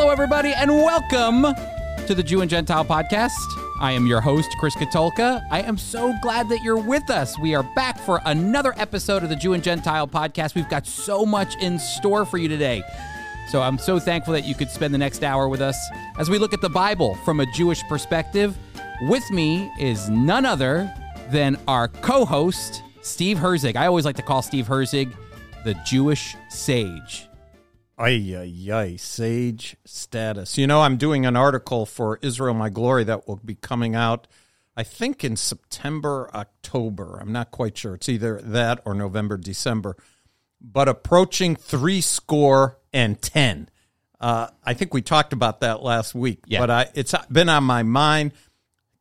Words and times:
Hello, 0.00 0.10
everybody, 0.10 0.54
and 0.54 0.70
welcome 0.70 1.42
to 2.06 2.14
the 2.14 2.22
Jew 2.22 2.40
and 2.40 2.48
Gentile 2.48 2.86
podcast. 2.86 3.36
I 3.80 3.92
am 3.92 4.06
your 4.06 4.22
host, 4.22 4.48
Chris 4.58 4.74
Katulka. 4.74 5.46
I 5.50 5.60
am 5.60 5.76
so 5.76 6.14
glad 6.22 6.48
that 6.48 6.62
you're 6.62 6.78
with 6.78 7.10
us. 7.10 7.38
We 7.38 7.54
are 7.54 7.62
back 7.74 7.98
for 7.98 8.18
another 8.24 8.72
episode 8.78 9.22
of 9.22 9.28
the 9.28 9.36
Jew 9.36 9.52
and 9.52 9.62
Gentile 9.62 10.08
podcast. 10.08 10.54
We've 10.54 10.70
got 10.70 10.86
so 10.86 11.26
much 11.26 11.54
in 11.56 11.78
store 11.78 12.24
for 12.24 12.38
you 12.38 12.48
today. 12.48 12.82
So 13.50 13.60
I'm 13.60 13.76
so 13.76 13.98
thankful 13.98 14.32
that 14.32 14.46
you 14.46 14.54
could 14.54 14.70
spend 14.70 14.94
the 14.94 14.98
next 14.98 15.22
hour 15.22 15.50
with 15.50 15.60
us 15.60 15.76
as 16.16 16.30
we 16.30 16.38
look 16.38 16.54
at 16.54 16.62
the 16.62 16.70
Bible 16.70 17.14
from 17.26 17.40
a 17.40 17.46
Jewish 17.52 17.82
perspective. 17.82 18.56
With 19.02 19.30
me 19.30 19.70
is 19.78 20.08
none 20.08 20.46
other 20.46 20.90
than 21.28 21.58
our 21.68 21.88
co 21.88 22.24
host, 22.24 22.82
Steve 23.02 23.36
Herzig. 23.36 23.76
I 23.76 23.86
always 23.86 24.06
like 24.06 24.16
to 24.16 24.22
call 24.22 24.40
Steve 24.40 24.66
Herzig 24.66 25.14
the 25.62 25.74
Jewish 25.84 26.36
sage. 26.48 27.29
Ay, 28.02 28.34
ay, 28.34 28.72
ay, 28.72 28.96
sage 28.96 29.76
status. 29.84 30.56
You 30.56 30.66
know, 30.66 30.80
I'm 30.80 30.96
doing 30.96 31.26
an 31.26 31.36
article 31.36 31.84
for 31.84 32.18
Israel 32.22 32.54
My 32.54 32.70
Glory 32.70 33.04
that 33.04 33.28
will 33.28 33.36
be 33.36 33.54
coming 33.54 33.94
out, 33.94 34.26
I 34.74 34.84
think, 34.84 35.22
in 35.22 35.36
September, 35.36 36.30
October. 36.32 37.18
I'm 37.20 37.30
not 37.32 37.50
quite 37.50 37.76
sure. 37.76 37.96
It's 37.96 38.08
either 38.08 38.40
that 38.42 38.80
or 38.86 38.94
November, 38.94 39.36
December. 39.36 39.98
But 40.62 40.88
approaching 40.88 41.56
three 41.56 42.00
score 42.00 42.78
and 42.90 43.20
10. 43.20 43.68
Uh, 44.18 44.46
I 44.64 44.72
think 44.72 44.94
we 44.94 45.02
talked 45.02 45.34
about 45.34 45.60
that 45.60 45.82
last 45.82 46.14
week, 46.14 46.40
Yeah. 46.46 46.60
but 46.60 46.70
I, 46.70 46.86
it's 46.94 47.14
been 47.30 47.50
on 47.50 47.64
my 47.64 47.82
mind. 47.82 48.32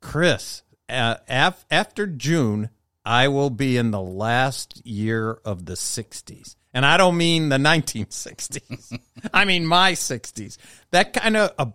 Chris, 0.01 0.61
uh, 0.89 1.15
af- 1.29 1.65
after 1.71 2.05
June, 2.05 2.69
I 3.05 3.29
will 3.29 3.49
be 3.49 3.77
in 3.77 3.91
the 3.91 4.01
last 4.01 4.85
year 4.85 5.39
of 5.45 5.65
the 5.65 5.73
60s. 5.75 6.57
And 6.73 6.85
I 6.85 6.97
don't 6.97 7.17
mean 7.17 7.49
the 7.49 7.57
1960s. 7.57 8.99
I 9.33 9.45
mean 9.45 9.65
my 9.65 9.93
60s. 9.93 10.57
That 10.91 11.13
kind 11.13 11.35
of 11.35 11.51
uh, 11.57 11.65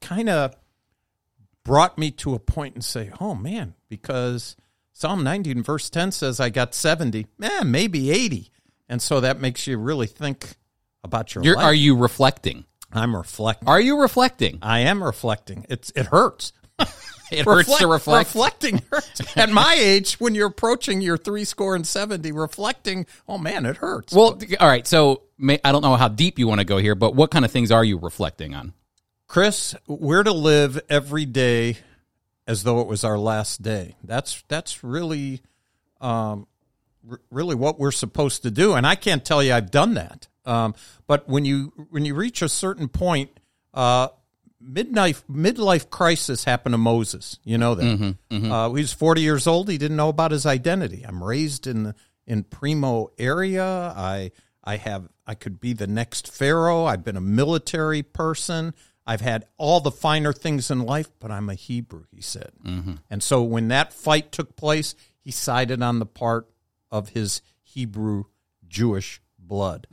kind 0.00 0.28
of 0.28 0.54
brought 1.64 1.96
me 1.96 2.10
to 2.10 2.34
a 2.34 2.38
point 2.38 2.74
and 2.74 2.84
say, 2.84 3.10
"Oh 3.20 3.34
man, 3.34 3.74
because 3.88 4.56
Psalm 4.92 5.24
90 5.24 5.50
and 5.52 5.64
verse 5.64 5.88
10 5.90 6.12
says 6.12 6.40
I 6.40 6.50
got 6.50 6.74
70, 6.74 7.26
man, 7.38 7.70
maybe 7.70 8.10
80." 8.10 8.50
And 8.88 9.00
so 9.00 9.20
that 9.20 9.40
makes 9.40 9.66
you 9.66 9.78
really 9.78 10.06
think 10.06 10.56
about 11.02 11.34
your 11.34 11.42
You're, 11.42 11.56
life. 11.56 11.64
are 11.64 11.74
you 11.74 11.96
reflecting? 11.96 12.64
I'm 12.92 13.16
reflecting. 13.16 13.68
Are 13.68 13.80
you 13.80 14.00
reflecting? 14.00 14.58
I 14.62 14.80
am 14.80 15.02
reflecting. 15.02 15.66
It's 15.68 15.90
it 15.96 16.06
hurts. 16.06 16.52
It 17.30 17.44
hurts 17.44 17.78
to 17.78 17.86
reflect. 17.86 18.28
Reflecting 18.28 18.82
hurts. 18.90 19.36
At 19.36 19.50
my 19.50 19.74
age, 19.78 20.14
when 20.20 20.34
you're 20.34 20.48
approaching 20.48 21.00
your 21.00 21.16
three 21.16 21.44
score 21.44 21.74
and 21.74 21.86
seventy, 21.86 22.32
reflecting, 22.32 23.06
oh 23.28 23.38
man, 23.38 23.66
it 23.66 23.78
hurts. 23.78 24.12
Well, 24.12 24.38
all 24.60 24.68
right. 24.68 24.86
So 24.86 25.22
may, 25.38 25.58
I 25.64 25.72
don't 25.72 25.82
know 25.82 25.96
how 25.96 26.08
deep 26.08 26.38
you 26.38 26.46
want 26.46 26.60
to 26.60 26.64
go 26.64 26.78
here, 26.78 26.94
but 26.94 27.14
what 27.14 27.30
kind 27.30 27.44
of 27.44 27.50
things 27.50 27.70
are 27.70 27.84
you 27.84 27.98
reflecting 27.98 28.54
on? 28.54 28.74
Chris, 29.26 29.74
we're 29.86 30.22
to 30.22 30.32
live 30.32 30.80
every 30.88 31.24
day 31.24 31.78
as 32.46 32.62
though 32.62 32.80
it 32.80 32.86
was 32.86 33.04
our 33.04 33.18
last 33.18 33.62
day. 33.62 33.96
That's 34.04 34.44
that's 34.48 34.84
really, 34.84 35.40
um, 36.00 36.46
r- 37.10 37.20
really 37.30 37.54
what 37.54 37.78
we're 37.78 37.90
supposed 37.90 38.42
to 38.42 38.50
do. 38.50 38.74
And 38.74 38.86
I 38.86 38.96
can't 38.96 39.24
tell 39.24 39.42
you 39.42 39.54
I've 39.54 39.70
done 39.70 39.94
that. 39.94 40.28
Um, 40.44 40.74
but 41.06 41.26
when 41.26 41.46
you 41.46 41.72
when 41.88 42.04
you 42.04 42.14
reach 42.14 42.42
a 42.42 42.50
certain 42.50 42.88
point, 42.88 43.30
uh, 43.72 44.08
midlife 44.66 45.22
midlife 45.30 45.90
crisis 45.90 46.44
happened 46.44 46.72
to 46.74 46.78
Moses. 46.78 47.38
You 47.44 47.58
know 47.58 47.74
that 47.74 47.84
mm-hmm, 47.84 48.34
mm-hmm. 48.34 48.52
Uh, 48.52 48.68
he 48.68 48.82
was 48.82 48.92
forty 48.92 49.22
years 49.22 49.46
old. 49.46 49.68
He 49.68 49.78
didn't 49.78 49.96
know 49.96 50.08
about 50.08 50.30
his 50.30 50.46
identity. 50.46 51.04
I'm 51.06 51.22
raised 51.22 51.66
in 51.66 51.84
the 51.84 51.94
in 52.26 52.44
Primo 52.44 53.10
area. 53.18 53.92
I 53.96 54.32
I 54.62 54.76
have 54.76 55.08
I 55.26 55.34
could 55.34 55.60
be 55.60 55.72
the 55.72 55.86
next 55.86 56.32
pharaoh. 56.32 56.84
I've 56.84 57.04
been 57.04 57.16
a 57.16 57.22
military 57.22 58.02
person. 58.02 58.74
I've 59.06 59.20
had 59.20 59.44
all 59.58 59.80
the 59.80 59.90
finer 59.90 60.32
things 60.32 60.70
in 60.70 60.80
life, 60.80 61.10
but 61.20 61.30
I'm 61.30 61.50
a 61.50 61.54
Hebrew. 61.54 62.04
He 62.10 62.22
said, 62.22 62.52
mm-hmm. 62.64 62.94
and 63.10 63.22
so 63.22 63.42
when 63.42 63.68
that 63.68 63.92
fight 63.92 64.32
took 64.32 64.56
place, 64.56 64.94
he 65.20 65.30
sided 65.30 65.82
on 65.82 65.98
the 65.98 66.06
part 66.06 66.48
of 66.90 67.10
his 67.10 67.42
Hebrew 67.62 68.24
Jewish 68.66 69.20
blood 69.38 69.86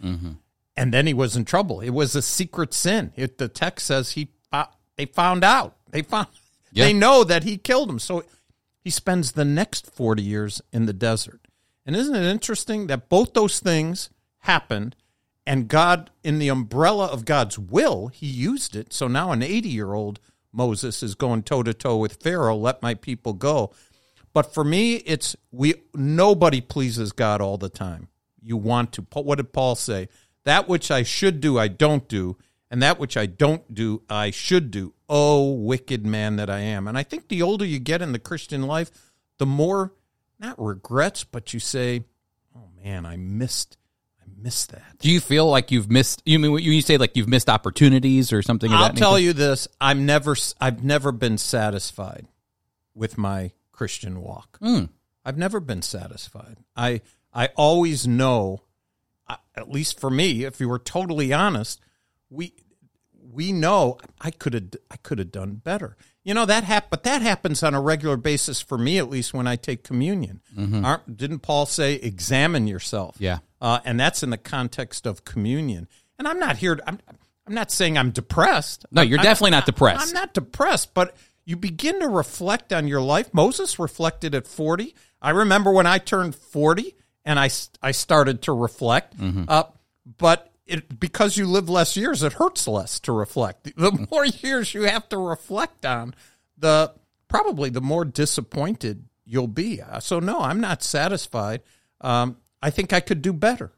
and 0.78 0.94
then 0.94 1.08
he 1.08 1.14
was 1.14 1.36
in 1.36 1.46
trouble. 1.46 1.82
It 1.82 1.90
was 1.90 2.16
a 2.16 2.22
secret 2.22 2.74
sin. 2.74 3.12
It, 3.16 3.38
the 3.38 3.48
text 3.48 3.88
says 3.88 4.12
he 4.12 4.30
fo- 4.52 4.70
they 4.98 5.06
found 5.06 5.44
out. 5.44 5.78
They 5.90 6.02
found 6.02 6.28
Yeah. 6.74 6.86
they 6.86 6.94
know 6.94 7.24
that 7.24 7.44
he 7.44 7.58
killed 7.58 7.90
him. 7.90 8.00
So 8.00 8.24
he 8.84 8.90
spends 8.90 9.32
the 9.34 9.46
next 9.46 9.92
40 9.92 10.22
years 10.22 10.62
in 10.72 10.86
the 10.86 10.94
desert. 10.94 11.42
And 11.86 11.96
isn't 11.96 12.16
it 12.16 12.24
interesting 12.24 12.88
that 12.88 13.10
both 13.10 13.34
those 13.34 13.60
things 13.60 14.10
happened 14.40 14.96
and 15.46 15.68
God 15.68 16.12
in 16.24 16.40
the 16.40 16.48
umbrella 16.48 17.08
of 17.08 17.26
God's 17.26 17.58
will, 17.60 18.08
he 18.08 18.28
used 18.28 18.76
it. 18.76 18.94
So 18.94 19.08
now 19.08 19.32
an 19.32 19.42
80-year-old 19.42 20.20
Moses 20.54 21.02
is 21.02 21.16
going 21.16 21.44
toe 21.44 21.64
to 21.64 21.74
toe 21.74 21.98
with 21.98 22.22
Pharaoh, 22.22 22.56
let 22.56 22.82
my 22.82 22.94
people 22.94 23.34
go. 23.34 23.72
But 24.34 24.54
for 24.54 24.64
me, 24.64 24.96
it's 24.98 25.36
we 25.52 25.76
nobody 25.94 26.62
pleases 26.62 27.12
God 27.12 27.42
all 27.42 27.58
the 27.58 27.70
time. 27.70 28.08
You 28.42 28.56
want 28.58 28.94
to. 28.94 29.06
What 29.14 29.36
did 29.36 29.52
Paul 29.52 29.76
say? 29.76 30.08
That 30.46 30.68
which 30.70 30.90
I 30.90 31.04
should 31.04 31.42
do, 31.42 31.60
I 31.60 31.68
don't 31.68 32.08
do, 32.08 32.38
and 32.72 32.82
that 32.82 33.00
which 33.00 33.18
I 33.18 33.26
don't 33.26 33.72
do, 33.74 34.02
I 34.10 34.32
should 34.32 34.72
do. 34.72 34.94
Oh, 35.10 35.52
wicked 35.52 36.06
man 36.06 36.38
that 36.38 36.50
I 36.50 36.60
am. 36.60 36.88
And 36.88 36.98
I 36.98 37.04
think 37.04 37.28
the 37.28 37.42
older 37.42 37.66
you 37.66 37.80
get 37.80 38.02
in 38.02 38.14
the 38.14 38.20
Christian 38.20 38.64
life, 38.64 38.90
the 39.38 39.46
more 39.46 39.94
not 40.40 40.56
regrets, 40.58 41.26
but 41.26 41.54
you 41.54 41.60
say, 41.60 42.06
"Oh 42.56 42.70
man, 42.84 43.06
I 43.06 43.18
missed, 43.18 43.78
I 44.22 44.26
missed 44.42 44.72
that." 44.72 44.98
Do 45.00 45.12
you 45.12 45.20
feel 45.20 45.48
like 45.48 45.70
you've 45.70 45.92
missed? 45.92 46.22
You 46.26 46.40
mean 46.40 46.58
you 46.58 46.82
say 46.82 46.98
like 46.98 47.18
you've 47.18 47.28
missed 47.28 47.50
opportunities 47.50 48.32
or 48.32 48.42
something? 48.42 48.72
I'll 48.72 48.88
that 48.88 48.96
tell 48.96 49.16
nature? 49.16 49.26
you 49.26 49.34
this: 49.34 49.68
I'm 49.80 50.06
never, 50.06 50.36
I've 50.60 50.84
never 50.84 51.12
been 51.12 51.38
satisfied 51.38 52.28
with 52.96 53.18
my 53.18 53.52
Christian 53.74 54.22
walk. 54.22 54.58
Hmm. 54.60 54.86
I've 55.26 55.38
never 55.38 55.60
been 55.60 55.82
satisfied. 55.82 56.58
I, 56.76 57.02
I 57.34 57.48
always 57.56 58.08
know, 58.08 58.64
at 59.56 59.70
least 59.70 60.00
for 60.00 60.10
me, 60.10 60.46
if 60.46 60.60
you 60.60 60.68
were 60.68 60.80
totally 60.80 61.32
honest, 61.32 61.80
we, 62.32 62.54
we 63.32 63.52
know 63.52 63.98
I 64.20 64.32
could 64.32 64.54
have, 64.56 64.70
I 64.90 64.98
could 64.98 65.20
have 65.20 65.32
done 65.32 65.56
better. 65.56 65.96
You 66.24 66.34
know 66.34 66.46
that 66.46 66.64
hap- 66.64 66.90
but 66.90 67.04
that 67.04 67.22
happens 67.22 67.62
on 67.64 67.74
a 67.74 67.82
regular 67.82 68.16
basis 68.18 68.62
for 68.62 68.78
me, 68.78 68.98
at 68.98 69.10
least 69.10 69.34
when 69.34 69.48
I 69.48 69.56
take 69.56 69.84
communion. 69.84 70.42
Aren't, 70.58 71.18
didn't 71.18 71.40
Paul 71.40 71.66
say, 71.66 71.96
"Examine 71.96 72.68
yourself"? 72.68 73.16
Yeah. 73.20 73.40
uh, 73.60 73.80
and 73.86 74.00
that's 74.00 74.22
in 74.24 74.30
the 74.30 74.38
context 74.38 75.06
of 75.08 75.26
communion. 75.26 75.88
And 76.20 76.28
I'm 76.28 76.38
not 76.38 76.58
here. 76.58 76.76
To, 76.76 76.88
I'm, 76.88 77.00
I'm 77.48 77.56
not 77.56 77.72
saying 77.72 77.98
I'm 77.98 78.12
depressed. 78.12 78.86
No, 78.92 79.02
you're 79.02 79.18
I'm- 79.18 79.24
definitely 79.26 79.52
not 79.52 79.64
I'm- 79.64 79.66
depressed. 79.66 80.08
I'm 80.08 80.14
not 80.14 80.34
depressed, 80.36 80.94
but 80.94 81.16
you 81.44 81.56
begin 81.58 82.00
to 82.02 82.08
reflect 82.08 82.72
on 82.72 82.88
your 82.88 83.02
life. 83.02 83.34
Moses 83.34 83.80
reflected 83.80 84.36
at 84.36 84.46
40. 84.48 84.94
I 85.24 85.32
remember 85.32 85.72
when 85.72 85.88
I 85.88 85.98
turned 85.98 86.36
40 86.36 86.96
and 87.26 87.40
I 87.40 87.50
I 87.82 87.92
started 87.92 88.44
to 88.44 88.54
reflect. 88.54 89.18
Mm-hmm. 89.18 89.46
Uh, 89.48 89.64
but 90.20 90.51
it, 90.72 91.00
because 91.00 91.38
you 91.38 91.46
live 91.46 91.70
less 91.70 91.98
years, 91.98 92.24
it 92.24 92.34
hurts 92.34 92.68
less 92.68 93.00
to 93.02 93.12
reflect. 93.12 93.76
The 93.76 94.08
more 94.12 94.26
years 94.26 94.74
you 94.74 94.84
have 94.84 95.08
to 95.10 95.18
reflect 95.18 95.86
on, 95.86 96.14
the 96.58 96.94
probably 97.28 97.70
the 97.70 97.82
more 97.82 98.06
disappointed 98.06 99.06
you'll 99.26 99.48
be. 99.48 99.82
Uh, 99.82 100.00
So 100.00 100.20
no, 100.20 100.40
I'm 100.40 100.60
not 100.62 100.84
satisfied. 100.84 101.62
Um, 102.02 102.38
I 102.62 102.70
think 102.70 102.94
I 102.94 103.00
could 103.00 103.22
do 103.22 103.34
better. 103.34 103.72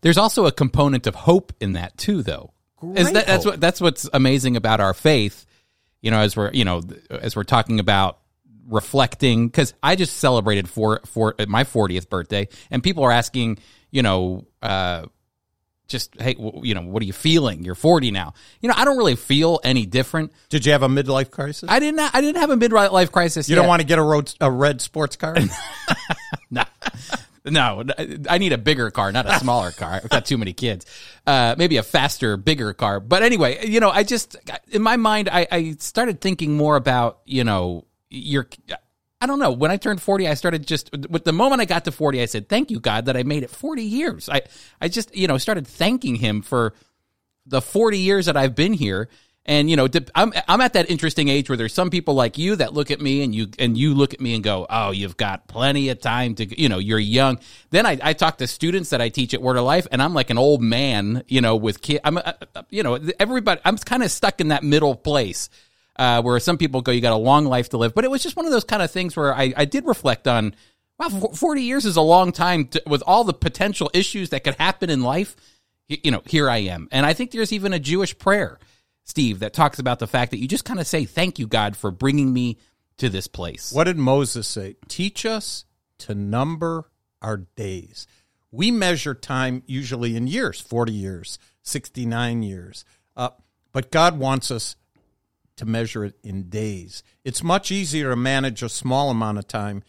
There's 0.00 0.18
also 0.18 0.46
a 0.46 0.52
component 0.52 1.06
of 1.06 1.14
hope 1.14 1.52
in 1.60 1.72
that 1.74 1.96
too, 1.96 2.22
though. 2.22 2.52
Is 2.94 3.10
that, 3.12 3.26
that's 3.26 3.44
what 3.44 3.60
that's 3.60 3.80
what's 3.80 4.08
amazing 4.12 4.56
about 4.56 4.80
our 4.80 4.94
faith. 4.94 5.46
You 6.00 6.10
know, 6.10 6.20
as 6.20 6.36
we're 6.36 6.52
you 6.52 6.64
know 6.64 6.82
as 7.10 7.34
we're 7.34 7.44
talking 7.44 7.80
about 7.80 8.18
reflecting, 8.68 9.48
because 9.48 9.74
I 9.82 9.96
just 9.96 10.18
celebrated 10.18 10.68
for 10.68 11.00
for 11.06 11.34
my 11.48 11.64
40th 11.64 12.08
birthday, 12.08 12.48
and 12.70 12.82
people 12.82 13.02
are 13.04 13.10
asking, 13.10 13.58
you 13.90 14.02
know, 14.02 14.46
uh, 14.62 15.06
just 15.88 16.14
hey, 16.20 16.36
you 16.62 16.74
know, 16.74 16.82
what 16.82 17.02
are 17.02 17.06
you 17.06 17.12
feeling? 17.12 17.64
You're 17.64 17.74
40 17.74 18.10
now. 18.10 18.34
You 18.60 18.68
know, 18.68 18.74
I 18.76 18.84
don't 18.84 18.98
really 18.98 19.16
feel 19.16 19.58
any 19.64 19.86
different. 19.86 20.32
Did 20.50 20.66
you 20.66 20.72
have 20.72 20.82
a 20.82 20.88
midlife 20.88 21.30
crisis? 21.30 21.68
I 21.68 21.80
didn't. 21.80 22.00
I 22.00 22.20
didn't 22.20 22.40
have 22.40 22.50
a 22.50 22.56
midlife 22.56 23.10
crisis. 23.10 23.48
you 23.48 23.56
don't 23.56 23.66
want 23.66 23.80
to 23.80 23.86
get 23.86 23.98
a 23.98 24.02
road 24.02 24.32
a 24.40 24.50
red 24.50 24.80
sports 24.80 25.16
car? 25.16 25.36
no, 26.50 26.64
no, 27.44 27.84
I 28.28 28.38
need 28.38 28.52
a 28.52 28.58
bigger 28.58 28.90
car, 28.90 29.10
not 29.12 29.26
a 29.26 29.38
smaller 29.38 29.70
car. 29.72 30.00
I've 30.04 30.10
got 30.10 30.26
too 30.26 30.38
many 30.38 30.52
kids. 30.52 30.86
Uh, 31.26 31.54
maybe 31.56 31.78
a 31.78 31.82
faster, 31.82 32.36
bigger 32.36 32.74
car. 32.74 33.00
But 33.00 33.22
anyway, 33.22 33.66
you 33.66 33.80
know, 33.80 33.90
I 33.90 34.02
just 34.04 34.36
in 34.70 34.82
my 34.82 34.96
mind, 34.96 35.28
I, 35.30 35.46
I 35.50 35.76
started 35.78 36.20
thinking 36.20 36.56
more 36.56 36.76
about 36.76 37.20
you 37.24 37.44
know 37.44 37.86
your. 38.10 38.46
I 39.20 39.26
don't 39.26 39.38
know. 39.38 39.50
When 39.50 39.70
I 39.70 39.76
turned 39.76 40.00
forty, 40.00 40.28
I 40.28 40.34
started 40.34 40.66
just 40.66 40.90
with 41.10 41.24
the 41.24 41.32
moment 41.32 41.60
I 41.60 41.64
got 41.64 41.84
to 41.86 41.92
forty, 41.92 42.22
I 42.22 42.26
said, 42.26 42.48
"Thank 42.48 42.70
you, 42.70 42.78
God, 42.78 43.06
that 43.06 43.16
I 43.16 43.24
made 43.24 43.42
it 43.42 43.50
forty 43.50 43.82
years." 43.82 44.28
I 44.28 44.42
I 44.80 44.88
just 44.88 45.14
you 45.14 45.26
know 45.26 45.38
started 45.38 45.66
thanking 45.66 46.16
Him 46.16 46.42
for 46.42 46.74
the 47.44 47.60
forty 47.60 47.98
years 47.98 48.26
that 48.26 48.36
I've 48.36 48.54
been 48.54 48.72
here. 48.72 49.08
And 49.44 49.70
you 49.70 49.76
know, 49.76 49.88
I'm 50.14 50.32
I'm 50.46 50.60
at 50.60 50.74
that 50.74 50.90
interesting 50.90 51.28
age 51.28 51.48
where 51.48 51.56
there's 51.56 51.72
some 51.72 51.88
people 51.88 52.12
like 52.12 52.36
you 52.36 52.54
that 52.56 52.74
look 52.74 52.90
at 52.90 53.00
me 53.00 53.22
and 53.22 53.34
you 53.34 53.48
and 53.58 53.78
you 53.78 53.94
look 53.94 54.12
at 54.12 54.20
me 54.20 54.34
and 54.34 54.44
go, 54.44 54.66
"Oh, 54.68 54.90
you've 54.90 55.16
got 55.16 55.48
plenty 55.48 55.88
of 55.88 56.00
time 56.00 56.34
to, 56.34 56.60
you 56.60 56.68
know, 56.68 56.78
you're 56.78 56.98
young." 56.98 57.40
Then 57.70 57.86
I, 57.86 57.98
I 58.02 58.12
talk 58.12 58.38
to 58.38 58.46
students 58.46 58.90
that 58.90 59.00
I 59.00 59.08
teach 59.08 59.32
at 59.32 59.40
Word 59.40 59.56
of 59.56 59.64
Life, 59.64 59.86
and 59.90 60.02
I'm 60.02 60.12
like 60.12 60.28
an 60.28 60.36
old 60.36 60.60
man, 60.60 61.24
you 61.28 61.40
know, 61.40 61.56
with 61.56 61.80
kids. 61.80 62.00
I'm, 62.04 62.18
you 62.68 62.82
know, 62.82 63.00
everybody. 63.18 63.58
I'm 63.64 63.78
kind 63.78 64.02
of 64.02 64.10
stuck 64.10 64.42
in 64.42 64.48
that 64.48 64.62
middle 64.62 64.94
place 64.94 65.48
uh, 65.98 66.22
where 66.22 66.38
some 66.40 66.58
people 66.58 66.80
go, 66.80 66.92
"You 66.92 67.00
got 67.00 67.12
a 67.12 67.16
long 67.16 67.44
life 67.44 67.70
to 67.70 67.78
live," 67.78 67.94
but 67.94 68.04
it 68.04 68.10
was 68.10 68.22
just 68.22 68.36
one 68.36 68.46
of 68.46 68.52
those 68.52 68.64
kind 68.64 68.82
of 68.82 68.90
things 68.90 69.16
where 69.16 69.34
I, 69.34 69.52
I 69.56 69.64
did 69.64 69.86
reflect 69.86 70.26
on. 70.26 70.54
Wow, 70.98 71.10
40 71.10 71.62
years 71.62 71.84
is 71.84 71.96
a 71.96 72.02
long 72.02 72.32
time 72.32 72.66
to, 72.68 72.82
with 72.84 73.04
all 73.06 73.22
the 73.22 73.32
potential 73.32 73.88
issues 73.94 74.30
that 74.30 74.42
could 74.42 74.56
happen 74.56 74.90
in 74.90 75.02
life. 75.02 75.36
You, 75.86 75.98
you 76.02 76.10
know, 76.10 76.22
here 76.26 76.50
I 76.50 76.58
am, 76.58 76.88
and 76.90 77.06
I 77.06 77.12
think 77.12 77.30
there's 77.30 77.52
even 77.52 77.72
a 77.72 77.78
Jewish 77.78 78.18
prayer 78.18 78.58
Steve, 79.08 79.38
that 79.38 79.54
talks 79.54 79.78
about 79.78 79.98
the 79.98 80.06
fact 80.06 80.32
that 80.32 80.38
you 80.38 80.46
just 80.46 80.66
kind 80.66 80.78
of 80.78 80.86
say, 80.86 81.06
Thank 81.06 81.38
you, 81.38 81.46
God, 81.46 81.76
for 81.76 81.90
bringing 81.90 82.32
me 82.32 82.58
to 82.98 83.08
this 83.08 83.26
place. 83.26 83.72
What 83.72 83.84
did 83.84 83.96
Moses 83.96 84.46
say? 84.46 84.76
Teach 84.86 85.24
us 85.24 85.64
to 86.00 86.14
number 86.14 86.90
our 87.22 87.38
days. 87.38 88.06
We 88.50 88.70
measure 88.70 89.14
time 89.14 89.62
usually 89.66 90.14
in 90.14 90.26
years 90.26 90.60
40 90.60 90.92
years, 90.92 91.38
69 91.62 92.42
years. 92.42 92.84
Uh, 93.16 93.30
but 93.72 93.90
God 93.90 94.18
wants 94.18 94.50
us 94.50 94.76
to 95.58 95.66
measure 95.66 96.04
it 96.04 96.14
in 96.22 96.48
days. 96.48 97.02
It's 97.24 97.42
much 97.42 97.70
easier 97.70 98.10
to 98.10 98.16
manage 98.16 98.62
a 98.62 98.68
small 98.68 99.10
amount 99.10 99.38
of 99.38 99.46
time 99.46 99.82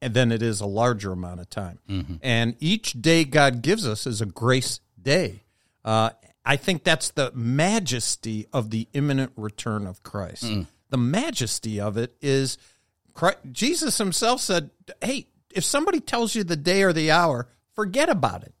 than 0.00 0.30
it 0.30 0.42
is 0.42 0.60
a 0.60 0.66
larger 0.66 1.12
amount 1.12 1.40
of 1.40 1.50
time. 1.50 1.78
Mm-hmm. 1.88 2.14
And 2.22 2.56
each 2.60 2.92
day 2.92 3.24
God 3.24 3.62
gives 3.62 3.86
us 3.86 4.06
is 4.06 4.20
a 4.20 4.26
grace 4.26 4.80
day. 5.00 5.42
Uh, 5.84 6.10
I 6.44 6.56
think 6.56 6.84
that's 6.84 7.10
the 7.10 7.32
majesty 7.34 8.46
of 8.52 8.70
the 8.70 8.88
imminent 8.92 9.32
return 9.36 9.86
of 9.86 10.02
Christ. 10.02 10.44
Mm. 10.44 10.66
The 10.90 10.96
majesty 10.96 11.80
of 11.80 11.96
it 11.96 12.14
is 12.20 12.58
Christ, 13.14 13.38
Jesus 13.50 13.98
himself 13.98 14.40
said, 14.40 14.70
Hey, 15.02 15.26
if 15.52 15.64
somebody 15.64 16.00
tells 16.00 16.34
you 16.34 16.44
the 16.44 16.56
day 16.56 16.82
or 16.82 16.92
the 16.92 17.10
hour, 17.10 17.48
forget 17.72 18.08
about 18.08 18.42
it. 18.44 18.54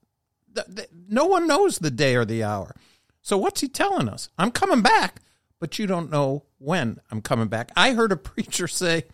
The, 0.52 0.64
the, 0.68 0.88
no 1.08 1.26
one 1.26 1.46
knows 1.46 1.78
the 1.78 1.90
day 1.90 2.16
or 2.16 2.24
the 2.24 2.42
hour. 2.42 2.74
So 3.20 3.36
what's 3.36 3.60
he 3.60 3.68
telling 3.68 4.08
us? 4.08 4.30
I'm 4.38 4.50
coming 4.50 4.82
back, 4.82 5.20
but 5.60 5.78
you 5.78 5.86
don't 5.86 6.10
know 6.10 6.44
when 6.58 7.00
I'm 7.10 7.22
coming 7.22 7.48
back. 7.48 7.70
I 7.76 7.92
heard 7.94 8.12
a 8.12 8.16
preacher 8.16 8.68
say, 8.68 9.04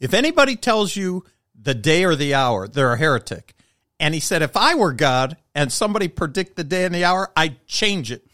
if 0.00 0.14
anybody 0.14 0.56
tells 0.56 0.96
you 0.96 1.24
the 1.60 1.74
day 1.74 2.04
or 2.04 2.16
the 2.16 2.34
hour, 2.34 2.66
they're 2.66 2.92
a 2.92 2.98
heretic. 2.98 3.54
And 4.00 4.14
he 4.14 4.20
said, 4.20 4.42
if 4.42 4.56
I 4.56 4.74
were 4.74 4.92
God 4.92 5.36
and 5.54 5.72
somebody 5.72 6.08
predict 6.08 6.56
the 6.56 6.64
day 6.64 6.84
and 6.84 6.94
the 6.94 7.04
hour, 7.04 7.30
I'd 7.36 7.64
change 7.66 8.10
it. 8.10 8.26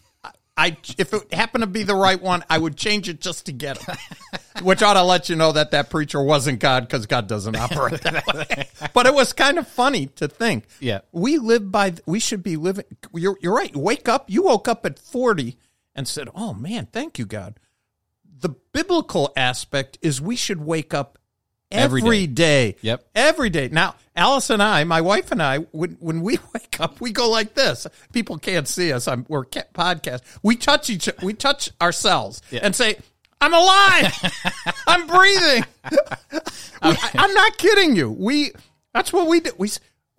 I 0.58 0.76
if 0.98 1.14
it 1.14 1.32
happened 1.32 1.62
to 1.62 1.68
be 1.68 1.84
the 1.84 1.94
right 1.94 2.20
one, 2.20 2.42
I 2.50 2.58
would 2.58 2.76
change 2.76 3.08
it 3.08 3.20
just 3.20 3.46
to 3.46 3.52
get 3.52 3.78
it. 3.80 3.98
Which 4.64 4.82
ought 4.82 4.94
to 4.94 5.04
let 5.04 5.28
you 5.28 5.36
know 5.36 5.52
that 5.52 5.70
that 5.70 5.88
preacher 5.88 6.20
wasn't 6.20 6.58
God 6.58 6.80
because 6.80 7.06
God 7.06 7.28
doesn't 7.28 7.54
operate 7.56 8.00
that 8.00 8.26
way. 8.26 8.68
but 8.92 9.06
it 9.06 9.14
was 9.14 9.32
kind 9.32 9.58
of 9.58 9.68
funny 9.68 10.06
to 10.16 10.26
think. 10.26 10.66
Yeah, 10.80 11.02
we 11.12 11.38
live 11.38 11.70
by. 11.70 11.94
We 12.06 12.18
should 12.18 12.42
be 12.42 12.56
living. 12.56 12.86
You're 13.14 13.38
you're 13.40 13.54
right. 13.54 13.74
Wake 13.76 14.08
up. 14.08 14.28
You 14.28 14.42
woke 14.42 14.66
up 14.66 14.84
at 14.84 14.98
forty 14.98 15.58
and 15.98 16.06
said, 16.06 16.28
"Oh 16.34 16.54
man, 16.54 16.86
thank 16.86 17.18
you, 17.18 17.26
God." 17.26 17.58
The 18.40 18.50
biblical 18.72 19.32
aspect 19.36 19.98
is 20.00 20.20
we 20.20 20.36
should 20.36 20.64
wake 20.64 20.94
up 20.94 21.18
every, 21.72 22.00
every 22.00 22.26
day. 22.28 22.72
day. 22.72 22.78
Yep. 22.82 23.08
Every 23.16 23.50
day. 23.50 23.68
Now, 23.68 23.96
Alice 24.14 24.48
and 24.50 24.62
I, 24.62 24.84
my 24.84 25.00
wife 25.00 25.32
and 25.32 25.42
I, 25.42 25.58
when, 25.58 25.96
when 26.00 26.20
we 26.22 26.38
wake 26.54 26.78
up, 26.78 27.00
we 27.00 27.10
go 27.10 27.28
like 27.28 27.54
this. 27.54 27.88
People 28.12 28.38
can't 28.38 28.68
see 28.68 28.92
us. 28.92 29.08
I'm, 29.08 29.26
we're 29.28 29.44
podcast. 29.44 30.20
We 30.44 30.54
touch 30.54 30.88
each, 30.88 31.08
we 31.20 31.34
touch 31.34 31.70
ourselves 31.80 32.42
yeah. 32.52 32.60
and 32.62 32.76
say, 32.76 32.96
I'm 33.40 33.54
alive. 33.54 34.72
I'm 34.86 35.06
breathing. 35.08 35.64
I, 36.82 37.10
am 37.14 37.34
not 37.34 37.58
kidding 37.58 37.96
you. 37.96 38.10
We, 38.10 38.52
that's 38.94 39.12
what 39.12 39.26
we 39.26 39.40
do. 39.40 39.50
We, 39.58 39.70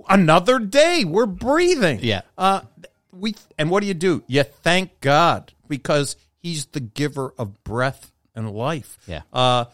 another 0.10 0.60
day, 0.60 1.06
we're 1.06 1.26
breathing. 1.26 2.00
Yeah. 2.02 2.22
Uh, 2.38 2.62
we, 3.14 3.36
and 3.58 3.70
what 3.70 3.80
do 3.80 3.88
you 3.88 3.94
do? 3.94 4.24
You 4.28 4.44
thank 4.44 5.00
God 5.00 5.54
because 5.70 6.18
he's 6.38 6.66
the 6.68 6.82
giver 6.82 7.34
of 7.38 7.64
breath 7.64 8.12
and 8.36 8.52
life. 8.52 8.98
Yeah. 9.08 9.22
Uh, 9.32 9.66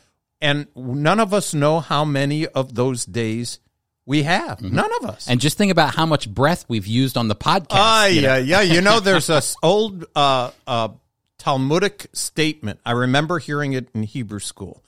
and 0.42 0.68
none 0.76 1.20
of 1.20 1.34
us 1.34 1.54
know 1.54 1.80
how 1.80 2.06
many 2.06 2.46
of 2.46 2.76
those 2.76 3.06
days 3.06 3.60
we 4.06 4.24
have. 4.24 4.60
Mm-hmm. 4.60 4.76
None 4.76 4.92
of 5.02 5.10
us. 5.10 5.28
And 5.28 5.40
just 5.40 5.58
think 5.58 5.72
about 5.72 5.96
how 5.96 6.06
much 6.06 6.32
breath 6.32 6.66
we've 6.68 6.88
used 6.88 7.18
on 7.18 7.28
the 7.28 7.36
podcast. 7.36 7.68
Ah, 7.72 8.04
uh, 8.04 8.08
yeah, 8.08 8.38
yeah. 8.38 8.62
You 8.62 8.82
know, 8.82 9.00
there's 9.00 9.30
a 9.30 9.42
old 9.64 10.06
uh, 10.16 10.52
uh, 10.68 10.90
Talmudic 11.38 12.08
statement. 12.14 12.80
I 12.86 12.92
remember 12.92 13.40
hearing 13.40 13.74
it 13.74 13.90
in 13.94 14.04
Hebrew 14.04 14.40
school. 14.40 14.84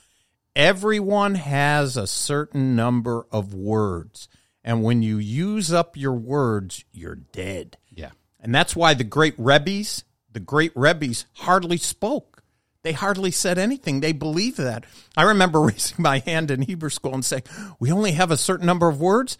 Everyone 0.55 1.35
has 1.35 1.97
a 1.97 2.07
certain 2.07 2.75
number 2.75 3.27
of 3.31 3.53
words, 3.53 4.27
and 4.63 4.83
when 4.83 5.03
you 5.03 5.17
use 5.17 5.71
up 5.71 5.95
your 5.95 6.13
words, 6.13 6.83
you're 6.91 7.15
dead. 7.15 7.77
Yeah, 7.91 8.09
and 8.39 8.53
that's 8.55 8.75
why 8.75 8.95
the 8.95 9.03
great 9.03 9.35
rebbes, 9.37 10.03
the 10.37 10.45
great 10.45 10.71
rebbes, 10.75 11.25
hardly 11.33 11.77
spoke 11.77 12.37
they 12.87 12.93
hardly 12.93 13.31
said 13.31 13.57
anything. 13.57 13.99
They 13.99 14.13
believed 14.13 14.59
that. 14.59 14.85
I 15.17 15.23
remember 15.23 15.59
raising 15.63 16.01
my 16.01 16.19
hand 16.19 16.51
in 16.51 16.61
Hebrew 16.61 16.89
school 16.89 17.13
and 17.13 17.25
saying, 17.25 17.43
"We 17.81 17.91
only 17.91 18.13
have 18.13 18.31
a 18.31 18.37
certain 18.37 18.65
number 18.65 18.87
of 18.87 19.01
words." 19.01 19.37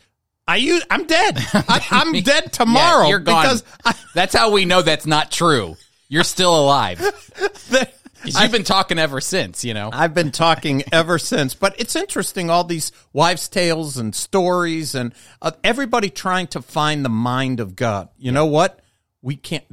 I 0.50 0.58
use, 0.58 0.84
I'm 0.90 1.06
dead. 1.06 1.38
I, 1.54 1.86
am 1.92 2.12
dead 2.24 2.52
tomorrow. 2.52 3.04
Yeah, 3.04 3.10
you're 3.10 3.20
gone. 3.20 3.44
Because 3.44 3.64
I, 3.86 3.94
that's 4.14 4.34
how 4.34 4.52
we 4.52 4.66
know 4.66 4.82
that's 4.82 5.06
not 5.06 5.32
true. 5.32 5.78
You're 6.10 6.26
still 6.26 6.58
alive. 6.58 7.00
the, 7.00 7.90
You've 8.26 8.52
been 8.52 8.64
talking 8.64 9.00
ever 9.00 9.22
since, 9.22 9.64
you 9.64 9.74
know. 9.74 9.90
I've 9.94 10.14
been 10.14 10.32
talking 10.32 10.84
ever 10.92 11.20
since. 11.20 11.54
But 11.54 11.80
it's 11.80 11.96
interesting, 11.96 12.50
all 12.50 12.64
these 12.64 12.92
wives' 13.14 13.48
tales 13.48 13.98
and 13.98 14.14
stories, 14.16 14.96
and 14.96 15.14
uh, 15.42 15.52
everybody 15.64 16.10
trying 16.10 16.48
to 16.48 16.62
find 16.62 17.06
the 17.06 17.10
mind 17.10 17.60
of 17.62 17.76
God. 17.76 18.10
You 18.18 18.32
know 18.32 18.46
what? 18.46 18.82
We 19.28 19.36
can't. 19.36 19.66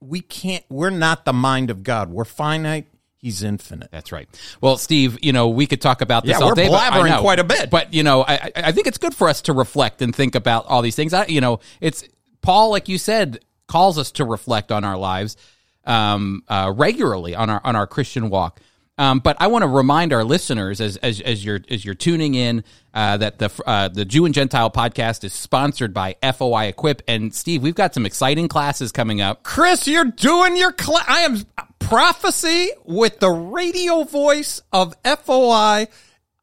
We 0.00 0.22
can't. 0.22 0.64
We're 0.70 0.90
not 0.90 1.26
the 1.26 1.34
mind 1.34 1.70
of 1.70 1.82
God. 1.82 2.10
We're 2.10 2.24
finite 2.24 2.86
He's 3.18 3.42
infinite. 3.42 3.88
That's 3.90 4.12
right. 4.12 4.28
Well, 4.60 4.76
Steve, 4.76 5.18
you 5.20 5.32
know, 5.32 5.48
we 5.48 5.66
could 5.66 5.80
talk 5.80 6.00
about 6.00 6.24
this 6.24 6.38
yeah, 6.38 6.44
all 6.44 6.50
we're 6.50 6.54
day. 6.54 6.68
blabbering 6.68 7.10
but, 7.10 7.20
quite 7.22 7.38
a 7.40 7.44
bit. 7.44 7.70
But, 7.70 7.92
you 7.92 8.04
know, 8.04 8.22
I, 8.22 8.52
I 8.54 8.72
think 8.72 8.86
it's 8.86 8.98
good 8.98 9.14
for 9.14 9.28
us 9.28 9.42
to 9.42 9.52
reflect 9.52 10.00
and 10.00 10.14
think 10.14 10.36
about 10.36 10.66
all 10.66 10.80
these 10.80 10.94
things. 10.94 11.12
I, 11.12 11.26
you 11.26 11.40
know, 11.40 11.58
it's 11.80 12.04
Paul, 12.40 12.70
like 12.70 12.88
you 12.88 12.98
said, 12.98 13.40
calls 13.66 13.98
us 13.98 14.12
to 14.12 14.24
reflect 14.24 14.70
on 14.70 14.84
our 14.84 14.96
lives 14.96 15.36
um, 15.84 16.44
uh, 16.46 16.72
regularly 16.76 17.34
on 17.34 17.50
our 17.50 17.60
on 17.64 17.74
our 17.74 17.86
Christian 17.88 18.30
walk. 18.30 18.60
Um, 18.98 19.18
but 19.18 19.36
I 19.40 19.48
want 19.48 19.62
to 19.62 19.68
remind 19.68 20.12
our 20.12 20.24
listeners 20.24 20.80
as 20.80 20.96
as, 20.98 21.20
as 21.20 21.44
you're 21.44 21.60
as 21.70 21.84
you're 21.84 21.94
tuning 21.94 22.34
in 22.34 22.64
uh, 22.94 23.18
that 23.18 23.38
the 23.38 23.50
uh, 23.66 23.88
the 23.88 24.04
Jew 24.04 24.24
and 24.24 24.34
Gentile 24.34 24.70
podcast 24.70 25.22
is 25.24 25.34
sponsored 25.34 25.92
by 25.92 26.16
FOI 26.22 26.66
Equip. 26.66 27.02
And 27.06 27.34
Steve, 27.34 27.62
we've 27.62 27.74
got 27.74 27.92
some 27.92 28.06
exciting 28.06 28.48
classes 28.48 28.92
coming 28.92 29.20
up. 29.20 29.42
Chris, 29.42 29.86
you're 29.86 30.04
doing 30.04 30.56
your 30.56 30.72
class. 30.72 31.04
I 31.08 31.20
am 31.20 31.38
prophecy 31.78 32.70
with 32.84 33.20
the 33.20 33.30
radio 33.30 34.04
voice 34.04 34.62
of 34.72 34.94
FOI 35.04 35.88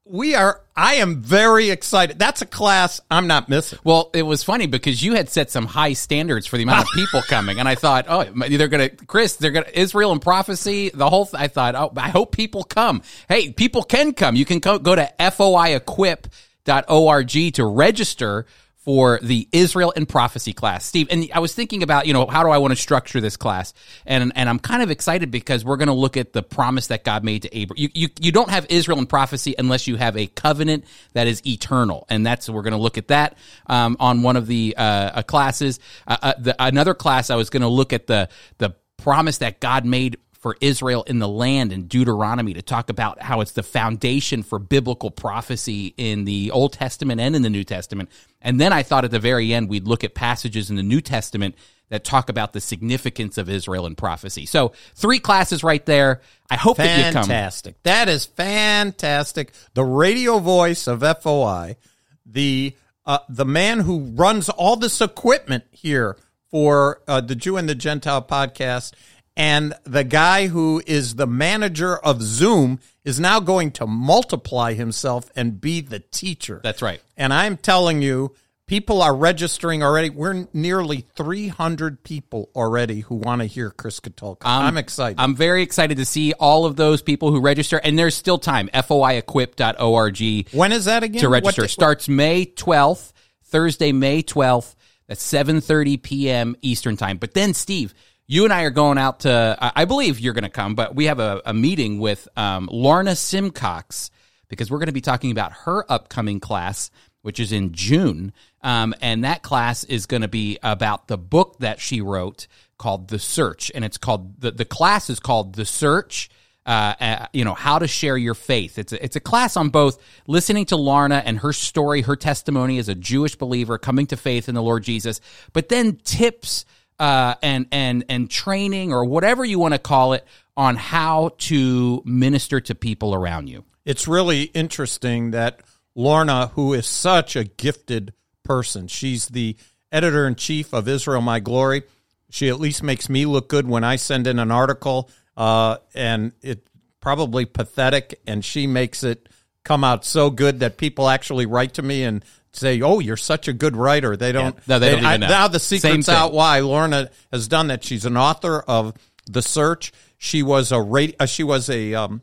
we 0.06 0.36
are 0.36 0.62
i 0.76 0.96
am 0.96 1.22
very 1.22 1.70
excited. 1.70 2.18
That's 2.20 2.42
a 2.42 2.46
class 2.46 3.02
i'm 3.12 3.28
not 3.28 3.50
missing. 3.50 3.80
Well 3.84 4.10
it 4.14 4.24
was 4.24 4.44
funny 4.44 4.68
because 4.68 5.04
you 5.04 5.14
had 5.14 5.30
set 5.30 5.52
some 5.52 5.66
high 5.66 5.94
standards 5.94 6.48
for 6.48 6.58
the 6.58 6.64
amount 6.64 6.82
of 6.82 6.88
people 6.96 7.22
coming 7.22 7.60
and 7.60 7.68
i 7.68 7.76
thought 7.76 8.06
oh 8.08 8.24
they're 8.24 8.68
gonna 8.68 8.90
chris 8.90 9.36
they're 9.36 9.52
gonna 9.52 9.68
israel 9.74 10.12
and 10.12 10.22
prophecy 10.22 10.90
the 10.90 11.10
whole 11.10 11.26
th- 11.26 11.42
i 11.42 11.48
thought 11.48 11.76
oh 11.76 11.92
i 11.98 12.10
hope 12.10 12.32
people 12.32 12.64
come. 12.64 13.02
Hey 13.30 13.52
people 13.52 13.84
can 13.84 14.14
come. 14.14 14.36
You 14.36 14.46
can 14.46 14.62
co- 14.62 14.80
go 14.80 14.96
to 14.96 15.12
foiequip.org 15.20 17.54
to 17.54 17.66
register 17.66 18.46
for 18.84 19.20
the 19.22 19.48
Israel 19.52 19.94
and 19.96 20.08
prophecy 20.08 20.54
class. 20.54 20.86
Steve, 20.86 21.08
and 21.10 21.30
I 21.34 21.40
was 21.40 21.56
thinking 21.56 21.84
about, 21.84 22.06
you 22.06 22.14
know, 22.14 22.26
how 22.26 22.44
do 22.44 22.50
I 22.50 22.58
want 22.58 22.72
to 22.74 22.76
structure 22.76 23.22
this 23.22 23.38
class? 23.38 23.74
And 24.06 24.32
and 24.36 24.50
I'm 24.50 24.60
kind 24.60 24.84
of 24.84 24.92
excited 24.92 25.32
because 25.32 25.64
we're 25.64 25.78
going 25.78 25.88
to 25.88 25.94
look 25.94 26.18
at 26.18 26.34
the 26.34 26.44
promise 26.44 26.88
that 26.88 27.04
God 27.04 27.24
made 27.24 27.44
to 27.44 27.58
Abraham. 27.58 27.82
You, 27.82 27.90
you, 27.94 28.08
you 28.20 28.32
don't 28.32 28.50
have 28.50 28.66
Israel 28.70 29.00
and 29.00 29.08
prophecy 29.08 29.56
unless 29.58 29.88
you 29.88 29.96
have 29.96 30.18
a 30.18 30.28
covenant 30.28 30.86
that 31.14 31.28
is 31.28 31.46
eternal. 31.46 32.06
And 32.10 32.26
that's, 32.26 32.50
we're 32.50 32.62
going 32.62 32.74
to 32.74 32.80
look 32.80 32.98
at 32.98 33.08
that 33.08 33.38
um, 33.68 33.98
on 34.00 34.22
one 34.22 34.36
of 34.36 34.48
the 34.48 34.76
uh, 34.78 34.82
uh, 34.82 35.24
classes. 35.24 35.80
Uh, 36.08 36.18
uh 36.22 36.34
the, 36.38 36.56
another 36.60 36.94
class, 36.94 37.30
I 37.30 37.36
was 37.36 37.50
going 37.50 37.62
to 37.62 37.68
look 37.68 37.94
at 37.94 38.08
the, 38.08 38.30
the 38.58 38.76
promise 38.98 39.40
that 39.40 39.60
God 39.60 39.86
made 39.86 40.18
for 40.44 40.58
Israel 40.60 41.04
in 41.04 41.20
the 41.20 41.28
land 41.28 41.72
in 41.72 41.88
Deuteronomy 41.88 42.54
to 42.54 42.62
talk 42.62 42.90
about 42.90 43.22
how 43.22 43.40
it's 43.40 43.54
the 43.54 43.64
foundation 43.64 44.44
for 44.44 44.60
biblical 44.60 45.10
prophecy 45.10 45.94
in 45.96 46.26
the 46.26 46.52
Old 46.52 46.74
Testament 46.74 47.22
and 47.22 47.34
in 47.34 47.44
the 47.44 47.50
New 47.50 47.64
Testament. 47.64 48.10
And 48.42 48.60
then 48.60 48.74
I 48.74 48.84
thought 48.84 49.06
at 49.06 49.12
the 49.12 49.20
very 49.20 49.54
end 49.54 49.70
we'd 49.70 49.88
look 49.88 50.04
at 50.04 50.14
passages 50.14 50.70
in 50.70 50.76
the 50.76 50.84
New 50.84 51.00
Testament 51.00 51.56
that 51.88 52.04
talk 52.04 52.28
about 52.28 52.52
the 52.52 52.60
significance 52.60 53.38
of 53.38 53.50
Israel 53.50 53.86
and 53.86 53.98
prophecy. 53.98 54.46
So 54.46 54.74
three 54.96 55.20
classes 55.20 55.64
right 55.64 55.86
there. 55.86 56.20
I 56.50 56.58
hope 56.58 56.76
fantastic. 56.76 57.04
that 57.04 57.08
you 57.08 57.14
come. 57.14 57.28
Fantastic. 57.30 57.84
That 57.84 58.10
is 58.10 58.26
fantastic. 58.26 59.54
The 59.76 59.86
radio 59.86 60.40
voice 60.40 60.88
of 60.88 61.06
FOI, 61.22 61.78
the 62.26 62.76
uh, 63.06 63.20
the 63.30 63.46
man 63.46 63.80
who 63.80 64.12
runs 64.14 64.50
all 64.50 64.76
this 64.76 65.00
equipment 65.00 65.64
here 65.72 66.18
for 66.52 67.02
uh, 67.08 67.22
the 67.22 67.36
Jew 67.36 67.56
and 67.56 67.70
the 67.70 67.76
Gentile 67.76 68.22
podcast 68.22 68.94
And 69.36 69.74
the 69.84 70.04
guy 70.04 70.48
who 70.48 70.82
is 70.86 71.16
the 71.16 71.26
manager 71.26 71.98
of 71.98 72.22
Zoom 72.22 72.80
is 73.04 73.20
now 73.20 73.40
going 73.40 73.72
to 73.72 73.88
multiply 73.88 74.74
himself 74.74 75.32
and 75.36 75.60
be 75.60 75.82
the 75.82 76.00
teacher. 76.00 76.62
That's 76.64 76.82
right. 76.82 77.02
And 77.18 77.34
I'm 77.34 77.58
telling 77.58 78.02
you, 78.02 78.36
people 78.68 79.02
are 79.02 79.16
registering 79.16 79.84
already. 79.84 80.10
We're 80.10 80.48
nearly 80.54 81.06
300 81.16 82.04
people 82.04 82.50
already 82.56 83.02
who 83.02 83.16
want 83.16 83.42
to 83.42 83.46
hear 83.46 83.72
Chris 83.72 84.00
Katulka. 84.00 84.44
I'm 84.46 84.78
excited. 84.78 85.20
I'm 85.20 85.36
very 85.36 85.64
excited 85.64 85.98
to 85.98 86.06
see 86.06 86.34
all 86.34 86.66
of 86.66 86.76
those 86.76 87.02
people 87.02 87.32
who 87.32 87.42
register, 87.42 87.78
and 87.84 87.98
there's 87.98 88.16
still 88.16 88.38
time. 88.38 88.70
FOIequip.org 88.74 90.54
when 90.54 90.72
is 90.72 90.86
that 90.86 91.04
again? 91.04 91.22
to 91.22 91.30
register. 91.30 91.68
Starts 91.68 92.08
May 92.08 92.46
12th, 92.46 93.14
Thursday, 93.46 93.92
May 93.92 94.24
12th. 94.24 94.76
That's 95.08 95.26
7:30 95.26 96.02
p.m. 96.02 96.56
Eastern 96.62 96.96
time. 96.96 97.18
But 97.18 97.34
then, 97.34 97.54
Steve, 97.54 97.94
you 98.28 98.44
and 98.44 98.54
I 98.54 98.64
are 98.64 98.72
going 98.72 98.98
out 98.98 99.22
to. 99.22 99.58
I 99.60 99.86
believe 99.86 100.20
you're 100.20 100.34
going 100.34 100.44
to 100.44 100.50
come, 100.50 100.76
but 100.76 100.96
we 100.96 101.06
have 101.06 101.20
a, 101.20 101.42
a 101.46 101.54
meeting 101.54 102.00
with 102.00 102.28
um, 102.36 102.70
Lorna 102.72 103.16
Simcox 103.16 104.12
because 104.48 104.70
we're 104.70 104.80
going 104.80 104.88
to 104.88 104.94
be 104.94 105.02
talking 105.02 105.32
about 105.32 105.52
her 105.52 105.90
upcoming 105.92 106.40
class, 106.40 106.92
which 107.22 107.40
is 107.40 107.52
in 107.52 107.74
June. 107.74 108.34
Um, 108.62 108.94
and 109.02 109.24
that 109.24 109.42
class 109.42 109.84
is 109.84 110.06
going 110.06 110.22
to 110.22 110.28
be 110.28 110.58
about 110.64 111.08
the 111.08 111.18
book 111.18 111.58
that 111.60 111.80
she 111.80 112.02
wrote 112.02 112.48
called 112.78 113.08
The 113.08 113.20
Search, 113.20 113.72
and 113.74 113.84
it's 113.84 113.98
called 113.98 114.40
the 114.42 114.52
the 114.52 114.66
class 114.66 115.10
is 115.10 115.20
called 115.20 115.56
The 115.56 115.66
Search 115.66 116.30
uh, 116.66 116.94
uh, 117.00 117.26
you 117.34 117.44
know 117.44 117.54
how 117.54 117.80
to 117.80 117.88
share 117.88 118.18
your 118.18 118.34
faith. 118.34 118.78
It's 118.78 118.94
a, 118.94 119.04
it's 119.04 119.16
a 119.16 119.20
class 119.20 119.58
on 119.58 119.70
both 119.70 120.02
listening 120.28 120.66
to 120.68 120.78
Lorna 120.78 121.22
and 121.26 121.40
her 121.40 121.52
story, 121.52 122.02
her 122.02 122.16
testimony 122.16 122.78
as 122.78 122.88
a 122.88 122.96
Jewish 122.96 123.36
believer 123.36 123.78
coming 123.78 124.08
to 124.08 124.18
faith 124.18 124.48
in 124.48 124.56
the 124.56 124.64
Lord 124.64 124.84
Jesus, 124.84 125.20
but 125.52 125.70
then 125.70 125.98
tips 126.04 126.66
uh, 127.00 127.36
and 127.42 127.68
and 127.72 128.06
and 128.10 128.30
training 128.30 128.94
or 128.94 129.06
whatever 129.06 129.44
you 129.44 129.60
want 129.60 129.74
to 129.74 129.80
call 129.80 130.14
it 130.14 130.26
on 130.56 130.76
how 130.76 131.32
to 131.38 132.02
minister 132.06 132.62
to 132.62 132.76
people 132.76 133.16
around 133.16 133.48
you. 133.48 133.64
it's 133.86 134.08
really 134.08 134.44
interesting 134.44 135.32
that 135.32 135.62
Lorna, 135.96 136.48
who 136.48 136.74
is 136.74 136.86
such 136.88 137.36
a 137.36 137.44
gifted 137.44 138.14
person, 138.44 138.88
she's 138.88 139.28
the 139.28 139.56
editor 139.92 140.28
in 140.28 140.36
chief 140.36 140.74
of 140.74 140.88
Israel 140.88 141.22
My 141.22 141.40
Glory. 141.40 141.84
She 142.30 142.50
at 142.50 142.60
least 142.60 142.82
makes 142.82 143.10
me 143.10 143.26
look 143.26 143.48
good 143.48 143.68
when 143.68 143.84
I 143.84 143.96
send 143.98 144.26
in 144.26 144.40
an 144.40 144.52
article, 144.52 145.10
uh, 145.38 145.78
and 145.94 146.34
it 146.42 146.68
probably 147.00 147.46
pathetic, 147.46 148.20
and 148.26 148.44
she 148.44 148.66
makes 148.66 149.04
it 149.04 149.30
come 149.64 149.84
out 149.84 150.04
so 150.04 150.30
good 150.30 150.60
that 150.60 150.78
people 150.78 151.08
actually 151.08 151.46
write 151.46 151.76
to 151.76 151.82
me 151.82 152.04
and 152.04 152.26
say, 152.54 152.82
"Oh, 152.82 153.00
you're 153.00 153.18
such 153.18 153.48
a 153.48 153.54
good 153.54 153.76
writer." 153.76 154.16
They 154.16 154.32
don't. 154.32 154.56
no, 154.68 154.80
they 154.80 154.92
don't 154.92 155.04
even 155.04 155.22
know. 155.22 155.28
Now 155.28 155.48
the 155.48 155.60
secret's 155.60 156.08
out 156.10 156.34
why 156.34 156.60
Lorna 156.60 157.10
has 157.32 157.48
done 157.48 157.68
that. 157.68 157.84
She's 157.84 158.06
an 158.06 158.18
author 158.18 158.60
of 158.60 158.94
The 159.26 159.42
Search. 159.42 159.92
She 160.18 160.42
was 160.44 160.72
a 160.72 160.82
radio, 160.82 161.16
uh, 161.20 161.26
she 161.26 161.44
was 161.44 161.70
a 161.70 161.94
um, 161.94 162.22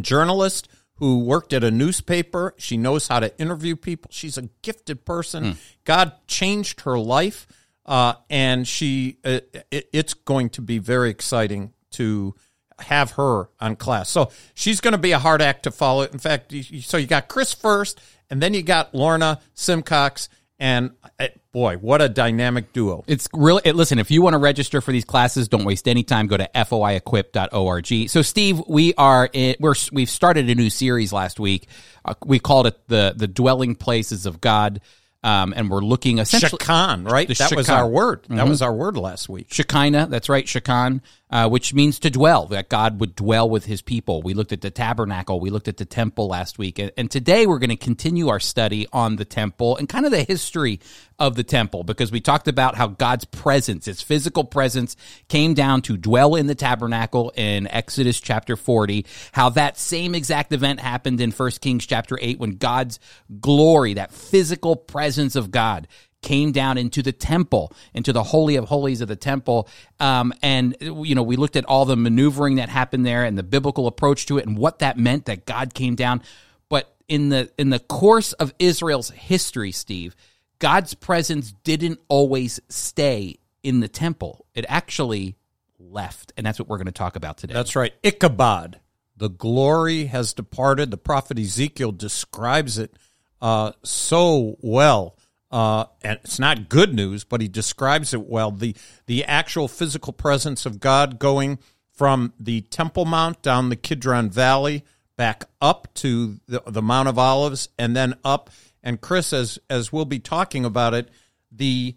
journalist 0.00 0.68
who 0.94 1.20
worked 1.20 1.52
at 1.52 1.62
a 1.62 1.70
newspaper. 1.70 2.54
She 2.58 2.76
knows 2.76 3.06
how 3.06 3.20
to 3.20 3.36
interview 3.38 3.76
people. 3.76 4.10
She's 4.12 4.36
a 4.36 4.48
gifted 4.62 5.04
person. 5.04 5.56
God 5.84 6.12
changed 6.26 6.80
her 6.80 6.98
life, 6.98 7.46
uh, 7.86 8.14
and 8.28 8.66
she 8.66 9.18
uh, 9.24 9.40
it, 9.70 9.88
it's 9.92 10.14
going 10.14 10.50
to 10.50 10.62
be 10.62 10.78
very 10.78 11.10
exciting 11.10 11.72
to 11.92 12.34
have 12.80 13.12
her 13.12 13.48
on 13.60 13.76
class. 13.76 14.08
So 14.08 14.30
she's 14.54 14.80
going 14.80 14.92
to 14.92 14.98
be 14.98 15.12
a 15.12 15.18
hard 15.18 15.42
act 15.42 15.64
to 15.64 15.70
follow. 15.70 16.02
In 16.02 16.18
fact, 16.18 16.54
so 16.82 16.96
you 16.96 17.06
got 17.06 17.28
Chris 17.28 17.52
first, 17.52 18.00
and 18.30 18.42
then 18.42 18.54
you 18.54 18.62
got 18.62 18.94
Lorna 18.94 19.40
Simcox, 19.54 20.28
and 20.58 20.90
uh, 21.20 21.28
boy, 21.52 21.76
what 21.76 22.02
a 22.02 22.08
dynamic 22.08 22.72
duo. 22.72 23.04
It's 23.06 23.28
really 23.32 23.62
it, 23.64 23.76
listen. 23.76 23.98
If 23.98 24.10
you 24.10 24.22
want 24.22 24.34
to 24.34 24.38
register 24.38 24.80
for 24.80 24.92
these 24.92 25.04
classes, 25.04 25.48
don't 25.48 25.64
waste 25.64 25.86
any 25.86 26.02
time. 26.02 26.26
Go 26.26 26.36
to 26.36 26.48
foiequip.org. 26.54 28.08
So, 28.08 28.22
Steve, 28.22 28.62
we 28.66 28.94
are 28.94 29.28
in, 29.32 29.56
we're 29.60 29.74
we've 29.92 30.10
started 30.10 30.50
a 30.50 30.54
new 30.54 30.70
series 30.70 31.12
last 31.12 31.38
week. 31.38 31.68
Uh, 32.04 32.14
we 32.24 32.38
called 32.38 32.66
it 32.66 32.76
the 32.88 33.14
the 33.16 33.28
dwelling 33.28 33.76
places 33.76 34.26
of 34.26 34.40
God, 34.40 34.80
um, 35.22 35.52
and 35.56 35.70
we're 35.70 35.80
looking 35.80 36.18
essentially 36.18 36.58
Shakan, 36.58 37.08
right? 37.08 37.28
That 37.28 37.54
was 37.54 37.68
our 37.68 37.88
word. 37.88 38.24
That 38.28 38.48
was 38.48 38.62
our 38.62 38.72
word 38.72 38.96
last 38.96 39.28
week. 39.28 39.52
Shekinah, 39.52 40.06
that's 40.06 40.28
right, 40.28 40.44
Shekan, 40.44 41.02
uh, 41.30 41.48
which 41.48 41.74
means 41.74 41.98
to 42.00 42.10
dwell, 42.10 42.46
that 42.46 42.68
God 42.68 43.00
would 43.00 43.14
dwell 43.14 43.48
with 43.48 43.66
his 43.66 43.82
people. 43.82 44.22
We 44.22 44.34
looked 44.34 44.52
at 44.52 44.60
the 44.60 44.70
tabernacle, 44.70 45.40
we 45.40 45.50
looked 45.50 45.68
at 45.68 45.76
the 45.76 45.84
temple 45.84 46.28
last 46.28 46.58
week, 46.58 46.78
and, 46.78 46.90
and 46.96 47.10
today 47.10 47.46
we're 47.46 47.58
going 47.58 47.70
to 47.70 47.76
continue 47.76 48.28
our 48.28 48.40
study 48.40 48.86
on 48.92 49.16
the 49.16 49.24
temple 49.24 49.76
and 49.76 49.88
kind 49.88 50.06
of 50.06 50.12
the 50.12 50.22
history 50.22 50.80
of 51.18 51.34
the 51.34 51.42
temple 51.42 51.82
because 51.82 52.12
we 52.12 52.20
talked 52.20 52.48
about 52.48 52.76
how 52.76 52.86
God's 52.86 53.24
presence, 53.24 53.86
his 53.86 54.00
physical 54.00 54.44
presence, 54.44 54.96
came 55.28 55.52
down 55.54 55.82
to 55.82 55.96
dwell 55.96 56.34
in 56.34 56.46
the 56.46 56.54
tabernacle 56.54 57.32
in 57.34 57.66
Exodus 57.68 58.20
chapter 58.20 58.56
40, 58.56 59.04
how 59.32 59.48
that 59.50 59.76
same 59.76 60.14
exact 60.14 60.52
event 60.52 60.80
happened 60.80 61.20
in 61.20 61.32
1 61.32 61.50
Kings 61.60 61.86
chapter 61.86 62.18
8 62.20 62.38
when 62.38 62.52
God's 62.52 63.00
glory, 63.40 63.94
that 63.94 64.12
physical 64.12 64.76
presence 64.76 65.34
of 65.34 65.50
God, 65.50 65.88
came 66.22 66.52
down 66.52 66.78
into 66.78 67.02
the 67.02 67.12
temple, 67.12 67.72
into 67.94 68.12
the 68.12 68.22
holy 68.22 68.56
of 68.56 68.64
holies 68.68 69.00
of 69.00 69.08
the 69.08 69.16
temple, 69.16 69.68
um, 70.00 70.32
and 70.42 70.76
you 70.80 71.14
know 71.14 71.22
we 71.22 71.36
looked 71.36 71.56
at 71.56 71.64
all 71.64 71.84
the 71.84 71.96
maneuvering 71.96 72.56
that 72.56 72.68
happened 72.68 73.06
there 73.06 73.24
and 73.24 73.38
the 73.38 73.42
biblical 73.42 73.86
approach 73.86 74.26
to 74.26 74.38
it 74.38 74.46
and 74.46 74.56
what 74.56 74.80
that 74.80 74.98
meant 74.98 75.26
that 75.26 75.46
God 75.46 75.74
came 75.74 75.94
down. 75.94 76.22
But 76.68 76.94
in 77.08 77.28
the 77.28 77.50
in 77.58 77.70
the 77.70 77.78
course 77.78 78.32
of 78.34 78.52
Israel's 78.58 79.10
history, 79.10 79.72
Steve, 79.72 80.16
God's 80.58 80.94
presence 80.94 81.52
didn't 81.64 82.00
always 82.08 82.60
stay 82.68 83.36
in 83.62 83.80
the 83.80 83.88
temple. 83.88 84.46
It 84.54 84.64
actually 84.68 85.36
left, 85.78 86.32
and 86.36 86.44
that's 86.44 86.58
what 86.58 86.68
we're 86.68 86.78
going 86.78 86.86
to 86.86 86.92
talk 86.92 87.16
about 87.16 87.38
today. 87.38 87.54
That's 87.54 87.76
right. 87.76 87.92
Ichabod. 88.02 88.80
The 89.16 89.28
glory 89.28 90.04
has 90.06 90.32
departed. 90.32 90.92
The 90.92 90.96
prophet 90.96 91.40
Ezekiel 91.40 91.90
describes 91.90 92.78
it 92.78 92.96
uh, 93.42 93.72
so 93.82 94.56
well. 94.60 95.16
Uh, 95.50 95.86
and 96.02 96.18
it's 96.22 96.38
not 96.38 96.68
good 96.68 96.92
news, 96.92 97.24
but 97.24 97.40
he 97.40 97.48
describes 97.48 98.12
it 98.12 98.26
well. 98.26 98.50
The 98.50 98.76
the 99.06 99.24
actual 99.24 99.66
physical 99.66 100.12
presence 100.12 100.66
of 100.66 100.80
God 100.80 101.18
going 101.18 101.58
from 101.90 102.32
the 102.38 102.60
Temple 102.62 103.06
Mount 103.06 103.40
down 103.42 103.70
the 103.70 103.76
Kidron 103.76 104.30
Valley 104.30 104.84
back 105.16 105.44
up 105.60 105.92
to 105.94 106.38
the, 106.46 106.62
the 106.66 106.82
Mount 106.82 107.08
of 107.08 107.18
Olives 107.18 107.68
and 107.78 107.96
then 107.96 108.14
up. 108.24 108.50
And 108.82 109.00
Chris, 109.00 109.32
as 109.32 109.58
as 109.70 109.92
we'll 109.92 110.04
be 110.04 110.20
talking 110.20 110.64
about 110.64 110.94
it, 110.94 111.08
the 111.50 111.96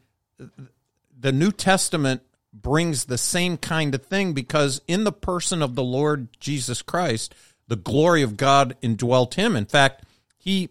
the 1.18 1.32
New 1.32 1.52
Testament 1.52 2.22
brings 2.54 3.06
the 3.06 3.18
same 3.18 3.58
kind 3.58 3.96
of 3.96 4.06
thing 4.06 4.34
because 4.34 4.82
in 4.88 5.04
the 5.04 5.12
person 5.12 5.62
of 5.62 5.76
the 5.76 5.84
Lord 5.84 6.28
Jesus 6.40 6.82
Christ, 6.82 7.34
the 7.68 7.76
glory 7.76 8.22
of 8.22 8.38
God 8.38 8.76
indwelt 8.82 9.36
him. 9.36 9.56
In 9.56 9.66
fact, 9.66 10.04
he 10.38 10.70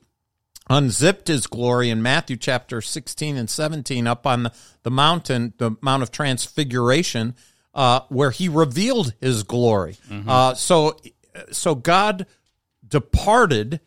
unzipped 0.70 1.26
his 1.28 1.48
glory 1.48 1.90
in 1.90 2.00
Matthew 2.00 2.36
chapter 2.36 2.80
16 2.80 3.36
and 3.36 3.50
17 3.50 4.06
up 4.06 4.26
on 4.26 4.44
the, 4.44 4.52
the 4.84 4.90
mountain, 4.90 5.52
the 5.58 5.72
Mount 5.80 6.02
of 6.02 6.12
Transfiguration, 6.12 7.34
uh, 7.74 8.00
where 8.08 8.30
he 8.30 8.48
revealed 8.48 9.12
his 9.20 9.42
glory. 9.42 9.98
Uh, 10.26 10.54
so, 10.54 10.96
so 11.50 11.74
God 11.74 12.26
departed 12.86 13.80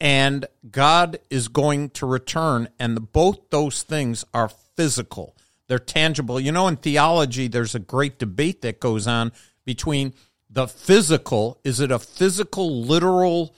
and 0.00 0.46
God 0.68 1.18
is 1.28 1.48
going 1.48 1.90
to 1.90 2.06
return, 2.06 2.68
and 2.78 2.96
the, 2.96 3.00
both 3.02 3.50
those 3.50 3.82
things 3.82 4.24
are 4.32 4.48
physical. 4.48 5.36
They're 5.66 5.78
tangible. 5.78 6.40
You 6.40 6.52
know, 6.52 6.68
in 6.68 6.76
theology, 6.76 7.48
there's 7.48 7.74
a 7.74 7.80
great 7.80 8.18
debate 8.18 8.62
that 8.62 8.80
goes 8.80 9.06
on 9.06 9.30
between 9.66 10.14
the 10.48 10.66
physical. 10.66 11.60
Is 11.64 11.80
it 11.80 11.90
a 11.90 11.98
physical, 11.98 12.82
literal, 12.82 13.54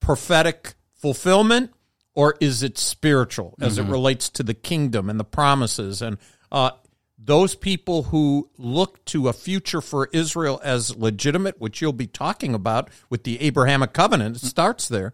prophetic 0.00 0.74
fulfillment, 0.94 1.72
or 2.18 2.34
is 2.40 2.64
it 2.64 2.76
spiritual 2.76 3.54
as 3.60 3.78
it 3.78 3.84
relates 3.84 4.28
to 4.28 4.42
the 4.42 4.52
kingdom 4.52 5.08
and 5.08 5.20
the 5.20 5.24
promises? 5.24 6.02
And 6.02 6.18
uh, 6.50 6.72
those 7.16 7.54
people 7.54 8.02
who 8.02 8.50
look 8.58 9.04
to 9.04 9.28
a 9.28 9.32
future 9.32 9.80
for 9.80 10.08
Israel 10.12 10.60
as 10.64 10.96
legitimate, 10.96 11.60
which 11.60 11.80
you'll 11.80 11.92
be 11.92 12.08
talking 12.08 12.54
about 12.54 12.90
with 13.08 13.22
the 13.22 13.40
Abrahamic 13.40 13.92
covenant, 13.92 14.34
it 14.34 14.40
starts 14.40 14.88
there. 14.88 15.12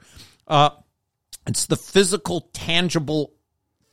Uh, 0.49 0.71
it's 1.47 1.67
the 1.67 1.77
physical, 1.77 2.49
tangible 2.55 3.35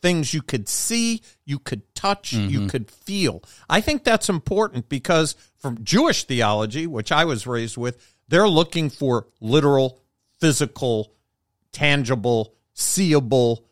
things 0.00 0.32
you 0.32 0.40
could 0.40 0.66
see, 0.66 1.20
you 1.44 1.58
could 1.58 1.94
touch, 1.94 2.32
you 2.32 2.66
could 2.66 2.90
feel. 2.90 3.42
I 3.68 3.82
think 3.82 4.04
that's 4.04 4.30
important 4.30 4.88
because 4.88 5.36
from 5.58 5.84
Jewish 5.84 6.24
theology, 6.24 6.86
which 6.86 7.12
I 7.12 7.26
was 7.26 7.46
raised 7.46 7.76
with, 7.76 8.14
they're 8.28 8.48
looking 8.48 8.88
for 8.88 9.26
literal, 9.38 10.00
physical, 10.40 11.12
tangible, 11.72 12.54
seeable, 12.74 13.64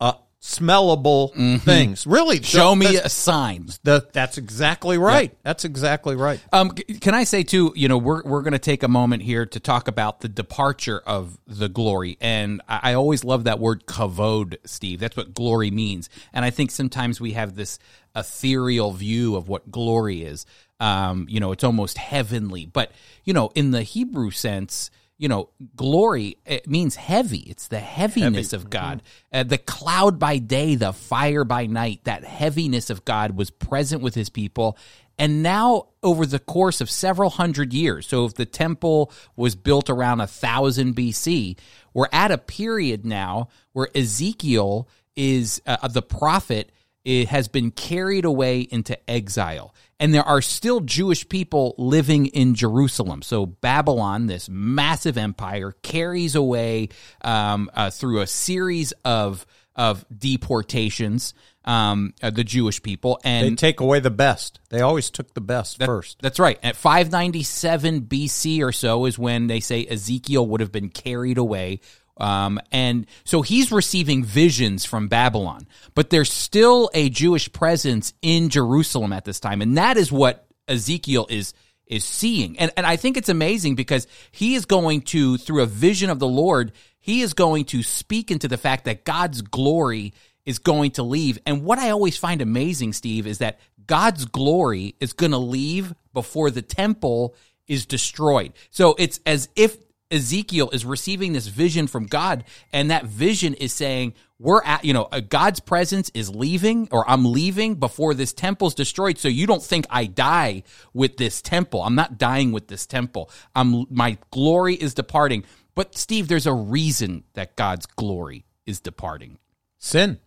uh, 0.00 0.14
smellable 0.40 1.60
things. 1.62 2.06
Really, 2.06 2.42
Show 2.42 2.74
me 2.74 2.96
a 2.96 3.08
sign. 3.08 3.68
the, 3.82 4.06
that's 4.12 4.38
exactly 4.38 4.98
right. 4.98 5.36
That's 5.42 5.64
exactly 5.64 6.16
right. 6.16 6.40
Um, 6.52 6.70
can 6.70 7.14
I 7.14 7.24
say 7.24 7.42
too? 7.42 7.72
You 7.76 7.88
know, 7.88 7.98
we're 7.98 8.22
we're 8.22 8.42
going 8.42 8.52
to 8.52 8.58
take 8.58 8.82
a 8.82 8.88
moment 8.88 9.22
here 9.22 9.46
to 9.46 9.60
talk 9.60 9.88
about 9.88 10.20
the 10.20 10.28
departure 10.28 11.02
of 11.06 11.38
the 11.46 11.68
glory, 11.68 12.16
and 12.20 12.62
I, 12.68 12.80
I 12.90 12.94
always 12.94 13.24
love 13.24 13.44
that 13.44 13.58
word 13.58 13.86
kavod, 13.86 14.56
Steve. 14.64 15.00
That's 15.00 15.16
what 15.16 15.34
glory 15.34 15.70
means, 15.70 16.08
and 16.32 16.44
I 16.44 16.50
think 16.50 16.70
sometimes 16.70 17.20
we 17.20 17.32
have 17.32 17.54
this 17.56 17.78
ethereal 18.16 18.92
view 18.92 19.36
of 19.36 19.48
what 19.48 19.70
glory 19.70 20.22
is. 20.22 20.46
Um, 20.80 21.26
you 21.28 21.40
know, 21.40 21.50
it's 21.52 21.64
almost 21.64 21.98
heavenly. 21.98 22.64
But, 22.66 22.92
you 23.24 23.32
know, 23.32 23.50
in 23.56 23.72
the 23.72 23.82
Hebrew 23.82 24.30
sense, 24.30 24.90
you 25.18 25.28
know, 25.28 25.50
glory 25.76 26.38
it 26.46 26.68
means 26.68 26.94
heavy. 26.94 27.40
It's 27.40 27.68
the 27.68 27.80
heaviness 27.80 28.52
of 28.52 28.70
God. 28.70 29.02
Uh, 29.32 29.42
the 29.42 29.58
cloud 29.58 30.18
by 30.18 30.38
day, 30.38 30.76
the 30.76 30.92
fire 30.92 31.44
by 31.44 31.66
night, 31.66 32.04
that 32.04 32.24
heaviness 32.24 32.88
of 32.88 33.04
God 33.04 33.36
was 33.36 33.50
present 33.50 34.00
with 34.00 34.14
his 34.14 34.30
people. 34.30 34.78
And 35.18 35.42
now, 35.42 35.88
over 36.04 36.24
the 36.24 36.38
course 36.38 36.80
of 36.80 36.88
several 36.88 37.30
hundred 37.30 37.72
years, 37.72 38.06
so 38.06 38.24
if 38.24 38.34
the 38.34 38.46
temple 38.46 39.12
was 39.34 39.56
built 39.56 39.90
around 39.90 40.20
a 40.20 40.28
thousand 40.28 40.94
BC, 40.94 41.58
we're 41.92 42.08
at 42.12 42.30
a 42.30 42.38
period 42.38 43.04
now 43.04 43.48
where 43.72 43.88
Ezekiel 43.96 44.88
is 45.16 45.60
uh, 45.66 45.88
the 45.88 46.02
prophet 46.02 46.70
it 47.08 47.28
has 47.28 47.48
been 47.48 47.70
carried 47.70 48.26
away 48.26 48.60
into 48.60 49.10
exile. 49.10 49.74
And 49.98 50.12
there 50.12 50.22
are 50.24 50.42
still 50.42 50.80
Jewish 50.80 51.26
people 51.26 51.74
living 51.78 52.26
in 52.26 52.54
Jerusalem. 52.54 53.22
So 53.22 53.46
Babylon, 53.46 54.26
this 54.26 54.46
massive 54.50 55.16
empire, 55.16 55.72
carries 55.82 56.34
away 56.34 56.90
um, 57.22 57.70
uh, 57.72 57.88
through 57.88 58.20
a 58.20 58.26
series 58.26 58.92
of 59.06 59.46
of 59.74 60.04
deportations 60.14 61.34
um, 61.64 62.14
uh, 62.22 62.30
the 62.30 62.44
Jewish 62.44 62.82
people, 62.82 63.20
and 63.24 63.52
They 63.52 63.54
take 63.54 63.80
away 63.80 64.00
the 64.00 64.10
best. 64.10 64.58
They 64.70 64.80
always 64.80 65.10
took 65.10 65.34
the 65.34 65.40
best 65.40 65.82
first. 65.82 66.18
that's 66.20 66.38
right. 66.38 66.58
At 66.62 66.76
597 66.76 68.02
BC 68.02 68.62
or 68.62 68.72
so 68.72 69.04
is 69.04 69.18
when 69.18 69.46
they 69.46 69.60
say 69.60 69.86
Ezekiel 69.86 70.46
would 70.46 70.60
have 70.60 70.72
been 70.72 70.88
carried 70.88 71.38
away. 71.38 71.80
Um, 72.18 72.60
and 72.72 73.06
so 73.24 73.42
he's 73.42 73.70
receiving 73.72 74.24
visions 74.24 74.84
from 74.84 75.08
Babylon, 75.08 75.66
but 75.94 76.10
there's 76.10 76.32
still 76.32 76.90
a 76.94 77.08
Jewish 77.08 77.52
presence 77.52 78.12
in 78.22 78.48
Jerusalem 78.48 79.12
at 79.12 79.24
this 79.24 79.40
time. 79.40 79.62
And 79.62 79.76
that 79.76 79.96
is 79.96 80.10
what 80.12 80.46
Ezekiel 80.66 81.26
is 81.30 81.54
is 81.86 82.04
seeing. 82.04 82.58
And 82.58 82.70
and 82.76 82.84
I 82.86 82.96
think 82.96 83.16
it's 83.16 83.28
amazing 83.28 83.74
because 83.74 84.06
he 84.30 84.54
is 84.54 84.66
going 84.66 85.02
to 85.02 85.38
through 85.38 85.62
a 85.62 85.66
vision 85.66 86.10
of 86.10 86.18
the 86.18 86.28
Lord, 86.28 86.72
he 87.00 87.22
is 87.22 87.34
going 87.34 87.64
to 87.66 87.82
speak 87.82 88.30
into 88.30 88.48
the 88.48 88.58
fact 88.58 88.84
that 88.84 89.04
God's 89.04 89.42
glory 89.42 90.12
is 90.44 90.58
going 90.58 90.92
to 90.92 91.02
leave. 91.02 91.38
And 91.46 91.64
what 91.64 91.78
I 91.78 91.90
always 91.90 92.16
find 92.16 92.40
amazing, 92.40 92.92
Steve, 92.94 93.26
is 93.26 93.38
that 93.38 93.58
God's 93.86 94.24
glory 94.24 94.94
is 95.00 95.12
going 95.12 95.32
to 95.32 95.38
leave 95.38 95.94
before 96.12 96.50
the 96.50 96.62
temple 96.62 97.34
is 97.66 97.86
destroyed. 97.86 98.52
So 98.70 98.94
it's 98.98 99.20
as 99.26 99.48
if 99.56 99.76
Ezekiel 100.10 100.70
is 100.70 100.84
receiving 100.84 101.32
this 101.32 101.48
vision 101.48 101.86
from 101.86 102.06
God, 102.06 102.44
and 102.72 102.90
that 102.90 103.04
vision 103.04 103.54
is 103.54 103.72
saying, 103.72 104.14
We're 104.38 104.62
at, 104.64 104.84
you 104.84 104.92
know, 104.92 105.08
uh, 105.12 105.20
God's 105.20 105.60
presence 105.60 106.10
is 106.14 106.34
leaving, 106.34 106.88
or 106.90 107.08
I'm 107.08 107.32
leaving 107.32 107.74
before 107.74 108.14
this 108.14 108.32
temple's 108.32 108.74
destroyed. 108.74 109.18
So 109.18 109.28
you 109.28 109.46
don't 109.46 109.62
think 109.62 109.86
I 109.90 110.06
die 110.06 110.62
with 110.94 111.16
this 111.18 111.42
temple. 111.42 111.82
I'm 111.82 111.94
not 111.94 112.18
dying 112.18 112.52
with 112.52 112.68
this 112.68 112.86
temple. 112.86 113.30
I'm, 113.54 113.86
my 113.90 114.16
glory 114.30 114.74
is 114.74 114.94
departing. 114.94 115.44
But 115.74 115.96
Steve, 115.96 116.28
there's 116.28 116.46
a 116.46 116.52
reason 116.52 117.24
that 117.34 117.54
God's 117.54 117.86
glory 117.86 118.46
is 118.66 118.80
departing. 118.80 119.38
Sin. 119.78 120.18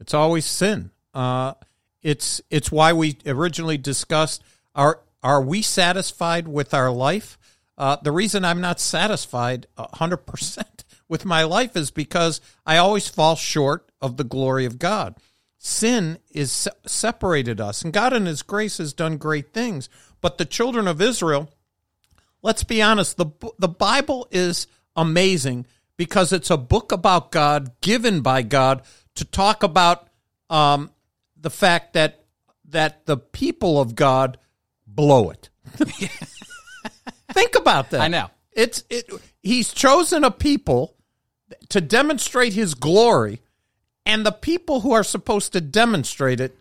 It's 0.00 0.14
always 0.14 0.44
sin. 0.44 0.90
Uh, 1.12 1.54
it's 2.02 2.40
it's 2.50 2.70
why 2.70 2.92
we 2.92 3.16
originally 3.26 3.78
discussed 3.78 4.44
are 4.74 5.00
are 5.22 5.42
we 5.42 5.60
satisfied 5.60 6.46
with 6.46 6.72
our 6.72 6.90
life? 6.90 7.38
Uh, 7.78 7.96
the 8.02 8.12
reason 8.12 8.44
I'm 8.44 8.60
not 8.60 8.80
satisfied 8.80 9.66
hundred 9.78 10.18
percent 10.18 10.84
with 11.08 11.24
my 11.24 11.44
life 11.44 11.76
is 11.76 11.90
because 11.90 12.40
I 12.64 12.78
always 12.78 13.08
fall 13.08 13.36
short 13.36 13.90
of 14.00 14.16
the 14.16 14.24
glory 14.24 14.64
of 14.64 14.78
God. 14.78 15.16
Sin 15.58 16.18
is 16.30 16.68
separated 16.86 17.60
us, 17.60 17.82
and 17.82 17.92
God 17.92 18.12
in 18.12 18.26
His 18.26 18.42
grace 18.42 18.78
has 18.78 18.92
done 18.92 19.16
great 19.16 19.52
things. 19.52 19.88
But 20.20 20.38
the 20.38 20.44
children 20.44 20.86
of 20.88 21.02
Israel, 21.02 21.50
let's 22.42 22.64
be 22.64 22.80
honest, 22.80 23.16
the 23.16 23.26
the 23.58 23.68
Bible 23.68 24.28
is 24.30 24.66
amazing 24.94 25.66
because 25.96 26.32
it's 26.32 26.50
a 26.50 26.56
book 26.56 26.92
about 26.92 27.30
God 27.30 27.80
given 27.80 28.20
by 28.20 28.42
God 28.42 28.82
to 29.16 29.24
talk 29.24 29.62
about 29.62 30.08
um, 30.50 30.90
the 31.36 31.50
fact 31.50 31.94
that 31.94 32.24
that 32.68 33.06
the 33.06 33.16
people 33.16 33.80
of 33.80 33.94
God 33.94 34.38
blow 34.86 35.30
it. 35.30 35.50
Think 37.36 37.54
about 37.54 37.90
that. 37.90 38.00
I 38.00 38.08
know. 38.08 38.30
It's 38.52 38.84
it. 38.88 39.10
He's 39.42 39.72
chosen 39.72 40.24
a 40.24 40.30
people 40.30 40.96
to 41.68 41.80
demonstrate 41.80 42.54
His 42.54 42.74
glory, 42.74 43.42
and 44.04 44.24
the 44.24 44.32
people 44.32 44.80
who 44.80 44.92
are 44.92 45.04
supposed 45.04 45.52
to 45.52 45.60
demonstrate 45.60 46.40
it 46.40 46.56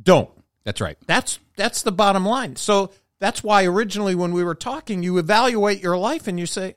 don't. 0.00 0.30
That's 0.64 0.80
right. 0.80 0.96
That's 1.06 1.40
that's 1.56 1.82
the 1.82 1.92
bottom 1.92 2.24
line. 2.24 2.56
So 2.56 2.92
that's 3.18 3.42
why 3.42 3.64
originally 3.64 4.14
when 4.14 4.32
we 4.32 4.44
were 4.44 4.54
talking, 4.54 5.02
you 5.02 5.18
evaluate 5.18 5.82
your 5.82 5.98
life 5.98 6.26
and 6.28 6.38
you 6.38 6.46
say, 6.46 6.76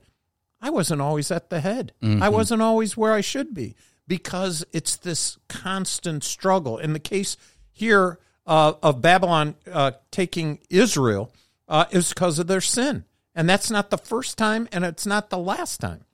I 0.59 0.69
wasn't 0.71 1.01
always 1.01 1.31
at 1.31 1.49
the 1.49 1.59
head. 1.61 1.93
I 2.21 2.29
wasn't 2.29 2.61
always 2.61 2.97
where 2.97 3.13
I 3.13 3.21
should 3.21 3.53
be 3.53 3.75
because 4.07 4.65
it's 4.73 4.97
this 4.97 5.37
constant 5.47 6.23
struggle. 6.23 6.77
In 6.77 6.93
the 6.93 6.99
case 6.99 7.37
here 7.71 8.19
uh, 8.45 8.73
of 8.81 9.01
Babylon 9.01 9.55
uh, 9.71 9.91
taking 10.11 10.59
Israel, 10.69 11.31
uh, 11.73 11.85
is 11.89 12.09
because 12.09 12.37
of 12.37 12.45
their 12.45 12.61
sin, 12.61 13.03
and 13.33 13.49
that's 13.49 13.71
not 13.71 13.89
the 13.89 13.97
first 13.97 14.37
time, 14.37 14.69
and 14.71 14.85
it's 14.85 15.07
not 15.07 15.31
the 15.31 15.39
last 15.39 15.81
time. 15.81 16.05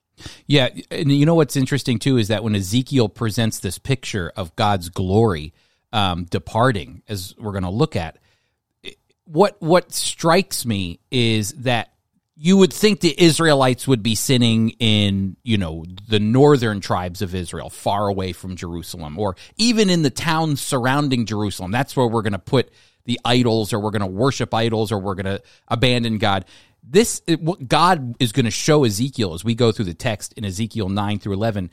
Yeah, 0.47 0.69
and 0.89 1.11
you 1.11 1.25
know 1.25 1.35
what's 1.35 1.57
interesting 1.57 1.99
too 1.99 2.17
is 2.17 2.29
that 2.29 2.45
when 2.45 2.55
Ezekiel 2.55 3.09
presents 3.09 3.59
this 3.59 3.77
picture 3.77 4.31
of 4.37 4.55
God's 4.55 4.87
glory 4.87 5.53
um, 5.91 6.23
departing, 6.23 7.03
as 7.09 7.35
we're 7.37 7.51
going 7.51 7.63
to 7.63 7.69
look 7.69 7.97
at, 7.97 8.19
what 9.25 9.57
what 9.59 9.91
strikes 9.91 10.65
me 10.65 11.01
is 11.11 11.51
that 11.55 11.91
you 12.37 12.55
would 12.55 12.71
think 12.71 13.01
the 13.01 13.21
Israelites 13.21 13.85
would 13.85 14.01
be 14.01 14.15
sinning 14.15 14.69
in 14.79 15.35
you 15.43 15.57
know 15.57 15.83
the 16.07 16.21
northern 16.21 16.79
tribes 16.79 17.21
of 17.21 17.35
Israel, 17.35 17.69
far 17.69 18.07
away 18.07 18.31
from 18.31 18.55
Jerusalem, 18.55 19.19
or 19.19 19.35
even 19.57 19.89
in 19.89 20.03
the 20.03 20.09
towns 20.09 20.61
surrounding 20.61 21.25
Jerusalem. 21.25 21.71
That's 21.71 21.97
where 21.97 22.07
we're 22.07 22.21
going 22.21 22.31
to 22.31 22.39
put 22.39 22.71
the 23.05 23.19
idols, 23.25 23.73
or 23.73 23.79
we're 23.79 23.91
going 23.91 24.01
to 24.01 24.07
worship 24.07 24.53
idols, 24.53 24.91
or 24.91 24.99
we're 24.99 25.15
going 25.15 25.25
to 25.25 25.41
abandon 25.67 26.17
God 26.17 26.45
this 26.81 27.21
what 27.39 27.67
God 27.67 28.15
is 28.19 28.31
going 28.31 28.45
to 28.45 28.51
show 28.51 28.83
Ezekiel 28.83 29.33
as 29.33 29.43
we 29.43 29.53
go 29.53 29.71
through 29.71 29.85
the 29.85 29.93
text 29.93 30.33
in 30.33 30.45
Ezekiel 30.45 30.89
9 30.89 31.19
through 31.19 31.33
11 31.33 31.69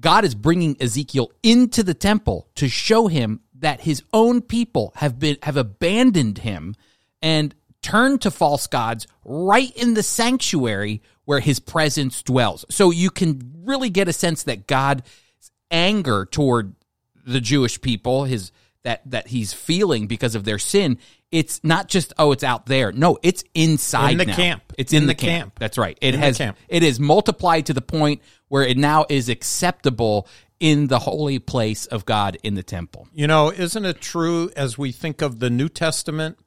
God 0.00 0.24
is 0.24 0.34
bringing 0.34 0.76
Ezekiel 0.80 1.30
into 1.42 1.82
the 1.82 1.94
temple 1.94 2.48
to 2.56 2.68
show 2.68 3.06
him 3.08 3.40
that 3.54 3.82
his 3.82 4.02
own 4.12 4.40
people 4.40 4.92
have 4.96 5.18
been 5.18 5.36
have 5.42 5.56
abandoned 5.56 6.38
him 6.38 6.74
and 7.20 7.54
turned 7.82 8.22
to 8.22 8.30
false 8.30 8.66
gods 8.66 9.06
right 9.24 9.74
in 9.76 9.94
the 9.94 10.02
sanctuary 10.02 11.02
where 11.24 11.40
his 11.40 11.60
presence 11.60 12.22
dwells. 12.22 12.64
So 12.70 12.90
you 12.90 13.10
can 13.10 13.52
really 13.64 13.90
get 13.90 14.08
a 14.08 14.12
sense 14.12 14.44
that 14.44 14.66
God's 14.66 15.02
anger 15.70 16.26
toward 16.26 16.74
the 17.26 17.40
Jewish 17.40 17.80
people, 17.80 18.24
his 18.24 18.50
that 18.84 19.02
that 19.10 19.28
he's 19.28 19.52
feeling 19.52 20.06
because 20.06 20.34
of 20.34 20.44
their 20.44 20.58
sin, 20.58 20.98
it's 21.30 21.62
not 21.62 21.88
just 21.88 22.12
oh 22.18 22.32
it's 22.32 22.44
out 22.44 22.66
there. 22.66 22.92
No, 22.92 23.18
it's 23.22 23.44
inside 23.54 24.12
In 24.12 24.18
the 24.18 24.24
now. 24.26 24.36
camp. 24.36 24.72
It's 24.78 24.92
in, 24.92 25.02
In 25.02 25.06
the, 25.06 25.14
the 25.14 25.18
camp. 25.18 25.42
camp. 25.44 25.58
That's 25.58 25.78
right. 25.78 25.96
It 26.00 26.14
In 26.14 26.20
has 26.20 26.38
camp. 26.38 26.56
it 26.68 26.82
is 26.82 26.98
multiplied 27.00 27.66
to 27.66 27.74
the 27.74 27.82
point 27.82 28.22
where 28.48 28.64
it 28.64 28.76
now 28.76 29.06
is 29.08 29.28
acceptable 29.28 30.26
in 30.60 30.86
the 30.86 30.98
holy 31.00 31.38
place 31.38 31.86
of 31.86 32.04
God 32.06 32.36
in 32.42 32.54
the 32.54 32.62
temple. 32.62 33.08
You 33.12 33.26
know, 33.26 33.50
isn't 33.50 33.84
it 33.84 34.00
true 34.00 34.50
as 34.56 34.78
we 34.78 34.92
think 34.92 35.20
of 35.22 35.38
the 35.40 35.50
New 35.50 35.68
Testament? 35.68 36.38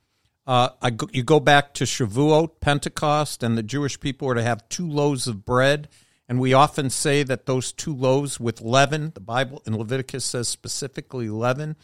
Uh, 0.48 0.70
I 0.82 0.92
go, 0.92 1.08
you 1.12 1.24
go 1.24 1.40
back 1.40 1.74
to 1.76 1.86
Shavuot, 1.86 2.60
Pentecost, 2.62 3.42
and 3.44 3.58
the 3.58 3.64
Jewish 3.64 4.00
people 4.00 4.28
were 4.28 4.36
to 4.36 4.44
have 4.44 4.68
two 4.70 4.88
loaves 4.88 5.28
of 5.28 5.44
bread. 5.44 5.90
And 6.28 6.40
we 6.40 6.54
often 6.54 6.90
say 6.90 7.24
that 7.24 7.46
those 7.46 7.72
two 7.72 7.96
loaves 7.96 8.40
with 8.40 8.62
leaven, 8.62 9.12
the 9.14 9.20
Bible 9.20 9.62
in 9.66 9.78
Leviticus 9.78 10.26
says 10.26 10.48
specifically 10.48 11.30
leaven. 11.30 11.76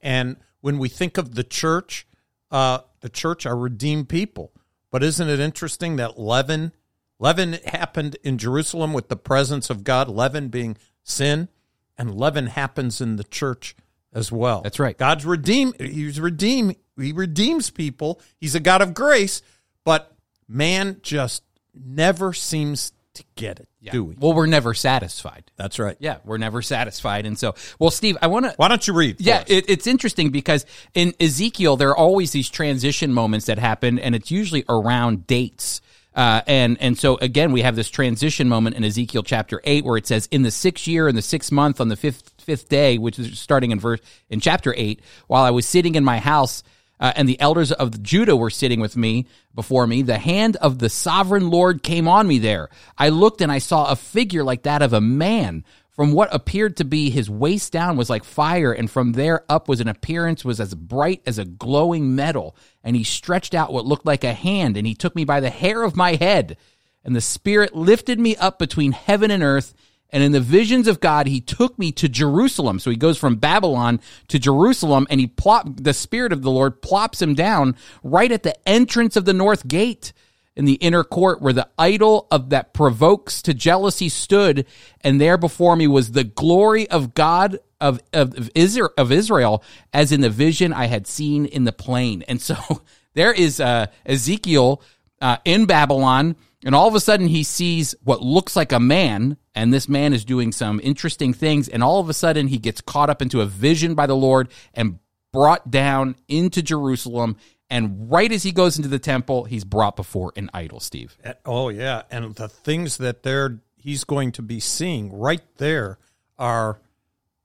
And 0.00 0.36
when 0.60 0.78
we 0.78 0.88
think 0.88 1.18
of 1.18 1.34
the 1.34 1.44
church, 1.44 2.06
uh, 2.50 2.78
the 3.00 3.08
church 3.08 3.44
are 3.44 3.56
redeemed 3.56 4.08
people. 4.08 4.52
But 4.90 5.02
isn't 5.02 5.28
it 5.28 5.40
interesting 5.40 5.96
that 5.96 6.18
leaven, 6.18 6.72
leaven 7.18 7.54
happened 7.66 8.16
in 8.22 8.38
Jerusalem 8.38 8.92
with 8.92 9.08
the 9.08 9.16
presence 9.16 9.68
of 9.68 9.84
God, 9.84 10.08
leaven 10.08 10.48
being 10.48 10.76
sin, 11.02 11.48
and 11.96 12.14
leaven 12.14 12.46
happens 12.46 13.00
in 13.00 13.16
the 13.16 13.24
church 13.24 13.74
as 14.12 14.32
well. 14.32 14.62
That's 14.62 14.78
right. 14.78 14.96
God's 14.96 15.26
redeem. 15.26 15.74
He's 15.78 16.20
redeem. 16.20 16.74
He 16.96 17.12
redeems 17.12 17.70
people. 17.70 18.20
He's 18.40 18.54
a 18.54 18.60
God 18.60 18.80
of 18.80 18.94
grace, 18.94 19.42
but 19.84 20.14
man 20.48 21.00
just 21.02 21.42
never 21.74 22.32
seems 22.32 22.92
to 23.18 23.24
get 23.36 23.60
it. 23.60 23.68
yeah. 23.80 23.92
Do 23.92 24.04
we? 24.04 24.14
Well, 24.18 24.32
we're 24.32 24.46
never 24.46 24.74
satisfied. 24.74 25.44
That's 25.56 25.78
right. 25.78 25.96
Yeah, 26.00 26.18
we're 26.24 26.38
never 26.38 26.62
satisfied. 26.62 27.26
And 27.26 27.38
so, 27.38 27.54
well, 27.78 27.90
Steve, 27.90 28.16
I 28.22 28.26
want 28.26 28.46
to 28.46 28.54
Why 28.56 28.68
don't 28.68 28.86
you 28.86 28.94
read? 28.94 29.20
Yeah, 29.20 29.44
it, 29.46 29.68
it's 29.68 29.86
interesting 29.86 30.30
because 30.30 30.66
in 30.94 31.12
Ezekiel 31.20 31.76
there 31.76 31.90
are 31.90 31.96
always 31.96 32.32
these 32.32 32.48
transition 32.50 33.12
moments 33.12 33.46
that 33.46 33.58
happen, 33.58 33.98
and 33.98 34.14
it's 34.14 34.30
usually 34.30 34.64
around 34.68 35.26
dates. 35.26 35.80
Uh, 36.14 36.40
and 36.48 36.76
and 36.80 36.98
so 36.98 37.16
again, 37.18 37.52
we 37.52 37.62
have 37.62 37.76
this 37.76 37.90
transition 37.90 38.48
moment 38.48 38.74
in 38.74 38.82
Ezekiel 38.82 39.22
chapter 39.22 39.60
eight 39.64 39.84
where 39.84 39.96
it 39.96 40.06
says, 40.06 40.26
"In 40.32 40.42
the 40.42 40.50
sixth 40.50 40.88
year, 40.88 41.06
in 41.06 41.14
the 41.14 41.22
sixth 41.22 41.52
month, 41.52 41.80
on 41.80 41.88
the 41.88 41.96
fifth 41.96 42.32
fifth 42.38 42.68
day," 42.68 42.98
which 42.98 43.18
is 43.18 43.38
starting 43.38 43.70
in 43.70 43.78
verse 43.78 44.00
in 44.28 44.40
chapter 44.40 44.74
eight. 44.76 45.00
While 45.28 45.44
I 45.44 45.50
was 45.50 45.66
sitting 45.66 45.94
in 45.94 46.02
my 46.04 46.18
house 46.18 46.62
uh, 47.00 47.12
and 47.16 47.28
the 47.28 47.40
elders 47.40 47.72
of 47.72 48.02
Judah 48.02 48.36
were 48.36 48.50
sitting 48.50 48.80
with 48.80 48.96
me 48.96 49.26
before 49.54 49.86
me. 49.86 50.02
The 50.02 50.18
hand 50.18 50.56
of 50.56 50.78
the 50.78 50.88
sovereign 50.88 51.50
Lord 51.50 51.82
came 51.82 52.08
on 52.08 52.26
me 52.26 52.38
there. 52.38 52.68
I 52.96 53.08
looked 53.08 53.40
and 53.40 53.52
I 53.52 53.58
saw 53.58 53.90
a 53.90 53.96
figure 53.96 54.44
like 54.44 54.62
that 54.64 54.82
of 54.82 54.92
a 54.92 55.00
man. 55.00 55.64
From 55.90 56.12
what 56.12 56.32
appeared 56.32 56.76
to 56.76 56.84
be 56.84 57.10
his 57.10 57.28
waist 57.28 57.72
down 57.72 57.96
was 57.96 58.08
like 58.08 58.22
fire, 58.22 58.72
and 58.72 58.88
from 58.88 59.14
there 59.14 59.44
up 59.48 59.68
was 59.68 59.80
an 59.80 59.88
appearance 59.88 60.44
was 60.44 60.60
as 60.60 60.72
bright 60.76 61.22
as 61.26 61.38
a 61.38 61.44
glowing 61.44 62.14
metal. 62.14 62.54
And 62.84 62.94
he 62.94 63.02
stretched 63.02 63.52
out 63.52 63.72
what 63.72 63.84
looked 63.84 64.06
like 64.06 64.22
a 64.22 64.32
hand, 64.32 64.76
and 64.76 64.86
he 64.86 64.94
took 64.94 65.16
me 65.16 65.24
by 65.24 65.40
the 65.40 65.50
hair 65.50 65.82
of 65.82 65.96
my 65.96 66.14
head. 66.14 66.56
And 67.04 67.16
the 67.16 67.20
Spirit 67.20 67.74
lifted 67.74 68.20
me 68.20 68.36
up 68.36 68.60
between 68.60 68.92
heaven 68.92 69.32
and 69.32 69.42
earth, 69.42 69.74
and 70.10 70.22
in 70.22 70.32
the 70.32 70.40
visions 70.40 70.88
of 70.88 71.00
God, 71.00 71.26
he 71.26 71.40
took 71.40 71.78
me 71.78 71.92
to 71.92 72.08
Jerusalem. 72.08 72.78
So 72.78 72.90
he 72.90 72.96
goes 72.96 73.18
from 73.18 73.36
Babylon 73.36 74.00
to 74.28 74.38
Jerusalem 74.38 75.06
and 75.10 75.20
he 75.20 75.26
plop, 75.26 75.68
the 75.76 75.92
Spirit 75.92 76.32
of 76.32 76.42
the 76.42 76.50
Lord 76.50 76.80
plops 76.80 77.20
him 77.20 77.34
down 77.34 77.76
right 78.02 78.32
at 78.32 78.42
the 78.42 78.56
entrance 78.68 79.16
of 79.16 79.26
the 79.26 79.34
north 79.34 79.68
gate 79.68 80.12
in 80.56 80.64
the 80.64 80.74
inner 80.74 81.04
court 81.04 81.42
where 81.42 81.52
the 81.52 81.68
idol 81.78 82.26
of 82.30 82.50
that 82.50 82.72
provokes 82.72 83.42
to 83.42 83.52
jealousy 83.52 84.08
stood. 84.08 84.66
And 85.02 85.20
there 85.20 85.36
before 85.36 85.76
me 85.76 85.86
was 85.86 86.12
the 86.12 86.24
glory 86.24 86.88
of 86.88 87.12
God 87.12 87.58
of, 87.80 88.00
of, 88.12 88.36
of 88.36 88.50
Israel, 88.54 88.90
of 88.96 89.12
Israel 89.12 89.62
as 89.92 90.10
in 90.10 90.22
the 90.22 90.30
vision 90.30 90.72
I 90.72 90.86
had 90.86 91.06
seen 91.06 91.44
in 91.44 91.64
the 91.64 91.72
plain. 91.72 92.22
And 92.22 92.40
so 92.40 92.56
there 93.14 93.32
is 93.32 93.60
uh, 93.60 93.86
Ezekiel 94.06 94.82
uh, 95.20 95.36
in 95.44 95.66
Babylon 95.66 96.34
and 96.64 96.74
all 96.74 96.88
of 96.88 96.94
a 96.94 97.00
sudden, 97.00 97.28
he 97.28 97.44
sees 97.44 97.94
what 98.02 98.20
looks 98.20 98.56
like 98.56 98.72
a 98.72 98.80
man, 98.80 99.36
and 99.54 99.72
this 99.72 99.88
man 99.88 100.12
is 100.12 100.24
doing 100.24 100.50
some 100.50 100.80
interesting 100.82 101.32
things. 101.32 101.68
And 101.68 101.84
all 101.84 102.00
of 102.00 102.08
a 102.08 102.14
sudden, 102.14 102.48
he 102.48 102.58
gets 102.58 102.80
caught 102.80 103.10
up 103.10 103.22
into 103.22 103.40
a 103.40 103.46
vision 103.46 103.94
by 103.94 104.06
the 104.06 104.16
Lord 104.16 104.48
and 104.74 104.98
brought 105.32 105.70
down 105.70 106.16
into 106.26 106.60
Jerusalem. 106.62 107.36
And 107.70 108.10
right 108.10 108.32
as 108.32 108.42
he 108.42 108.50
goes 108.50 108.76
into 108.76 108.88
the 108.88 108.98
temple, 108.98 109.44
he's 109.44 109.64
brought 109.64 109.94
before 109.94 110.32
an 110.34 110.50
idol, 110.52 110.80
Steve. 110.80 111.16
Oh, 111.44 111.68
yeah. 111.68 112.02
And 112.10 112.34
the 112.34 112.48
things 112.48 112.96
that 112.96 113.22
they're, 113.22 113.60
he's 113.76 114.04
going 114.04 114.32
to 114.32 114.42
be 114.42 114.58
seeing 114.58 115.12
right 115.12 115.42
there 115.58 115.98
are 116.38 116.80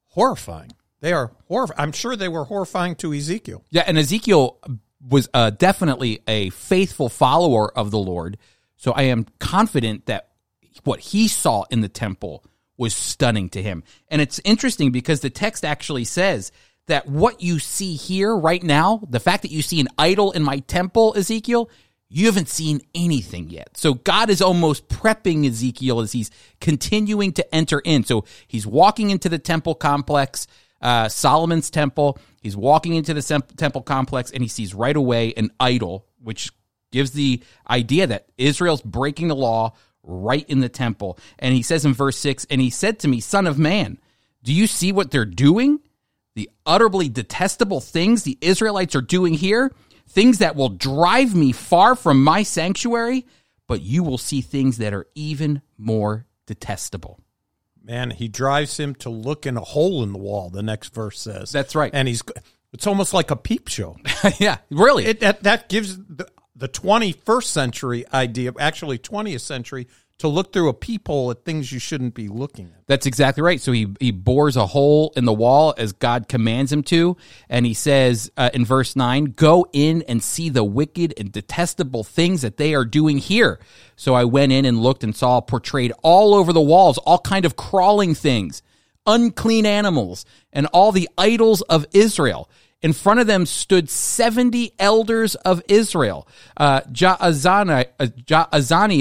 horrifying. 0.06 0.72
They 1.02 1.14
are 1.14 1.34
horrifying. 1.48 1.80
I'm 1.80 1.92
sure 1.92 2.16
they 2.16 2.30
were 2.30 2.46
horrifying 2.46 2.96
to 2.96 3.14
Ezekiel. 3.14 3.64
Yeah. 3.70 3.84
And 3.86 3.98
Ezekiel 3.98 4.58
was 5.08 5.30
uh, 5.34 5.50
definitely 5.50 6.22
a 6.28 6.50
faithful 6.52 7.10
follower 7.10 7.78
of 7.78 7.92
the 7.92 8.00
Lord. 8.00 8.38
So 8.84 8.92
I 8.92 9.04
am 9.04 9.28
confident 9.40 10.08
that 10.08 10.32
what 10.84 11.00
he 11.00 11.30
saw 11.30 11.64
in 11.72 11.80
the 11.80 11.88
temple 11.88 12.44
was 12.78 12.94
stunning 12.94 13.48
to 13.52 13.64
him. 13.64 13.82
And 14.10 14.22
it's 14.22 14.42
interesting 14.44 14.92
because 14.92 15.22
the 15.22 15.30
text 15.30 15.64
actually 15.64 16.04
says 16.04 16.52
that 16.88 17.08
what 17.08 17.42
you 17.42 17.60
see 17.60 17.96
here 17.96 18.36
right 18.36 18.62
now, 18.62 19.02
the 19.10 19.22
fact 19.22 19.44
that 19.44 19.52
you 19.52 19.62
see 19.62 19.80
an 19.80 19.88
idol 19.98 20.34
in 20.34 20.44
my 20.44 20.60
temple, 20.60 21.14
Ezekiel, 21.16 21.70
you 22.10 22.26
haven't 22.26 22.50
seen 22.50 22.82
anything 22.94 23.50
yet. 23.50 23.70
So 23.78 23.94
God 23.94 24.30
is 24.30 24.42
almost 24.42 24.90
prepping 24.90 25.48
Ezekiel 25.48 26.02
as 26.02 26.12
he's 26.12 26.30
continuing 26.60 27.32
to 27.36 27.56
enter 27.56 27.80
in. 27.80 28.04
So 28.04 28.26
he's 28.50 28.68
walking 28.68 29.12
into 29.12 29.30
the 29.30 29.40
temple 29.40 29.76
complex, 29.76 30.46
uh, 30.82 31.08
Solomon's 31.08 31.70
temple. 31.70 32.18
He's 32.42 32.58
walking 32.58 32.96
into 32.96 33.14
the 33.14 33.44
temple 33.56 33.82
complex 33.82 34.30
and 34.30 34.44
he 34.44 34.50
sees 34.50 34.74
right 34.74 34.98
away 34.98 35.34
an 35.38 35.52
idol, 35.58 36.06
which 36.22 36.52
gives 36.94 37.12
the 37.12 37.44
idea 37.70 38.08
that 38.08 38.28
Israel's 38.38 38.82
breaking 38.82 39.28
the 39.28 39.36
law 39.36 39.74
right 40.04 40.48
in 40.48 40.62
the 40.62 40.70
temple. 40.70 41.18
And 41.40 41.54
he 41.54 41.62
says 41.62 41.84
in 41.84 41.94
verse 41.94 42.18
6 42.18 42.46
And 42.50 42.62
he 42.62 42.70
said 42.70 43.00
to 43.00 43.10
me, 43.10 43.20
Son 43.20 43.48
of 43.48 43.60
man, 43.60 43.98
do 44.44 44.54
you 44.54 44.68
see 44.68 44.94
what 44.94 45.12
they're 45.12 45.26
doing? 45.26 45.80
The 46.36 46.50
utterly 46.66 47.10
detestable 47.10 47.82
things 47.82 48.24
the 48.24 48.38
Israelites 48.40 48.96
are 48.96 49.02
doing 49.02 49.34
here, 49.34 49.74
things 50.08 50.38
that 50.38 50.56
will 50.56 50.70
drive 50.70 51.36
me 51.36 51.52
far 51.52 51.96
from 51.96 52.24
my 52.24 52.44
sanctuary, 52.44 53.26
but 53.68 53.82
you 53.82 54.04
will 54.04 54.18
see 54.18 54.42
things 54.42 54.78
that 54.78 54.94
are 54.94 55.08
even 55.16 55.62
more 55.78 56.26
detestable. 56.46 57.20
Man, 57.84 58.12
he 58.12 58.30
drives 58.30 58.80
him 58.80 58.96
to 58.96 59.10
look 59.10 59.46
in 59.46 59.58
a 59.58 59.62
hole 59.62 60.04
in 60.04 60.14
the 60.14 60.20
wall, 60.20 60.50
the 60.50 60.64
next 60.64 60.94
verse 60.94 61.20
says. 61.20 61.52
That's 61.52 61.76
right. 61.76 61.92
And 61.94 62.08
he's 62.08 62.24
it's 62.74 62.88
almost 62.88 63.14
like 63.14 63.30
a 63.30 63.36
peep 63.36 63.68
show. 63.68 63.98
yeah, 64.40 64.58
really. 64.72 65.06
It, 65.06 65.20
that, 65.20 65.44
that 65.44 65.70
gives 65.70 65.98
the, 65.98 66.28
the 66.56 66.70
21st 66.70 67.44
century 67.44 68.06
idea, 68.14 68.52
actually 68.60 68.98
20th 69.00 69.42
century, 69.42 69.88
to 70.20 70.28
look 70.28 70.54
through 70.54 70.70
a 70.70 70.74
peephole 70.74 71.32
at 71.32 71.44
things 71.44 71.72
you 71.72 71.80
shouldn't 71.80 72.14
be 72.14 72.28
looking 72.28 72.68
at. 72.68 72.88
That's 72.88 73.06
exactly 73.06 73.42
right. 73.42 73.60
So 73.60 73.72
he 73.72 73.88
he 74.00 74.12
bores 74.12 74.56
a 74.56 74.68
hole 74.68 75.12
in 75.18 75.26
the 75.26 75.34
wall 75.34 75.74
as 75.78 75.92
God 75.92 76.30
commands 76.30 76.72
him 76.72 76.84
to, 76.84 77.18
and 77.50 77.66
he 77.66 77.74
says 77.74 78.32
uh, 78.38 78.50
in 78.54 78.64
verse 78.64 78.96
nine, 78.96 79.26
"Go 79.26 79.66
in 79.74 80.04
and 80.04 80.24
see 80.24 80.50
the 80.50 80.64
wicked 80.64 81.14
and 81.18 81.32
detestable 81.32 82.04
things 82.04 82.42
that 82.42 82.58
they 82.58 82.74
are 82.76 82.86
doing 82.86 83.18
here." 83.18 83.60
So 83.96 84.14
I 84.14 84.24
went 84.24 84.52
in 84.52 84.66
and 84.66 84.82
looked 84.82 85.04
and 85.04 85.16
saw 85.16 85.42
portrayed 85.42 85.92
all 86.04 86.36
over 86.36 86.54
the 86.54 86.62
walls 86.62 86.98
all 87.00 87.20
kind 87.20 87.44
of 87.44 87.56
crawling 87.56 88.16
things, 88.16 88.62
unclean 89.06 89.66
animals, 89.66 90.26
and 90.54 90.68
all 90.68 90.92
the 90.92 91.10
idols 91.18 91.64
of 91.64 91.86
Israel. 91.92 92.50
In 92.84 92.92
front 92.92 93.22
of 93.22 93.28
them 93.28 93.46
stood 93.46 93.90
70 93.90 94.74
elders 94.78 95.36
of 95.36 95.64
Israel. 95.70 96.28
Uh, 96.58 96.82
Jaazaniah, 96.82 97.86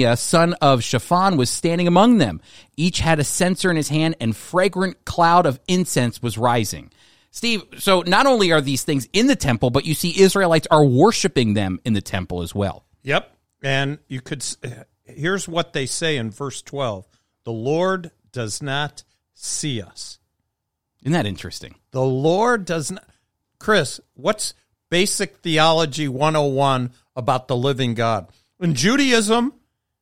uh, 0.05 0.15
son 0.15 0.53
of 0.61 0.81
Shaphan, 0.81 1.35
was 1.35 1.49
standing 1.49 1.85
among 1.85 2.17
them. 2.17 2.39
Each 2.77 2.99
had 2.99 3.19
a 3.19 3.25
censer 3.25 3.69
in 3.69 3.75
his 3.75 3.89
hand, 3.89 4.15
and 4.21 4.35
fragrant 4.35 5.03
cloud 5.03 5.45
of 5.45 5.59
incense 5.67 6.23
was 6.23 6.37
rising. 6.37 6.91
Steve, 7.29 7.63
so 7.77 8.01
not 8.07 8.25
only 8.25 8.53
are 8.53 8.61
these 8.61 8.83
things 8.83 9.09
in 9.11 9.27
the 9.27 9.35
temple, 9.35 9.69
but 9.69 9.85
you 9.85 9.93
see 9.93 10.17
Israelites 10.21 10.67
are 10.71 10.85
worshiping 10.85 11.53
them 11.53 11.81
in 11.83 11.91
the 11.91 12.01
temple 12.01 12.41
as 12.41 12.55
well. 12.55 12.85
Yep. 13.01 13.35
And 13.61 13.97
you 14.07 14.21
could, 14.21 14.45
here's 15.03 15.47
what 15.47 15.73
they 15.73 15.87
say 15.87 16.15
in 16.15 16.31
verse 16.31 16.61
12 16.61 17.05
The 17.43 17.51
Lord 17.51 18.11
does 18.31 18.61
not 18.61 19.03
see 19.33 19.81
us. 19.81 20.19
Isn't 21.01 21.13
that 21.13 21.25
interesting? 21.25 21.75
The 21.91 22.01
Lord 22.01 22.63
does 22.63 22.91
not. 22.91 23.03
Chris, 23.63 24.01
what's 24.13 24.53
basic 24.89 25.37
theology 25.37 26.09
101 26.09 26.91
about 27.15 27.47
the 27.47 27.55
living 27.55 27.93
God? 27.93 28.27
In 28.59 28.75
Judaism, 28.75 29.53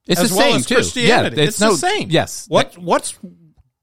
it's 0.08 0.30
the 0.30 0.36
well 0.36 0.50
same 0.50 0.58
as 0.58 0.66
too. 0.66 0.76
Christianity, 0.76 1.38
Yeah, 1.38 1.44
it's, 1.44 1.60
the 1.60 1.76
same. 1.76 2.10
Yes. 2.10 2.48
What 2.48 2.76
what's 2.80 3.20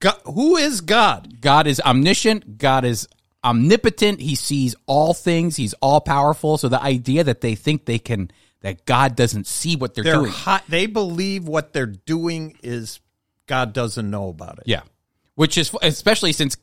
God, 0.00 0.20
who 0.24 0.56
is 0.56 0.80
God? 0.80 1.40
God 1.40 1.68
is 1.68 1.80
omniscient. 1.80 2.58
God 2.58 2.84
is 2.84 3.08
omnipotent. 3.44 4.20
He 4.20 4.34
sees 4.34 4.74
all 4.86 5.14
things. 5.14 5.54
He's 5.54 5.74
all 5.74 6.00
powerful. 6.00 6.58
So 6.58 6.68
the 6.68 6.82
idea 6.82 7.22
that 7.22 7.40
they 7.40 7.54
think 7.54 7.84
they 7.84 8.00
can 8.00 8.32
that 8.62 8.84
God 8.84 9.14
doesn't 9.14 9.46
see 9.46 9.76
what 9.76 9.94
they're, 9.94 10.02
They're 10.02 10.14
doing. 10.14 10.32
hot, 10.32 10.64
they 10.68 10.86
believe 10.86 11.46
what 11.46 11.72
they're 11.72 11.86
doing 11.86 12.56
is 12.64 12.98
God 13.46 13.72
doesn't 13.72 14.10
know 14.10 14.28
about 14.28 14.58
it. 14.58 14.64
Yeah. 14.66 14.82
Which 15.36 15.56
is 15.56 15.70
especially 15.82 16.32
since 16.32 16.56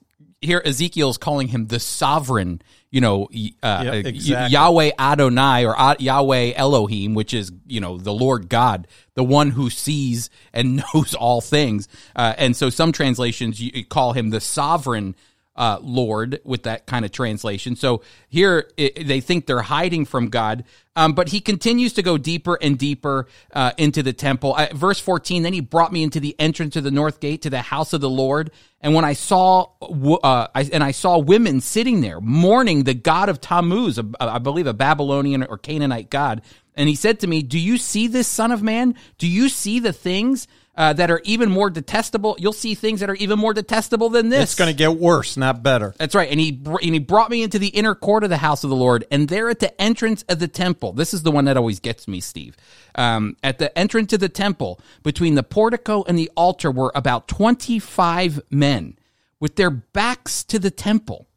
here 0.45 0.61
Ezekiel's 0.63 1.17
calling 1.17 1.47
him 1.47 1.67
the 1.67 1.79
sovereign, 1.79 2.61
you 2.91 3.01
know, 3.01 3.25
uh, 3.63 3.81
Yep, 3.85 4.05
exactly. 4.05 4.53
Yahweh 4.53 4.91
Adonai 4.97 5.65
or 5.65 5.75
Yahweh 5.99 6.53
Elohim, 6.55 7.13
which 7.13 7.33
is, 7.33 7.51
you 7.67 7.79
know, 7.81 7.97
the 7.97 8.13
Lord 8.13 8.49
God, 8.49 8.87
the 9.15 9.23
one 9.23 9.51
who 9.51 9.69
sees 9.69 10.29
and 10.53 10.77
knows 10.93 11.13
all 11.13 11.41
things. 11.41 11.87
Uh, 12.15 12.33
and 12.37 12.55
so 12.55 12.69
some 12.69 12.91
translations 12.91 13.61
you 13.61 13.85
call 13.85 14.13
him 14.13 14.29
the 14.29 14.41
sovereign 14.41 15.15
uh, 15.55 15.79
Lord 15.81 16.41
with 16.43 16.63
that 16.63 16.85
kind 16.85 17.05
of 17.05 17.11
translation. 17.11 17.75
So 17.75 18.01
here 18.27 18.69
it, 18.77 19.07
they 19.07 19.21
think 19.21 19.45
they're 19.45 19.61
hiding 19.61 20.05
from 20.05 20.29
God, 20.29 20.65
um, 20.95 21.13
but 21.13 21.29
he 21.29 21.39
continues 21.39 21.93
to 21.93 22.01
go 22.01 22.17
deeper 22.17 22.57
and 22.61 22.77
deeper 22.77 23.27
uh, 23.53 23.71
into 23.77 24.03
the 24.03 24.13
temple. 24.13 24.55
Uh, 24.55 24.67
verse 24.73 24.99
14, 24.99 25.43
then 25.43 25.53
he 25.53 25.61
brought 25.61 25.91
me 25.93 26.03
into 26.03 26.19
the 26.19 26.35
entrance 26.39 26.75
of 26.75 26.83
the 26.83 26.91
north 26.91 27.19
gate 27.19 27.41
to 27.43 27.49
the 27.49 27.61
house 27.61 27.93
of 27.93 28.01
the 28.01 28.09
Lord. 28.09 28.51
And 28.81 28.93
when 28.93 29.05
I 29.05 29.13
saw, 29.13 29.67
uh, 29.81 30.47
I, 30.53 30.69
and 30.71 30.83
I 30.83 30.91
saw 30.91 31.17
women 31.17 31.61
sitting 31.61 32.01
there 32.01 32.21
mourning 32.21 32.83
the 32.83 32.93
God 32.93 33.29
of 33.29 33.41
Tammuz, 33.41 33.99
I 34.19 34.39
believe 34.39 34.67
a 34.67 34.73
Babylonian 34.73 35.43
or 35.43 35.57
Canaanite 35.57 36.09
God. 36.09 36.41
And 36.75 36.89
he 36.89 36.95
said 36.95 37.21
to 37.21 37.27
me, 37.27 37.41
Do 37.41 37.57
you 37.57 37.77
see 37.77 38.07
this, 38.07 38.27
son 38.27 38.51
of 38.51 38.61
man? 38.61 38.95
Do 39.17 39.27
you 39.27 39.49
see 39.49 39.79
the 39.79 39.93
things 39.93 40.47
uh, 40.77 40.93
that 40.93 41.09
are 41.09 41.21
even 41.23 41.49
more 41.49 41.69
detestable? 41.69 42.35
You'll 42.39 42.53
see 42.53 42.75
things 42.75 42.99
that 42.99 43.09
are 43.09 43.15
even 43.15 43.39
more 43.39 43.53
detestable 43.53 44.09
than 44.09 44.29
this. 44.29 44.43
It's 44.43 44.55
going 44.55 44.71
to 44.71 44.77
get 44.77 44.97
worse, 44.97 45.37
not 45.37 45.63
better. 45.63 45.93
That's 45.97 46.15
right. 46.15 46.29
And 46.29 46.39
he 46.39 46.51
br- 46.51 46.79
and 46.81 46.93
he 46.93 46.99
brought 46.99 47.29
me 47.29 47.43
into 47.43 47.59
the 47.59 47.69
inner 47.69 47.95
court 47.95 48.23
of 48.23 48.29
the 48.29 48.37
house 48.37 48.63
of 48.63 48.69
the 48.69 48.75
Lord, 48.75 49.05
and 49.09 49.29
there 49.29 49.49
at 49.49 49.59
the 49.59 49.81
entrance 49.81 50.23
of 50.29 50.39
the 50.39 50.47
temple. 50.47 50.93
This 50.93 51.13
is 51.13 51.23
the 51.23 51.31
one 51.31 51.45
that 51.45 51.57
always 51.57 51.79
gets 51.79 52.07
me, 52.07 52.19
Steve. 52.19 52.57
Um, 52.95 53.35
at 53.43 53.57
the 53.57 53.77
entrance 53.77 54.13
of 54.13 54.19
the 54.19 54.29
temple, 54.29 54.79
between 55.03 55.35
the 55.35 55.43
portico 55.43 56.03
and 56.03 56.17
the 56.17 56.31
altar, 56.35 56.71
were 56.71 56.91
about 56.95 57.27
twenty-five 57.27 58.41
men 58.49 58.97
with 59.39 59.55
their 59.57 59.69
backs 59.69 60.43
to 60.45 60.59
the 60.59 60.71
temple, 60.71 61.27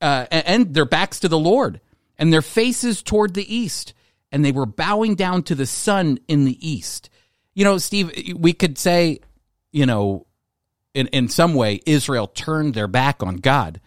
uh, 0.00 0.26
and, 0.30 0.46
and 0.46 0.74
their 0.74 0.84
backs 0.84 1.20
to 1.20 1.28
the 1.28 1.38
Lord, 1.38 1.80
and 2.18 2.32
their 2.32 2.42
faces 2.42 3.02
toward 3.02 3.34
the 3.34 3.54
east, 3.54 3.94
and 4.32 4.44
they 4.44 4.52
were 4.52 4.66
bowing 4.66 5.14
down 5.14 5.42
to 5.44 5.54
the 5.54 5.66
sun 5.66 6.18
in 6.26 6.44
the 6.44 6.58
east. 6.68 7.08
You 7.54 7.64
know, 7.64 7.78
Steve, 7.78 8.36
we 8.36 8.52
could 8.52 8.78
say, 8.78 9.20
you 9.72 9.86
know, 9.86 10.26
in, 10.92 11.06
in 11.08 11.28
some 11.28 11.54
way, 11.54 11.80
Israel 11.86 12.26
turned 12.26 12.74
their 12.74 12.88
back 12.88 13.22
on 13.22 13.36
God. 13.36 13.80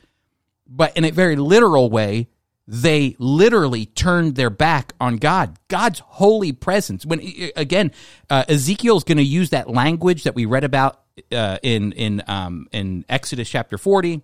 But 0.68 0.98
in 0.98 1.06
a 1.06 1.12
very 1.12 1.36
literal 1.36 1.90
way, 1.90 2.28
they 2.68 3.16
literally 3.18 3.86
turned 3.86 4.36
their 4.36 4.50
back 4.50 4.94
on 5.00 5.16
God, 5.16 5.58
God's 5.70 6.00
holy 6.00 6.52
presence. 6.52 7.06
When 7.06 7.22
again, 7.56 7.94
uh, 8.30 8.44
Ezekiel's 8.50 9.06
going 9.06 9.18
to 9.18 9.24
use 9.24 9.52
that 9.52 9.70
language 9.70 10.24
that 10.24 10.36
we 10.36 10.46
read 10.46 10.66
about 10.66 11.02
uh, 11.32 11.60
in 11.64 11.94
in 11.94 12.24
um, 12.28 12.68
in 12.74 13.06
Exodus 13.08 13.50
chapter 13.50 13.78
forty, 13.78 14.22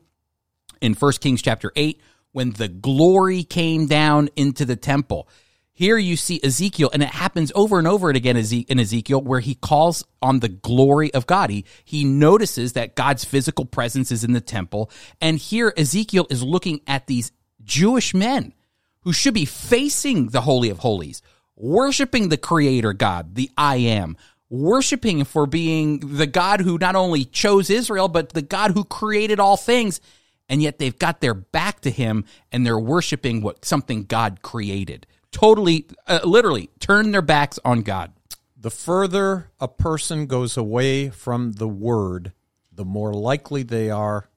in 0.81 0.93
First 0.93 1.21
Kings 1.21 1.41
chapter 1.41 1.71
eight, 1.77 2.01
when 2.33 2.51
the 2.51 2.67
glory 2.67 3.43
came 3.43 3.87
down 3.87 4.29
into 4.35 4.65
the 4.65 4.75
temple. 4.75 5.29
Here 5.75 5.97
you 5.97 6.17
see 6.17 6.39
Ezekiel, 6.43 6.91
and 6.93 7.01
it 7.01 7.09
happens 7.09 7.51
over 7.55 7.79
and 7.79 7.87
over 7.87 8.11
again 8.11 8.37
in 8.37 8.79
Ezekiel, 8.79 9.21
where 9.21 9.39
he 9.39 9.55
calls 9.55 10.05
on 10.21 10.39
the 10.39 10.49
glory 10.49 11.11
of 11.15 11.25
God. 11.25 11.49
He, 11.49 11.65
he 11.83 12.03
notices 12.03 12.73
that 12.73 12.95
God's 12.95 13.25
physical 13.25 13.65
presence 13.65 14.11
is 14.11 14.23
in 14.23 14.33
the 14.33 14.41
temple. 14.41 14.91
And 15.19 15.39
here 15.39 15.73
Ezekiel 15.75 16.27
is 16.29 16.43
looking 16.43 16.81
at 16.85 17.07
these 17.07 17.31
Jewish 17.63 18.13
men 18.13 18.53
who 19.01 19.13
should 19.13 19.33
be 19.33 19.45
facing 19.45 20.27
the 20.27 20.41
Holy 20.41 20.69
of 20.69 20.77
Holies, 20.77 21.23
worshiping 21.55 22.29
the 22.29 22.37
Creator 22.37 22.93
God, 22.93 23.33
the 23.33 23.49
I 23.57 23.77
am, 23.77 24.15
worshiping 24.51 25.23
for 25.23 25.47
being 25.47 26.17
the 26.17 26.27
God 26.27 26.61
who 26.61 26.77
not 26.77 26.95
only 26.95 27.25
chose 27.25 27.71
Israel, 27.71 28.09
but 28.09 28.33
the 28.33 28.43
God 28.43 28.71
who 28.71 28.83
created 28.83 29.39
all 29.39 29.57
things. 29.57 29.99
And 30.47 30.61
yet 30.61 30.77
they've 30.77 30.97
got 30.97 31.19
their 31.19 31.33
back 31.33 31.79
to 31.81 31.89
him 31.89 32.25
and 32.51 32.63
they're 32.63 32.77
worshiping 32.77 33.41
what 33.41 33.65
something 33.65 34.03
God 34.03 34.43
created 34.43 35.07
totally, 35.33 35.87
uh, 36.07 36.21
literally 36.23 36.69
turn 36.79 37.11
their 37.11 37.21
backs 37.21 37.59
on 37.65 37.81
God. 37.81 38.13
The 38.55 38.71
further 38.71 39.51
a 39.59 39.67
person 39.67 40.25
goes 40.27 40.55
away 40.55 41.09
from 41.09 41.53
the 41.53 41.67
word, 41.67 42.31
the 42.71 42.85
more 42.85 43.13
likely 43.13 43.63
they 43.63 43.89
are 43.89 44.29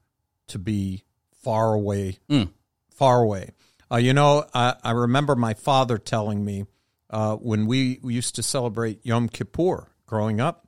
to 0.48 0.58
be 0.58 1.04
far 1.42 1.74
away. 1.74 2.18
Mm. 2.28 2.50
Far 2.90 3.22
away. 3.22 3.50
Uh, 3.90 3.98
you 3.98 4.12
know, 4.12 4.44
I, 4.52 4.74
I, 4.82 4.90
remember 4.92 5.36
my 5.36 5.54
father 5.54 5.96
telling 5.96 6.44
me 6.44 6.64
uh, 7.08 7.36
when 7.36 7.66
we, 7.66 8.00
we 8.02 8.14
used 8.14 8.34
to 8.34 8.42
celebrate 8.42 9.06
Yom 9.06 9.28
Kippur 9.28 9.86
growing 10.06 10.40
up, 10.40 10.66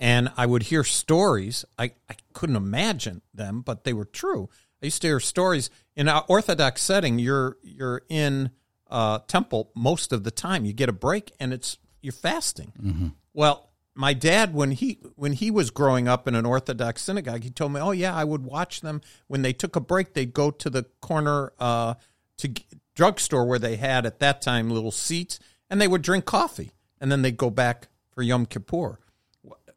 and 0.00 0.28
I 0.36 0.46
would 0.46 0.64
hear 0.64 0.82
stories. 0.82 1.64
I, 1.78 1.92
I 2.10 2.16
couldn't 2.32 2.56
imagine 2.56 3.22
them, 3.32 3.60
but 3.60 3.84
they 3.84 3.92
were 3.92 4.04
true. 4.04 4.48
I 4.82 4.86
used 4.86 5.02
to 5.02 5.08
hear 5.08 5.20
stories 5.20 5.70
in 5.94 6.08
an 6.08 6.22
Orthodox 6.26 6.82
setting. 6.82 7.20
You're 7.20 7.56
you're 7.62 8.02
in 8.08 8.50
uh, 8.92 9.20
temple 9.26 9.72
most 9.74 10.12
of 10.12 10.22
the 10.22 10.30
time. 10.30 10.64
You 10.64 10.72
get 10.72 10.88
a 10.88 10.92
break, 10.92 11.32
and 11.40 11.52
it's 11.52 11.78
you're 12.02 12.12
fasting. 12.12 12.72
Mm-hmm. 12.80 13.08
Well, 13.32 13.70
my 13.94 14.12
dad, 14.12 14.54
when 14.54 14.70
he 14.70 14.98
when 15.16 15.32
he 15.32 15.50
was 15.50 15.70
growing 15.70 16.06
up 16.06 16.28
in 16.28 16.34
an 16.34 16.46
Orthodox 16.46 17.02
synagogue, 17.02 17.42
he 17.42 17.50
told 17.50 17.72
me, 17.72 17.80
"Oh 17.80 17.90
yeah, 17.90 18.14
I 18.14 18.24
would 18.24 18.44
watch 18.44 18.82
them 18.82 19.00
when 19.26 19.42
they 19.42 19.52
took 19.52 19.74
a 19.74 19.80
break. 19.80 20.12
They'd 20.12 20.34
go 20.34 20.50
to 20.50 20.70
the 20.70 20.84
corner 21.00 21.52
uh, 21.58 21.94
to 22.38 22.52
drugstore 22.94 23.46
where 23.46 23.58
they 23.58 23.76
had 23.76 24.04
at 24.04 24.18
that 24.20 24.42
time 24.42 24.70
little 24.70 24.90
seats, 24.90 25.40
and 25.70 25.80
they 25.80 25.88
would 25.88 26.02
drink 26.02 26.26
coffee, 26.26 26.72
and 27.00 27.10
then 27.10 27.22
they'd 27.22 27.36
go 27.38 27.50
back 27.50 27.88
for 28.10 28.22
Yom 28.22 28.44
Kippur. 28.44 28.98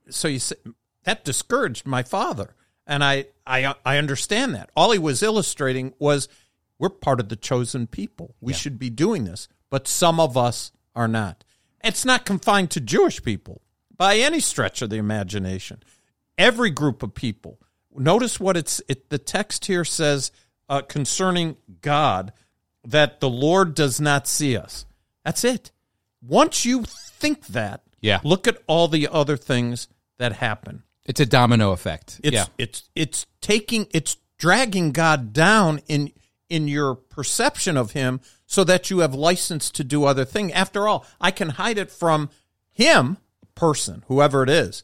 So 0.09 0.27
you 0.27 0.39
said 0.39 0.57
that 1.05 1.23
discouraged 1.23 1.87
my 1.87 2.03
father, 2.03 2.53
and 2.85 3.01
I 3.01 3.27
I 3.47 3.75
I 3.85 3.97
understand 3.97 4.55
that. 4.55 4.71
All 4.75 4.91
he 4.91 4.99
was 4.99 5.23
illustrating 5.23 5.93
was 5.99 6.27
we're 6.79 6.89
part 6.89 7.19
of 7.19 7.29
the 7.29 7.35
chosen 7.35 7.87
people. 7.87 8.35
We 8.41 8.53
yeah. 8.53 8.57
should 8.57 8.79
be 8.79 8.89
doing 8.89 9.25
this, 9.25 9.47
but 9.69 9.87
some 9.87 10.19
of 10.19 10.37
us 10.37 10.71
are 10.95 11.07
not. 11.07 11.43
It's 11.83 12.05
not 12.05 12.25
confined 12.25 12.71
to 12.71 12.81
Jewish 12.81 13.21
people 13.23 13.61
by 13.95 14.17
any 14.17 14.39
stretch 14.39 14.81
of 14.81 14.89
the 14.89 14.97
imagination. 14.97 15.83
Every 16.37 16.69
group 16.69 17.03
of 17.03 17.13
people. 17.13 17.59
Notice 17.95 18.39
what 18.39 18.57
it's 18.57 18.81
it, 18.87 19.09
the 19.09 19.17
text 19.17 19.65
here 19.65 19.85
says 19.85 20.31
uh, 20.67 20.81
concerning 20.81 21.57
God 21.81 22.33
that 22.83 23.19
the 23.19 23.29
Lord 23.29 23.73
does 23.73 24.01
not 24.01 24.27
see 24.27 24.57
us. 24.57 24.85
That's 25.23 25.43
it. 25.43 25.71
Once 26.21 26.65
you 26.65 26.83
think 26.85 27.47
that, 27.47 27.83
yeah. 28.01 28.19
look 28.23 28.47
at 28.47 28.57
all 28.67 28.87
the 28.87 29.07
other 29.07 29.37
things 29.37 29.87
that 30.17 30.33
happen. 30.33 30.83
It's 31.05 31.19
a 31.19 31.25
domino 31.25 31.71
effect. 31.71 32.19
It's, 32.23 32.33
yeah. 32.33 32.45
It's 32.57 32.89
it's 32.95 33.25
taking 33.41 33.87
it's 33.91 34.17
dragging 34.37 34.91
God 34.91 35.33
down 35.33 35.81
in 35.87 36.11
in 36.49 36.67
your 36.67 36.95
perception 36.95 37.77
of 37.77 37.91
him 37.91 38.21
so 38.45 38.63
that 38.63 38.89
you 38.89 38.99
have 38.99 39.13
license 39.13 39.71
to 39.71 39.83
do 39.83 40.05
other 40.05 40.25
things. 40.25 40.51
After 40.53 40.87
all, 40.87 41.05
I 41.19 41.31
can 41.31 41.49
hide 41.49 41.77
it 41.77 41.91
from 41.91 42.29
him, 42.71 43.17
person, 43.55 44.03
whoever 44.07 44.43
it 44.43 44.49
is. 44.49 44.83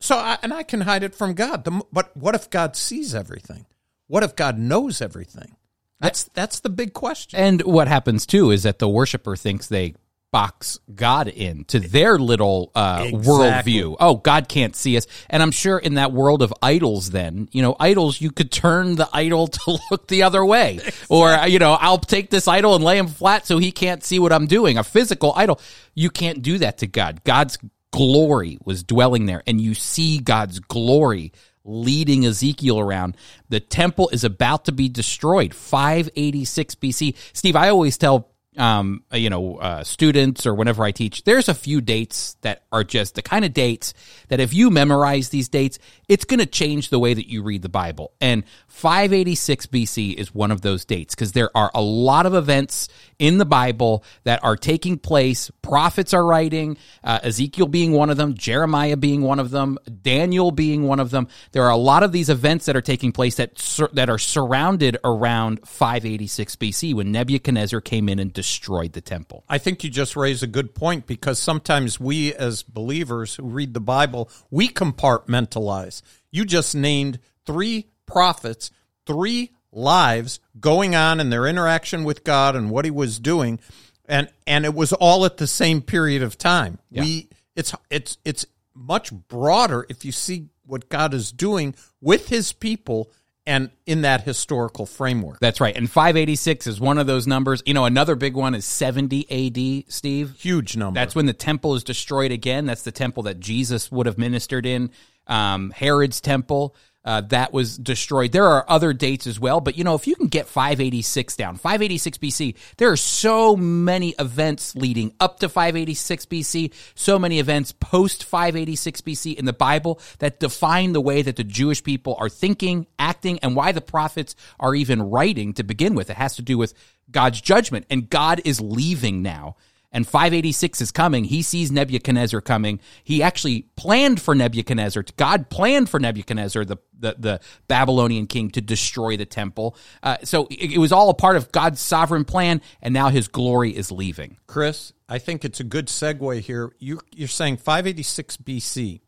So, 0.00 0.16
I, 0.16 0.38
and 0.42 0.52
I 0.52 0.62
can 0.62 0.82
hide 0.82 1.02
it 1.02 1.14
from 1.14 1.34
God. 1.34 1.66
But 1.92 2.16
what 2.16 2.34
if 2.34 2.50
God 2.50 2.76
sees 2.76 3.14
everything? 3.14 3.66
What 4.06 4.22
if 4.22 4.36
God 4.36 4.58
knows 4.58 5.00
everything? 5.00 5.56
That's 6.00 6.24
that's 6.24 6.60
the 6.60 6.68
big 6.68 6.92
question. 6.92 7.38
And 7.38 7.62
what 7.62 7.88
happens 7.88 8.26
too 8.26 8.50
is 8.50 8.64
that 8.64 8.78
the 8.78 8.88
worshiper 8.88 9.36
thinks 9.36 9.68
they 9.68 9.94
box 10.34 10.80
God 10.92 11.28
in 11.28 11.62
to 11.66 11.78
their 11.78 12.18
little 12.18 12.72
uh, 12.74 13.04
exactly. 13.06 13.32
worldview. 13.32 13.96
Oh, 14.00 14.16
God 14.16 14.48
can't 14.48 14.74
see 14.74 14.96
us. 14.96 15.06
And 15.30 15.40
I'm 15.40 15.52
sure 15.52 15.78
in 15.78 15.94
that 15.94 16.10
world 16.10 16.42
of 16.42 16.52
idols, 16.60 17.12
then, 17.12 17.48
you 17.52 17.62
know, 17.62 17.76
idols, 17.78 18.20
you 18.20 18.32
could 18.32 18.50
turn 18.50 18.96
the 18.96 19.08
idol 19.12 19.46
to 19.58 19.78
look 19.92 20.08
the 20.08 20.24
other 20.24 20.44
way. 20.44 20.78
Exactly. 20.78 21.16
Or, 21.16 21.46
you 21.46 21.60
know, 21.60 21.74
I'll 21.74 21.98
take 21.98 22.30
this 22.30 22.48
idol 22.48 22.74
and 22.74 22.82
lay 22.82 22.98
him 22.98 23.06
flat 23.06 23.46
so 23.46 23.58
he 23.58 23.70
can't 23.70 24.02
see 24.02 24.18
what 24.18 24.32
I'm 24.32 24.48
doing. 24.48 24.76
A 24.76 24.82
physical 24.82 25.32
idol. 25.36 25.60
You 25.94 26.10
can't 26.10 26.42
do 26.42 26.58
that 26.58 26.78
to 26.78 26.88
God. 26.88 27.22
God's 27.22 27.56
glory 27.92 28.58
was 28.64 28.82
dwelling 28.82 29.26
there, 29.26 29.44
and 29.46 29.60
you 29.60 29.74
see 29.74 30.18
God's 30.18 30.58
glory 30.58 31.30
leading 31.64 32.26
Ezekiel 32.26 32.80
around. 32.80 33.16
The 33.50 33.60
temple 33.60 34.08
is 34.08 34.24
about 34.24 34.64
to 34.64 34.72
be 34.72 34.88
destroyed, 34.88 35.54
586 35.54 36.74
BC. 36.74 37.16
Steve, 37.32 37.54
I 37.54 37.68
always 37.68 37.96
tell 37.96 38.33
um, 38.56 39.02
uh, 39.12 39.16
you 39.16 39.30
know, 39.30 39.56
uh, 39.56 39.84
students 39.84 40.46
or 40.46 40.54
whenever 40.54 40.84
I 40.84 40.92
teach, 40.92 41.24
there's 41.24 41.48
a 41.48 41.54
few 41.54 41.80
dates 41.80 42.36
that 42.42 42.62
are 42.72 42.84
just 42.84 43.14
the 43.14 43.22
kind 43.22 43.44
of 43.44 43.52
dates 43.52 43.94
that 44.28 44.40
if 44.40 44.54
you 44.54 44.70
memorize 44.70 45.30
these 45.30 45.48
dates, 45.48 45.78
it's 46.08 46.24
going 46.24 46.40
to 46.40 46.46
change 46.46 46.90
the 46.90 46.98
way 46.98 47.14
that 47.14 47.28
you 47.28 47.42
read 47.42 47.62
the 47.62 47.68
Bible. 47.68 48.12
And 48.20 48.44
586 48.68 49.66
BC 49.66 50.14
is 50.14 50.34
one 50.34 50.50
of 50.50 50.60
those 50.60 50.84
dates 50.84 51.14
because 51.14 51.32
there 51.32 51.50
are 51.56 51.70
a 51.74 51.82
lot 51.82 52.26
of 52.26 52.34
events 52.34 52.88
in 53.18 53.38
the 53.38 53.44
Bible 53.44 54.04
that 54.24 54.42
are 54.42 54.56
taking 54.56 54.98
place. 54.98 55.50
Prophets 55.62 56.14
are 56.14 56.24
writing, 56.24 56.76
uh, 57.02 57.20
Ezekiel 57.22 57.68
being 57.68 57.92
one 57.92 58.10
of 58.10 58.16
them, 58.16 58.34
Jeremiah 58.34 58.96
being 58.96 59.22
one 59.22 59.38
of 59.38 59.50
them, 59.50 59.78
Daniel 60.02 60.50
being 60.50 60.84
one 60.84 61.00
of 61.00 61.10
them. 61.10 61.28
There 61.52 61.64
are 61.64 61.70
a 61.70 61.76
lot 61.76 62.02
of 62.02 62.12
these 62.12 62.28
events 62.28 62.66
that 62.66 62.76
are 62.76 62.82
taking 62.82 63.12
place 63.12 63.36
that 63.36 63.58
sur- 63.58 63.90
that 63.92 64.10
are 64.10 64.18
surrounded 64.18 64.96
around 65.04 65.66
586 65.66 66.56
BC 66.56 66.94
when 66.94 67.12
Nebuchadnezzar 67.12 67.80
came 67.80 68.08
in 68.08 68.18
and 68.18 68.32
destroyed 68.32 68.92
the 68.92 69.00
temple. 69.00 69.44
I 69.48 69.58
think 69.58 69.84
you 69.84 69.90
just 69.90 70.16
raised 70.16 70.42
a 70.42 70.48
good 70.48 70.74
point 70.74 71.06
because 71.06 71.38
sometimes 71.38 72.00
we 72.00 72.34
as 72.34 72.62
believers 72.62 73.36
who 73.36 73.44
read 73.44 73.74
the 73.74 73.80
Bible, 73.80 74.30
we 74.50 74.68
compartmentalize. 74.68 76.02
You 76.30 76.44
just 76.44 76.74
named 76.74 77.20
three 77.46 77.88
prophets 78.06 78.70
three 79.06 79.52
lives 79.74 80.40
going 80.58 80.94
on 80.94 81.20
in 81.20 81.30
their 81.30 81.46
interaction 81.46 82.04
with 82.04 82.24
God 82.24 82.56
and 82.56 82.70
what 82.70 82.84
he 82.84 82.90
was 82.90 83.18
doing 83.18 83.58
and 84.06 84.28
and 84.46 84.64
it 84.64 84.74
was 84.74 84.92
all 84.92 85.24
at 85.24 85.36
the 85.36 85.46
same 85.46 85.80
period 85.82 86.22
of 86.22 86.36
time. 86.38 86.78
Yeah. 86.90 87.02
We 87.02 87.28
it's 87.56 87.74
it's 87.90 88.18
it's 88.24 88.46
much 88.74 89.12
broader 89.12 89.86
if 89.88 90.04
you 90.04 90.12
see 90.12 90.48
what 90.66 90.88
God 90.88 91.14
is 91.14 91.32
doing 91.32 91.74
with 92.00 92.28
his 92.28 92.52
people 92.52 93.10
and 93.46 93.70
in 93.84 94.02
that 94.02 94.22
historical 94.22 94.86
framework. 94.86 95.38
That's 95.38 95.60
right. 95.60 95.76
And 95.76 95.90
586 95.90 96.66
is 96.66 96.80
one 96.80 96.96
of 96.96 97.06
those 97.06 97.26
numbers. 97.26 97.62
You 97.66 97.74
know, 97.74 97.84
another 97.84 98.14
big 98.14 98.34
one 98.34 98.54
is 98.54 98.64
70 98.64 99.84
AD, 99.84 99.92
Steve. 99.92 100.34
Huge 100.38 100.78
number. 100.78 100.98
That's 100.98 101.14
when 101.14 101.26
the 101.26 101.34
temple 101.34 101.74
is 101.74 101.84
destroyed 101.84 102.32
again. 102.32 102.64
That's 102.64 102.82
the 102.82 102.92
temple 102.92 103.24
that 103.24 103.40
Jesus 103.40 103.92
would 103.92 104.06
have 104.06 104.16
ministered 104.16 104.64
in, 104.64 104.90
um, 105.26 105.72
Herod's 105.72 106.22
temple 106.22 106.74
uh, 107.04 107.20
that 107.22 107.52
was 107.52 107.76
destroyed. 107.76 108.32
There 108.32 108.46
are 108.46 108.64
other 108.68 108.92
dates 108.92 109.26
as 109.26 109.38
well, 109.38 109.60
but 109.60 109.76
you 109.76 109.84
know, 109.84 109.94
if 109.94 110.06
you 110.06 110.14
can 110.14 110.28
get 110.28 110.46
586 110.46 111.36
down, 111.36 111.56
586 111.56 112.18
BC, 112.18 112.56
there 112.78 112.90
are 112.90 112.96
so 112.96 113.56
many 113.56 114.14
events 114.18 114.74
leading 114.74 115.14
up 115.20 115.40
to 115.40 115.48
586 115.48 116.26
BC, 116.26 116.72
so 116.94 117.18
many 117.18 117.38
events 117.38 117.72
post 117.72 118.24
586 118.24 119.00
BC 119.02 119.36
in 119.36 119.44
the 119.44 119.52
Bible 119.52 120.00
that 120.18 120.40
define 120.40 120.92
the 120.92 121.00
way 121.00 121.20
that 121.22 121.36
the 121.36 121.44
Jewish 121.44 121.82
people 121.82 122.16
are 122.18 122.28
thinking, 122.28 122.86
acting, 122.98 123.38
and 123.40 123.54
why 123.54 123.72
the 123.72 123.80
prophets 123.80 124.34
are 124.58 124.74
even 124.74 125.02
writing 125.02 125.52
to 125.54 125.62
begin 125.62 125.94
with. 125.94 126.08
It 126.08 126.16
has 126.16 126.36
to 126.36 126.42
do 126.42 126.56
with 126.56 126.74
God's 127.10 127.40
judgment, 127.40 127.86
and 127.90 128.08
God 128.08 128.40
is 128.44 128.60
leaving 128.60 129.22
now 129.22 129.56
and 129.94 130.06
586 130.06 130.80
is 130.80 130.90
coming. 130.90 131.24
He 131.24 131.40
sees 131.40 131.70
Nebuchadnezzar 131.70 132.40
coming. 132.40 132.80
He 133.04 133.22
actually 133.22 133.62
planned 133.76 134.20
for 134.20 134.34
Nebuchadnezzar. 134.34 135.04
God 135.16 135.48
planned 135.48 135.88
for 135.88 136.00
Nebuchadnezzar, 136.00 136.64
the, 136.64 136.78
the, 136.98 137.14
the 137.16 137.40
Babylonian 137.68 138.26
king, 138.26 138.50
to 138.50 138.60
destroy 138.60 139.16
the 139.16 139.24
temple. 139.24 139.76
Uh, 140.02 140.16
so 140.24 140.48
it, 140.50 140.72
it 140.72 140.78
was 140.78 140.90
all 140.90 141.10
a 141.10 141.14
part 141.14 141.36
of 141.36 141.52
God's 141.52 141.80
sovereign 141.80 142.24
plan, 142.24 142.60
and 142.82 142.92
now 142.92 143.08
his 143.08 143.28
glory 143.28 143.70
is 143.70 143.92
leaving. 143.92 144.36
Chris, 144.48 144.92
I 145.08 145.18
think 145.18 145.44
it's 145.44 145.60
a 145.60 145.64
good 145.64 145.86
segue 145.86 146.40
here. 146.40 146.72
You, 146.80 147.00
you're 147.14 147.28
saying 147.28 147.58
586 147.58 148.38
BC. 148.38 149.00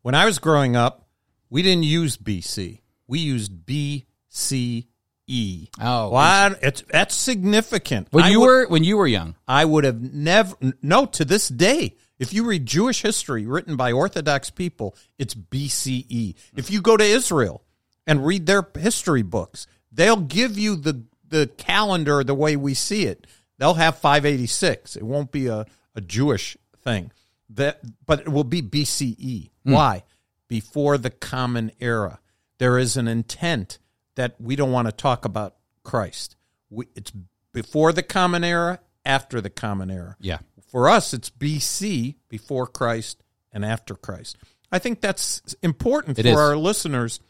When 0.00 0.14
I 0.14 0.24
was 0.24 0.38
growing 0.38 0.74
up, 0.74 1.06
we 1.50 1.62
didn't 1.62 1.82
use 1.82 2.16
BC. 2.16 2.80
We 3.06 3.18
used 3.18 3.66
BCE. 3.66 4.86
E. 5.30 5.68
Oh, 5.80 6.10
what? 6.10 6.58
It's 6.62 6.82
that's 6.90 7.14
significant. 7.14 8.08
When 8.10 8.24
I 8.24 8.30
you 8.30 8.40
would- 8.40 8.46
were 8.46 8.66
when 8.68 8.84
you 8.84 8.96
were 8.96 9.06
young. 9.06 9.36
I 9.46 9.64
would 9.64 9.84
have 9.84 10.00
never. 10.00 10.56
No, 10.82 11.06
to 11.06 11.24
this 11.24 11.48
day, 11.48 11.94
if 12.18 12.32
you 12.34 12.44
read 12.44 12.66
Jewish 12.66 13.02
history 13.02 13.46
written 13.46 13.76
by 13.76 13.92
Orthodox 13.92 14.50
people, 14.50 14.96
it's 15.18 15.34
BCE. 15.34 16.34
If 16.56 16.70
you 16.70 16.80
go 16.80 16.96
to 16.96 17.04
Israel 17.04 17.62
and 18.06 18.26
read 18.26 18.46
their 18.46 18.66
history 18.78 19.22
books, 19.22 19.66
they'll 19.92 20.16
give 20.16 20.58
you 20.58 20.76
the 20.76 21.04
the 21.28 21.46
calendar 21.56 22.24
the 22.24 22.34
way 22.34 22.56
we 22.56 22.74
see 22.74 23.04
it. 23.06 23.26
They'll 23.58 23.74
have 23.74 23.98
586. 23.98 24.96
It 24.96 25.02
won't 25.02 25.30
be 25.30 25.46
a, 25.46 25.66
a 25.94 26.00
Jewish 26.00 26.56
thing. 26.82 27.12
That, 27.50 27.80
but 28.06 28.20
it 28.20 28.28
will 28.30 28.44
be 28.44 28.62
BCE. 28.62 29.50
Hmm. 29.64 29.72
Why? 29.72 30.02
Before 30.48 30.98
the 30.98 31.10
Common 31.10 31.70
Era. 31.78 32.18
There 32.58 32.78
is 32.78 32.96
an 32.96 33.06
intent 33.06 33.78
that 34.20 34.38
we 34.38 34.54
don't 34.54 34.70
want 34.70 34.86
to 34.86 34.92
talk 34.92 35.24
about 35.24 35.54
Christ. 35.82 36.36
We, 36.68 36.84
it's 36.94 37.10
before 37.54 37.90
the 37.94 38.02
Common 38.02 38.44
Era, 38.44 38.78
after 39.02 39.40
the 39.40 39.48
Common 39.48 39.90
Era. 39.90 40.14
Yeah. 40.20 40.40
For 40.70 40.90
us, 40.90 41.14
it's 41.14 41.30
BC, 41.30 42.16
before 42.28 42.66
Christ 42.66 43.22
and 43.50 43.64
after 43.64 43.94
Christ. 43.94 44.36
I 44.70 44.78
think 44.78 45.00
that's 45.00 45.56
important 45.62 46.18
It 46.18 46.24
for 46.24 46.28
is. 46.28 46.36
our 46.36 46.54
listeners 46.56 47.20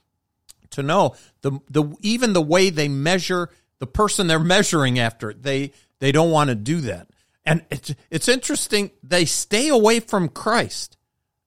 to 0.70 0.82
know 0.82 1.14
the 1.42 1.52
the 1.70 1.84
even 2.00 2.32
the 2.32 2.42
way 2.42 2.70
they 2.70 2.88
measure 2.88 3.50
the 3.78 3.86
person 3.86 4.26
they're 4.26 4.40
measuring 4.40 4.98
after 4.98 5.32
they 5.32 5.72
they 6.00 6.10
don't 6.12 6.30
want 6.30 6.48
to 6.48 6.54
do 6.54 6.80
that 6.82 7.08
and 7.44 7.64
it's 7.70 7.94
it's 8.10 8.28
interesting 8.28 8.90
they 9.02 9.24
stay 9.24 9.66
away 9.68 9.98
from 10.00 10.28
Christ 10.28 10.96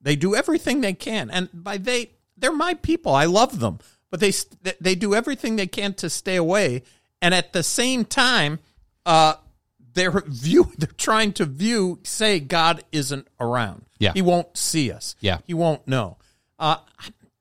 they 0.01 0.15
do 0.17 0.35
everything 0.35 0.81
they 0.81 0.93
can 0.93 1.29
and 1.29 1.47
by 1.53 1.77
they 1.77 2.11
they're 2.35 2.51
my 2.51 2.73
people 2.73 3.13
I 3.15 3.25
love 3.25 3.59
them 3.59 3.79
but 4.13 4.19
they 4.19 4.31
they 4.79 4.93
do 4.93 5.15
everything 5.15 5.55
they 5.55 5.65
can 5.65 5.91
to 5.95 6.07
stay 6.07 6.35
away 6.35 6.83
and 7.19 7.33
at 7.33 7.51
the 7.51 7.63
same 7.63 8.05
time 8.05 8.59
uh 9.07 9.33
they're 9.95 10.11
view 10.27 10.71
they're 10.77 10.87
trying 10.99 11.33
to 11.33 11.45
view 11.45 11.97
say 12.03 12.39
God 12.39 12.83
isn't 12.91 13.27
around 13.39 13.85
Yeah. 13.97 14.11
he 14.13 14.21
won't 14.21 14.55
see 14.55 14.91
us 14.91 15.15
Yeah. 15.19 15.39
he 15.47 15.55
won't 15.55 15.87
know 15.87 16.17
uh 16.59 16.77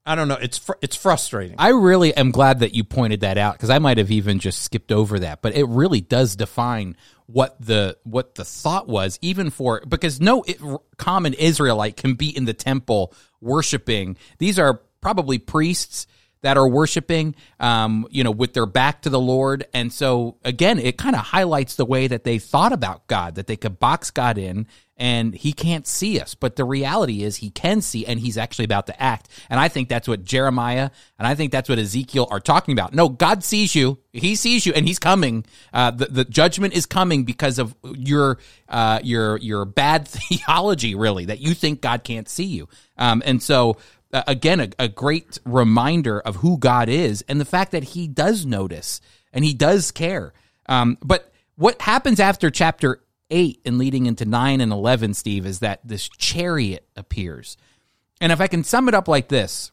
I 0.05 0.17
don't 0.17 0.27
know. 0.27 0.35
It's 0.43 0.59
fr- 0.59 0.73
it's 0.83 0.97
frustrating. 0.97 1.55
I 1.61 1.69
really 1.69 2.13
am 2.17 2.33
glad 2.33 2.59
that 2.59 2.75
you 2.75 2.83
pointed 2.83 3.21
that 3.21 3.39
out 3.39 3.53
because 3.53 3.71
I 3.71 3.79
might 3.79 3.99
have 3.99 4.11
even 4.11 4.41
just 4.41 4.61
skipped 4.65 4.91
over 4.91 5.21
that, 5.21 5.43
but 5.43 5.55
it 5.55 5.63
really 5.69 6.01
does 6.01 6.35
define 6.35 6.97
what 7.27 7.55
the 7.65 7.97
what 8.03 8.35
the 8.35 8.45
thought 8.45 8.89
was, 8.89 9.17
even 9.23 9.51
for 9.51 9.81
because 9.87 10.21
no 10.21 10.43
it, 10.43 10.59
common 10.97 11.35
Israelite 11.35 11.97
can 11.97 12.15
be 12.15 12.37
in 12.37 12.47
the 12.47 12.53
temple 12.53 13.15
worshiping. 13.41 14.17
These 14.39 14.59
are 14.59 14.81
probably 15.01 15.39
priests 15.39 16.09
that 16.43 16.57
are 16.57 16.69
worshiping, 16.69 17.35
um, 17.59 18.07
you 18.11 18.23
know, 18.23 18.31
with 18.31 18.53
their 18.53 18.67
back 18.67 19.03
to 19.03 19.11
the 19.11 19.21
Lord, 19.21 19.67
and 19.73 19.93
so 19.93 20.37
again, 20.45 20.79
it 20.79 20.99
kind 20.99 21.17
of 21.17 21.23
highlights 21.23 21.77
the 21.77 21.87
way 21.87 22.07
that 22.07 22.25
they 22.25 22.39
thought 22.39 22.73
about 22.73 23.07
God, 23.07 23.37
that 23.37 23.47
they 23.47 23.57
could 23.57 23.79
box 23.79 24.11
God 24.11 24.39
in 24.39 24.67
and 25.03 25.35
he 25.35 25.53
can't 25.53 25.85
see 25.85 26.21
us. 26.21 26.37
But 26.37 26.55
the 26.55 26.65
reality 26.65 27.25
is 27.25 27.37
he 27.37 27.51
can 27.51 27.81
see 27.81 28.07
and 28.07 28.21
he's 28.21 28.39
actually 28.39 28.67
about 28.67 28.87
to 28.87 29.03
act. 29.03 29.29
And 29.51 29.59
I 29.59 29.67
think 29.67 29.89
that's 29.89 30.07
what 30.07 30.23
Jeremiah 30.23 30.91
and 31.19 31.27
I 31.27 31.35
think 31.35 31.51
that's 31.51 31.69
what 31.69 31.81
Ezekiel 31.81 32.29
are 32.31 32.39
talking 32.39 32.73
about. 32.73 32.95
No, 32.95 33.09
God 33.09 33.43
sees 33.43 33.75
you. 33.75 33.99
He 34.13 34.37
sees 34.37 34.65
you 34.65 34.73
and 34.75 34.87
he's 34.87 35.01
coming. 35.01 35.45
Uh, 35.73 35.91
the, 35.91 36.07
the 36.07 36.25
judgment 36.25 36.75
is 36.75 36.87
coming 36.87 37.25
because 37.25 37.59
of 37.59 37.75
your, 37.83 38.39
uh, 38.69 39.01
your, 39.03 39.39
your 39.39 39.65
bad 39.65 40.07
theology, 40.09 40.95
really, 40.95 41.25
that 41.25 41.41
you 41.41 41.55
think 41.55 41.81
God 41.81 42.05
can't 42.05 42.29
see 42.29 42.45
you. 42.45 42.69
Um, 42.97 43.23
and 43.27 43.43
so, 43.43 43.79
uh, 44.13 44.23
again, 44.27 44.61
a, 44.61 44.69
a 44.79 44.89
great 44.89 45.39
reminder 45.45 46.21
of 46.21 46.37
who 46.37 46.59
God 46.59 46.89
is 46.89 47.25
and 47.29 47.41
the 47.41 47.45
fact 47.45 47.73
that 47.73 47.85
he 47.85 48.07
does 48.07 48.45
notice 48.45 49.01
and 49.33 49.45
he 49.45 49.55
does 49.55 49.91
care. 49.91 50.33
Um, 50.67 50.99
but 51.03 51.33
what 51.57 51.81
happens 51.81 52.21
after 52.21 52.51
chapter 52.51 53.03
8 53.31 53.61
and 53.65 53.79
leading 53.79 54.07
into 54.07 54.25
9 54.25 54.61
and 54.61 54.73
11, 54.73 55.15
Steve, 55.15 55.47
is 55.47 55.61
that 55.61 55.81
this 55.85 56.09
chariot 56.09 56.87
appears. 56.97 57.57
And 58.21 58.31
if 58.31 58.41
I 58.41 58.47
can 58.47 58.65
sum 58.65 58.89
it 58.89 58.95
up 58.95 59.09
like 59.09 59.29
this, 59.29 59.73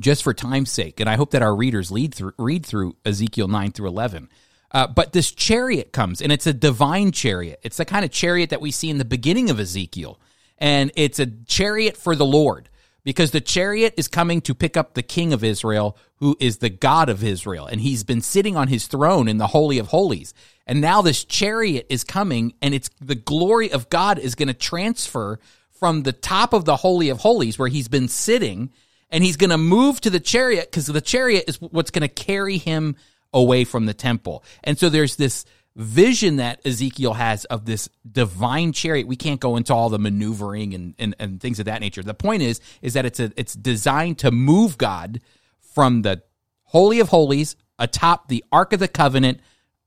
just 0.00 0.22
for 0.22 0.32
time's 0.32 0.70
sake, 0.70 1.00
and 1.00 1.08
I 1.08 1.16
hope 1.16 1.32
that 1.32 1.42
our 1.42 1.54
readers 1.54 1.90
through, 2.14 2.32
read 2.38 2.64
through 2.64 2.96
Ezekiel 3.04 3.48
9 3.48 3.72
through 3.72 3.88
11. 3.88 4.28
Uh, 4.70 4.86
but 4.86 5.12
this 5.12 5.30
chariot 5.30 5.92
comes, 5.92 6.20
and 6.20 6.30
it's 6.30 6.46
a 6.46 6.52
divine 6.52 7.12
chariot. 7.12 7.60
It's 7.62 7.78
the 7.78 7.84
kind 7.84 8.04
of 8.04 8.10
chariot 8.10 8.50
that 8.50 8.60
we 8.60 8.70
see 8.70 8.90
in 8.90 8.98
the 8.98 9.04
beginning 9.04 9.50
of 9.50 9.60
Ezekiel. 9.60 10.20
And 10.58 10.90
it's 10.94 11.18
a 11.18 11.26
chariot 11.26 11.96
for 11.96 12.16
the 12.16 12.26
Lord 12.26 12.68
because 13.08 13.30
the 13.30 13.40
chariot 13.40 13.94
is 13.96 14.06
coming 14.06 14.42
to 14.42 14.54
pick 14.54 14.76
up 14.76 14.92
the 14.92 15.02
king 15.02 15.32
of 15.32 15.42
Israel, 15.42 15.96
who 16.16 16.36
is 16.38 16.58
the 16.58 16.68
God 16.68 17.08
of 17.08 17.24
Israel. 17.24 17.64
And 17.64 17.80
he's 17.80 18.04
been 18.04 18.20
sitting 18.20 18.54
on 18.54 18.68
his 18.68 18.86
throne 18.86 19.28
in 19.28 19.38
the 19.38 19.46
Holy 19.46 19.78
of 19.78 19.86
Holies. 19.86 20.34
And 20.66 20.82
now 20.82 21.00
this 21.00 21.24
chariot 21.24 21.86
is 21.88 22.04
coming, 22.04 22.52
and 22.60 22.74
it's 22.74 22.90
the 23.00 23.14
glory 23.14 23.72
of 23.72 23.88
God 23.88 24.18
is 24.18 24.34
going 24.34 24.48
to 24.48 24.52
transfer 24.52 25.40
from 25.70 26.02
the 26.02 26.12
top 26.12 26.52
of 26.52 26.66
the 26.66 26.76
Holy 26.76 27.08
of 27.08 27.20
Holies, 27.20 27.58
where 27.58 27.68
he's 27.70 27.88
been 27.88 28.08
sitting, 28.08 28.74
and 29.08 29.24
he's 29.24 29.38
going 29.38 29.48
to 29.48 29.56
move 29.56 30.02
to 30.02 30.10
the 30.10 30.20
chariot 30.20 30.70
because 30.70 30.84
the 30.84 31.00
chariot 31.00 31.44
is 31.48 31.58
what's 31.62 31.90
going 31.90 32.06
to 32.06 32.08
carry 32.08 32.58
him 32.58 32.94
away 33.32 33.64
from 33.64 33.86
the 33.86 33.94
temple. 33.94 34.44
And 34.62 34.78
so 34.78 34.90
there's 34.90 35.16
this 35.16 35.46
vision 35.78 36.36
that 36.36 36.60
Ezekiel 36.66 37.14
has 37.14 37.44
of 37.46 37.64
this 37.64 37.88
divine 38.10 38.72
chariot. 38.72 39.06
We 39.06 39.16
can't 39.16 39.40
go 39.40 39.56
into 39.56 39.72
all 39.72 39.88
the 39.88 39.98
maneuvering 39.98 40.74
and, 40.74 40.94
and, 40.98 41.14
and 41.20 41.40
things 41.40 41.60
of 41.60 41.66
that 41.66 41.80
nature. 41.80 42.02
The 42.02 42.14
point 42.14 42.42
is, 42.42 42.60
is 42.82 42.94
that 42.94 43.06
it's 43.06 43.20
a, 43.20 43.30
it's 43.36 43.54
designed 43.54 44.18
to 44.18 44.32
move 44.32 44.76
God 44.76 45.20
from 45.60 46.02
the 46.02 46.22
Holy 46.64 46.98
of 46.98 47.10
Holies 47.10 47.54
atop 47.78 48.26
the 48.26 48.44
Ark 48.50 48.72
of 48.72 48.80
the 48.80 48.88
Covenant 48.88 49.40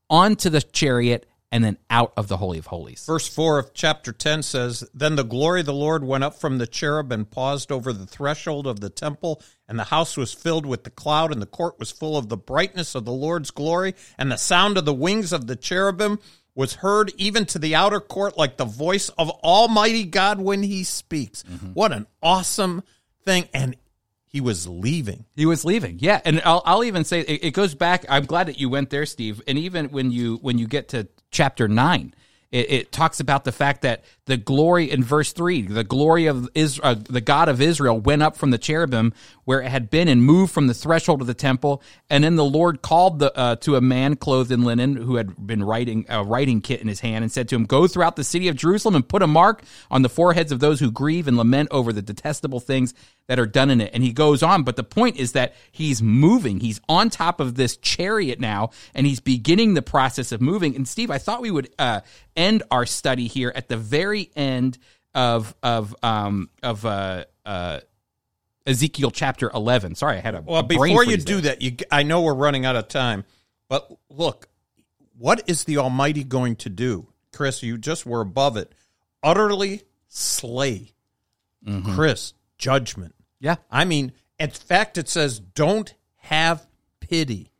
onto 0.08 0.48
the 0.48 0.62
chariot 0.62 1.26
and 1.52 1.62
then 1.62 1.76
out 1.90 2.14
of 2.16 2.28
the 2.28 2.38
Holy 2.38 2.58
of 2.58 2.66
Holies. 2.66 3.04
Verse 3.06 3.28
4 3.28 3.58
of 3.58 3.74
chapter 3.74 4.10
10 4.10 4.42
says 4.42 4.88
Then 4.94 5.16
the 5.16 5.22
glory 5.22 5.60
of 5.60 5.66
the 5.66 5.74
Lord 5.74 6.02
went 6.02 6.24
up 6.24 6.40
from 6.40 6.56
the 6.56 6.66
cherub 6.66 7.12
and 7.12 7.30
paused 7.30 7.70
over 7.70 7.92
the 7.92 8.06
threshold 8.06 8.66
of 8.66 8.80
the 8.80 8.88
temple, 8.88 9.40
and 9.68 9.78
the 9.78 9.84
house 9.84 10.16
was 10.16 10.32
filled 10.32 10.64
with 10.64 10.84
the 10.84 10.90
cloud, 10.90 11.30
and 11.30 11.42
the 11.42 11.46
court 11.46 11.78
was 11.78 11.92
full 11.92 12.16
of 12.16 12.30
the 12.30 12.38
brightness 12.38 12.94
of 12.94 13.04
the 13.04 13.12
Lord's 13.12 13.50
glory, 13.50 13.94
and 14.16 14.32
the 14.32 14.38
sound 14.38 14.78
of 14.78 14.86
the 14.86 14.94
wings 14.94 15.32
of 15.32 15.46
the 15.46 15.54
cherubim 15.54 16.18
was 16.54 16.74
heard 16.76 17.12
even 17.16 17.44
to 17.46 17.58
the 17.58 17.74
outer 17.74 18.00
court 18.00 18.36
like 18.36 18.56
the 18.56 18.64
voice 18.64 19.10
of 19.10 19.30
Almighty 19.30 20.04
God 20.04 20.40
when 20.40 20.62
he 20.62 20.84
speaks. 20.84 21.42
Mm-hmm. 21.44 21.68
What 21.68 21.92
an 21.92 22.06
awesome 22.22 22.82
thing. 23.24 23.48
And 23.54 23.76
he 24.26 24.40
was 24.40 24.66
leaving. 24.66 25.26
He 25.36 25.44
was 25.44 25.64
leaving, 25.66 25.98
yeah, 26.00 26.20
and 26.24 26.40
I'll, 26.46 26.62
I'll 26.64 26.84
even 26.84 27.04
say 27.04 27.20
it, 27.20 27.44
it 27.44 27.50
goes 27.50 27.74
back. 27.74 28.06
I'm 28.08 28.24
glad 28.24 28.48
that 28.48 28.58
you 28.58 28.70
went 28.70 28.88
there, 28.88 29.04
Steve. 29.04 29.42
And 29.46 29.58
even 29.58 29.90
when 29.90 30.10
you 30.10 30.38
when 30.40 30.56
you 30.56 30.66
get 30.66 30.88
to 30.88 31.06
chapter 31.32 31.66
nine, 31.66 32.14
it, 32.52 32.70
it 32.70 32.92
talks 32.92 33.18
about 33.18 33.44
the 33.44 33.52
fact 33.52 33.82
that 33.82 34.04
the 34.26 34.36
glory 34.36 34.90
in 34.90 35.02
verse 35.02 35.32
three, 35.32 35.62
the 35.62 35.82
glory 35.82 36.26
of 36.26 36.48
Israel, 36.54 36.88
uh, 36.88 36.94
the 36.94 37.20
God 37.20 37.48
of 37.48 37.60
Israel, 37.60 37.98
went 37.98 38.22
up 38.22 38.36
from 38.36 38.50
the 38.50 38.58
cherubim 38.58 39.12
where 39.44 39.60
it 39.60 39.68
had 39.68 39.90
been 39.90 40.08
and 40.08 40.22
moved 40.22 40.52
from 40.52 40.66
the 40.66 40.74
threshold 40.74 41.20
of 41.20 41.26
the 41.26 41.34
temple. 41.34 41.82
And 42.08 42.22
then 42.24 42.36
the 42.36 42.44
Lord 42.44 42.82
called 42.82 43.18
the 43.18 43.36
uh, 43.36 43.56
to 43.56 43.76
a 43.76 43.80
man 43.80 44.16
clothed 44.16 44.52
in 44.52 44.62
linen 44.62 44.96
who 44.96 45.16
had 45.16 45.46
been 45.46 45.64
writing 45.64 46.06
a 46.08 46.22
writing 46.22 46.60
kit 46.60 46.80
in 46.80 46.88
his 46.88 47.00
hand 47.00 47.24
and 47.24 47.32
said 47.32 47.48
to 47.48 47.56
him, 47.56 47.64
"Go 47.64 47.86
throughout 47.86 48.16
the 48.16 48.24
city 48.24 48.48
of 48.48 48.56
Jerusalem 48.56 48.94
and 48.94 49.08
put 49.08 49.22
a 49.22 49.26
mark 49.26 49.62
on 49.90 50.02
the 50.02 50.08
foreheads 50.08 50.52
of 50.52 50.60
those 50.60 50.80
who 50.80 50.90
grieve 50.90 51.26
and 51.26 51.36
lament 51.36 51.68
over 51.70 51.92
the 51.92 52.02
detestable 52.02 52.60
things 52.60 52.94
that 53.26 53.38
are 53.38 53.46
done 53.46 53.70
in 53.70 53.80
it." 53.80 53.90
And 53.92 54.02
he 54.02 54.12
goes 54.12 54.42
on, 54.42 54.62
but 54.62 54.76
the 54.76 54.84
point 54.84 55.16
is 55.16 55.32
that 55.32 55.54
he's 55.70 56.02
moving. 56.02 56.60
He's 56.60 56.80
on 56.88 57.10
top 57.10 57.40
of 57.40 57.54
this 57.56 57.76
chariot 57.76 58.40
now, 58.40 58.70
and 58.94 59.06
he's 59.06 59.20
beginning 59.20 59.74
the 59.74 59.82
process 59.82 60.32
of 60.32 60.40
moving. 60.40 60.76
And 60.76 60.86
Steve, 60.86 61.10
I 61.10 61.18
thought 61.18 61.42
we 61.42 61.50
would 61.50 61.70
uh, 61.78 62.00
end 62.36 62.62
our 62.70 62.86
study 62.86 63.26
here 63.26 63.52
at 63.54 63.68
the 63.68 63.76
very 63.76 64.30
end 64.36 64.78
of 65.14 65.54
of 65.62 65.94
um, 66.02 66.50
of 66.62 66.86
uh, 66.86 67.24
uh, 67.44 67.80
Ezekiel 68.66 69.10
chapter 69.10 69.50
eleven. 69.54 69.94
Sorry, 69.94 70.18
I 70.18 70.20
had 70.20 70.34
a 70.34 70.40
Well, 70.40 70.62
before 70.62 71.04
you 71.04 71.16
do 71.16 71.40
there. 71.40 71.54
that, 71.56 71.62
you 71.62 71.76
I 71.90 72.02
know 72.02 72.22
we're 72.22 72.34
running 72.34 72.64
out 72.64 72.76
of 72.76 72.88
time, 72.88 73.24
but 73.68 73.90
look, 74.08 74.48
what 75.18 75.42
is 75.48 75.64
the 75.64 75.78
Almighty 75.78 76.24
going 76.24 76.56
to 76.56 76.68
do? 76.68 77.08
Chris, 77.32 77.62
you 77.62 77.78
just 77.78 78.06
were 78.06 78.20
above 78.20 78.56
it. 78.56 78.72
Utterly 79.22 79.82
slay. 80.08 80.92
Mm-hmm. 81.66 81.94
Chris, 81.94 82.34
judgment. 82.58 83.14
yeah, 83.40 83.56
I 83.70 83.84
mean, 83.84 84.12
in 84.38 84.50
fact, 84.50 84.98
it 84.98 85.08
says, 85.08 85.38
don't 85.38 85.94
have 86.16 86.66
pity. 87.00 87.52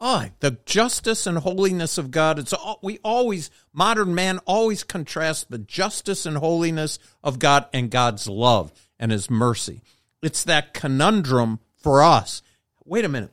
Oh, 0.00 0.26
the 0.40 0.58
justice 0.66 1.26
and 1.26 1.38
holiness 1.38 1.98
of 1.98 2.10
God. 2.10 2.38
It's 2.38 2.52
all, 2.52 2.78
we 2.82 2.98
always, 3.04 3.50
modern 3.72 4.14
man 4.14 4.38
always 4.46 4.82
contrasts 4.82 5.44
the 5.44 5.58
justice 5.58 6.26
and 6.26 6.36
holiness 6.36 6.98
of 7.22 7.38
God 7.38 7.66
and 7.72 7.90
God's 7.90 8.26
love 8.28 8.72
and 8.98 9.12
his 9.12 9.30
mercy. 9.30 9.82
It's 10.22 10.44
that 10.44 10.72
conundrum 10.72 11.58
for 11.76 12.02
us. 12.02 12.42
Wait 12.84 13.04
a 13.04 13.08
minute. 13.08 13.32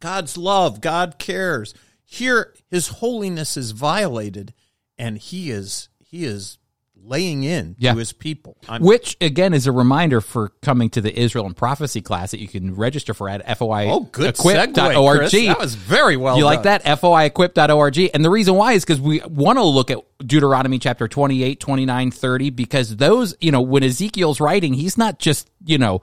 God's 0.00 0.36
love, 0.36 0.80
God 0.80 1.18
cares. 1.18 1.74
Here, 2.04 2.52
his 2.70 2.88
holiness 2.88 3.56
is 3.56 3.70
violated 3.70 4.52
and 4.98 5.16
he 5.16 5.50
is, 5.50 5.88
he 5.98 6.24
is 6.24 6.58
laying 7.04 7.42
in 7.44 7.76
Yeah. 7.78 7.92
to 7.92 7.98
his 7.98 8.12
people. 8.12 8.56
I'm, 8.68 8.82
Which 8.82 9.16
again 9.20 9.54
is 9.54 9.66
a 9.66 9.72
reminder 9.72 10.20
for 10.20 10.50
coming 10.62 10.90
to 10.90 11.00
the 11.00 11.18
Israel 11.18 11.46
and 11.46 11.56
Prophecy 11.56 12.00
class 12.00 12.30
that 12.30 12.40
you 12.40 12.48
can 12.48 12.74
register 12.74 13.14
for 13.14 13.28
at 13.28 13.42
foi 13.58 13.88
oh, 13.90 14.00
good 14.12 14.30
equip.org. 14.34 14.74
segue, 14.74 15.18
Chris. 15.18 15.32
That 15.32 15.58
was 15.58 15.74
very 15.74 16.16
well. 16.16 16.36
you 16.38 16.44
like 16.44 16.62
done. 16.62 16.80
that? 16.84 17.00
foiequip.org. 17.00 18.10
And 18.14 18.24
the 18.24 18.30
reason 18.30 18.54
why 18.54 18.72
is 18.72 18.84
because 18.84 19.00
we 19.00 19.20
want 19.20 19.58
to 19.58 19.64
look 19.64 19.90
at 19.90 19.98
Deuteronomy 20.24 20.78
chapter 20.78 21.08
28, 21.08 21.58
29, 21.60 22.10
30, 22.10 22.50
because 22.50 22.96
those, 22.96 23.34
you 23.40 23.50
know, 23.50 23.60
when 23.60 23.82
Ezekiel's 23.82 24.40
writing, 24.40 24.74
he's 24.74 24.96
not 24.96 25.18
just, 25.18 25.50
you 25.64 25.78
know, 25.78 26.02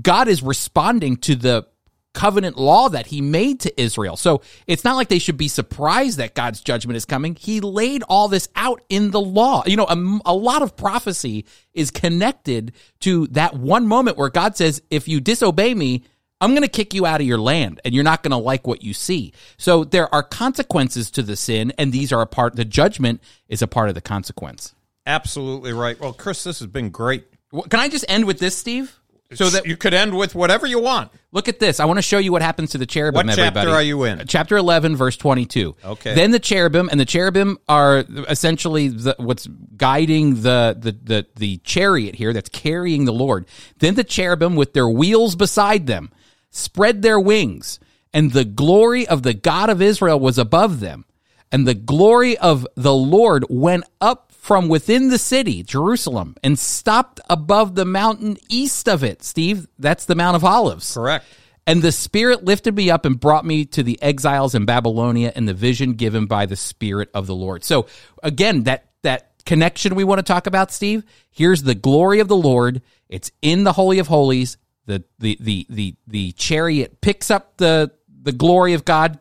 God 0.00 0.28
is 0.28 0.42
responding 0.42 1.16
to 1.18 1.34
the 1.34 1.66
covenant 2.14 2.58
law 2.58 2.88
that 2.88 3.06
he 3.06 3.20
made 3.20 3.60
to 3.60 3.80
Israel. 3.80 4.16
So 4.16 4.42
it's 4.66 4.84
not 4.84 4.96
like 4.96 5.08
they 5.08 5.18
should 5.18 5.36
be 5.36 5.48
surprised 5.48 6.18
that 6.18 6.34
God's 6.34 6.60
judgment 6.60 6.96
is 6.96 7.04
coming. 7.04 7.34
He 7.34 7.60
laid 7.60 8.02
all 8.04 8.28
this 8.28 8.48
out 8.54 8.82
in 8.88 9.10
the 9.10 9.20
law. 9.20 9.62
You 9.66 9.76
know, 9.76 9.86
a, 9.86 10.20
a 10.26 10.34
lot 10.34 10.62
of 10.62 10.76
prophecy 10.76 11.46
is 11.72 11.90
connected 11.90 12.72
to 13.00 13.26
that 13.28 13.54
one 13.54 13.86
moment 13.86 14.18
where 14.18 14.30
God 14.30 14.56
says, 14.56 14.82
if 14.90 15.08
you 15.08 15.20
disobey 15.20 15.74
me, 15.74 16.04
I'm 16.40 16.50
going 16.50 16.62
to 16.62 16.68
kick 16.68 16.92
you 16.92 17.06
out 17.06 17.20
of 17.20 17.26
your 17.26 17.38
land 17.38 17.80
and 17.84 17.94
you're 17.94 18.02
not 18.02 18.22
going 18.22 18.32
to 18.32 18.36
like 18.36 18.66
what 18.66 18.82
you 18.82 18.94
see. 18.94 19.32
So 19.58 19.84
there 19.84 20.12
are 20.12 20.24
consequences 20.24 21.10
to 21.12 21.22
the 21.22 21.36
sin 21.36 21.72
and 21.78 21.92
these 21.92 22.12
are 22.12 22.20
a 22.20 22.26
part, 22.26 22.56
the 22.56 22.64
judgment 22.64 23.22
is 23.48 23.62
a 23.62 23.68
part 23.68 23.88
of 23.88 23.94
the 23.94 24.00
consequence. 24.00 24.74
Absolutely 25.06 25.72
right. 25.72 25.98
Well, 26.00 26.12
Chris, 26.12 26.42
this 26.44 26.58
has 26.58 26.66
been 26.66 26.90
great. 26.90 27.26
Can 27.52 27.80
I 27.80 27.88
just 27.88 28.04
end 28.08 28.24
with 28.24 28.38
this, 28.38 28.56
Steve? 28.56 28.98
So 29.34 29.50
that 29.50 29.66
you 29.66 29.76
could 29.76 29.94
end 29.94 30.16
with 30.16 30.34
whatever 30.34 30.66
you 30.66 30.78
want. 30.80 31.10
Look 31.30 31.48
at 31.48 31.58
this. 31.58 31.80
I 31.80 31.86
want 31.86 31.98
to 31.98 32.02
show 32.02 32.18
you 32.18 32.32
what 32.32 32.42
happens 32.42 32.70
to 32.70 32.78
the 32.78 32.86
cherubim. 32.86 33.26
What 33.26 33.36
chapter 33.36 33.60
everybody. 33.60 33.70
are 33.70 33.82
you 33.82 34.04
in? 34.04 34.20
Uh, 34.20 34.24
chapter 34.24 34.56
eleven, 34.56 34.96
verse 34.96 35.16
twenty-two. 35.16 35.74
Okay. 35.84 36.14
Then 36.14 36.30
the 36.30 36.38
cherubim, 36.38 36.88
and 36.90 37.00
the 37.00 37.04
cherubim 37.04 37.58
are 37.68 38.04
essentially 38.28 38.88
the, 38.88 39.16
what's 39.18 39.46
guiding 39.76 40.42
the, 40.42 40.76
the 40.78 40.92
the 40.92 41.26
the 41.36 41.56
chariot 41.58 42.14
here 42.14 42.32
that's 42.32 42.48
carrying 42.48 43.04
the 43.04 43.12
Lord. 43.12 43.46
Then 43.78 43.94
the 43.94 44.04
cherubim, 44.04 44.56
with 44.56 44.74
their 44.74 44.88
wheels 44.88 45.36
beside 45.36 45.86
them, 45.86 46.10
spread 46.50 47.02
their 47.02 47.20
wings, 47.20 47.80
and 48.12 48.32
the 48.32 48.44
glory 48.44 49.06
of 49.06 49.22
the 49.22 49.34
God 49.34 49.70
of 49.70 49.80
Israel 49.80 50.20
was 50.20 50.38
above 50.38 50.80
them, 50.80 51.04
and 51.50 51.66
the 51.66 51.74
glory 51.74 52.36
of 52.36 52.66
the 52.74 52.94
Lord 52.94 53.44
went 53.48 53.84
up 54.00 54.31
from 54.42 54.68
within 54.68 55.08
the 55.08 55.18
city, 55.18 55.62
Jerusalem, 55.62 56.34
and 56.42 56.58
stopped 56.58 57.20
above 57.30 57.76
the 57.76 57.84
mountain 57.84 58.36
east 58.48 58.88
of 58.88 59.04
it. 59.04 59.22
Steve, 59.22 59.68
that's 59.78 60.04
the 60.06 60.16
Mount 60.16 60.34
of 60.34 60.44
Olives. 60.44 60.94
Correct. 60.94 61.24
And 61.64 61.80
the 61.80 61.92
Spirit 61.92 62.44
lifted 62.44 62.74
me 62.74 62.90
up 62.90 63.06
and 63.06 63.20
brought 63.20 63.44
me 63.44 63.64
to 63.66 63.84
the 63.84 64.02
exiles 64.02 64.56
in 64.56 64.64
Babylonia 64.64 65.32
and 65.36 65.46
the 65.46 65.54
vision 65.54 65.92
given 65.92 66.26
by 66.26 66.46
the 66.46 66.56
Spirit 66.56 67.08
of 67.14 67.28
the 67.28 67.36
Lord. 67.36 67.62
So 67.62 67.86
again, 68.20 68.64
that 68.64 68.90
that 69.02 69.44
connection 69.46 69.94
we 69.94 70.02
want 70.02 70.18
to 70.18 70.24
talk 70.24 70.48
about, 70.48 70.72
Steve. 70.72 71.04
Here's 71.30 71.62
the 71.62 71.76
glory 71.76 72.18
of 72.18 72.26
the 72.26 72.34
Lord. 72.34 72.82
It's 73.08 73.30
in 73.42 73.62
the 73.62 73.72
Holy 73.72 74.00
of 74.00 74.08
Holies. 74.08 74.56
The 74.86 75.04
the 75.20 75.38
the 75.40 75.66
the 75.70 75.94
the 76.08 76.32
chariot 76.32 77.00
picks 77.00 77.30
up 77.30 77.58
the 77.58 77.92
the 78.08 78.32
glory 78.32 78.72
of 78.72 78.84
God 78.84 79.20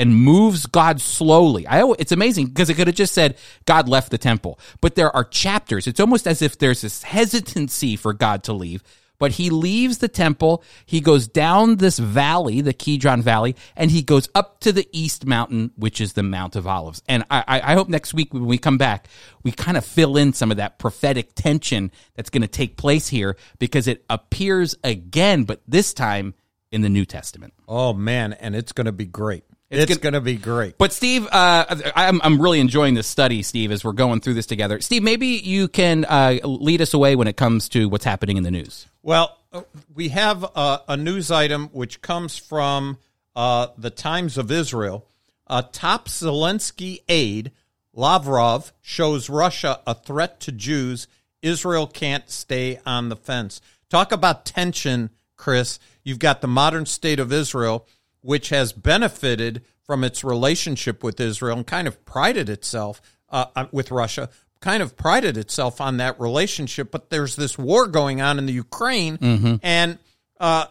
and 0.00 0.16
moves 0.16 0.64
God 0.64 0.98
slowly. 1.00 1.66
I 1.66 1.84
it's 1.98 2.10
amazing 2.10 2.46
because 2.46 2.70
it 2.70 2.74
could 2.74 2.86
have 2.86 2.96
just 2.96 3.12
said 3.12 3.36
God 3.66 3.86
left 3.86 4.10
the 4.10 4.18
temple, 4.18 4.58
but 4.80 4.94
there 4.94 5.14
are 5.14 5.24
chapters. 5.24 5.86
It's 5.86 6.00
almost 6.00 6.26
as 6.26 6.40
if 6.40 6.58
there's 6.58 6.80
this 6.80 7.02
hesitancy 7.02 7.96
for 7.96 8.14
God 8.14 8.42
to 8.44 8.54
leave. 8.54 8.82
But 9.18 9.32
he 9.32 9.50
leaves 9.50 9.98
the 9.98 10.08
temple, 10.08 10.64
he 10.86 11.02
goes 11.02 11.28
down 11.28 11.76
this 11.76 11.98
valley, 11.98 12.62
the 12.62 12.72
Kidron 12.72 13.20
Valley, 13.20 13.54
and 13.76 13.90
he 13.90 14.00
goes 14.00 14.30
up 14.34 14.60
to 14.60 14.72
the 14.72 14.88
east 14.92 15.26
mountain, 15.26 15.72
which 15.76 16.00
is 16.00 16.14
the 16.14 16.22
Mount 16.22 16.56
of 16.56 16.66
Olives. 16.66 17.02
And 17.06 17.24
I, 17.30 17.60
I 17.62 17.74
hope 17.74 17.90
next 17.90 18.14
week 18.14 18.32
when 18.32 18.46
we 18.46 18.56
come 18.56 18.78
back, 18.78 19.08
we 19.42 19.52
kind 19.52 19.76
of 19.76 19.84
fill 19.84 20.16
in 20.16 20.32
some 20.32 20.50
of 20.50 20.56
that 20.56 20.78
prophetic 20.78 21.34
tension 21.34 21.92
that's 22.14 22.30
going 22.30 22.40
to 22.40 22.48
take 22.48 22.78
place 22.78 23.08
here 23.08 23.36
because 23.58 23.86
it 23.86 24.06
appears 24.08 24.74
again, 24.82 25.44
but 25.44 25.60
this 25.68 25.92
time 25.92 26.32
in 26.72 26.80
the 26.80 26.88
New 26.88 27.04
Testament. 27.04 27.52
Oh 27.68 27.92
man, 27.92 28.32
and 28.32 28.56
it's 28.56 28.72
going 28.72 28.86
to 28.86 28.92
be 28.92 29.04
great. 29.04 29.44
It's 29.70 29.82
It's, 29.90 29.98
gonna- 29.98 30.00
going 30.12 30.14
to 30.14 30.20
be 30.20 30.36
great. 30.36 30.76
But 30.78 30.92
Steve, 30.92 31.26
uh, 31.30 31.64
I'm 31.94 32.20
I'm 32.24 32.42
really 32.42 32.58
enjoying 32.60 32.94
this 32.94 33.06
study, 33.06 33.42
Steve, 33.42 33.70
as 33.70 33.84
we're 33.84 33.92
going 33.92 34.20
through 34.20 34.34
this 34.34 34.46
together. 34.46 34.80
Steve, 34.80 35.02
maybe 35.02 35.28
you 35.28 35.68
can 35.68 36.04
uh, 36.06 36.38
lead 36.42 36.80
us 36.80 36.92
away 36.92 37.14
when 37.14 37.28
it 37.28 37.36
comes 37.36 37.68
to 37.70 37.88
what's 37.88 38.04
happening 38.04 38.36
in 38.36 38.42
the 38.42 38.50
news. 38.50 38.86
Well, 39.02 39.38
we 39.94 40.08
have 40.08 40.42
a, 40.42 40.80
a 40.88 40.96
news 40.96 41.30
item 41.30 41.68
which 41.68 42.02
comes 42.02 42.36
from 42.36 42.98
uh, 43.36 43.68
the 43.78 43.90
Times 43.90 44.36
of 44.38 44.50
Israel. 44.50 45.06
A 45.46 45.62
top 45.62 46.08
Zelensky 46.08 47.02
aide, 47.08 47.52
Lavrov, 47.92 48.72
shows 48.80 49.28
Russia 49.30 49.80
a 49.86 49.94
threat 49.94 50.40
to 50.40 50.52
Jews. 50.52 51.06
Israel 51.42 51.86
can't 51.86 52.28
stay 52.28 52.80
on 52.84 53.08
the 53.08 53.16
fence. 53.16 53.60
Talk 53.88 54.12
about 54.12 54.44
tension, 54.44 55.10
Chris. 55.36 55.78
You've 56.04 56.18
got 56.18 56.40
the 56.40 56.46
modern 56.48 56.86
state 56.86 57.18
of 57.18 57.32
Israel, 57.32 57.86
which 58.22 58.50
has 58.50 58.72
benefited 58.72 59.62
from 59.82 60.04
its 60.04 60.22
relationship 60.22 61.02
with 61.02 61.20
Israel 61.20 61.56
and 61.58 61.66
kind 61.66 61.88
of 61.88 62.04
prided 62.04 62.48
itself 62.48 63.00
uh, 63.30 63.66
with 63.72 63.90
Russia, 63.90 64.28
kind 64.60 64.82
of 64.82 64.96
prided 64.96 65.36
itself 65.36 65.80
on 65.80 65.96
that 65.96 66.20
relationship. 66.20 66.90
But 66.90 67.10
there's 67.10 67.36
this 67.36 67.58
war 67.58 67.86
going 67.86 68.20
on 68.20 68.38
in 68.38 68.46
the 68.46 68.52
Ukraine, 68.52 69.18
and 69.62 69.98
uh, 70.38 70.66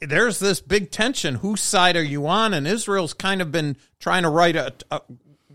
there's 0.00 0.38
this 0.40 0.60
big 0.60 0.90
tension. 0.90 1.36
Whose 1.36 1.62
side 1.62 1.96
are 1.96 2.02
you 2.02 2.26
on? 2.26 2.52
And 2.52 2.66
Israel's 2.66 3.14
kind 3.14 3.40
of 3.40 3.50
been 3.50 3.76
trying 3.98 4.24
to 4.24 4.28
write 4.28 4.56
a, 4.56 4.74
a 4.90 5.00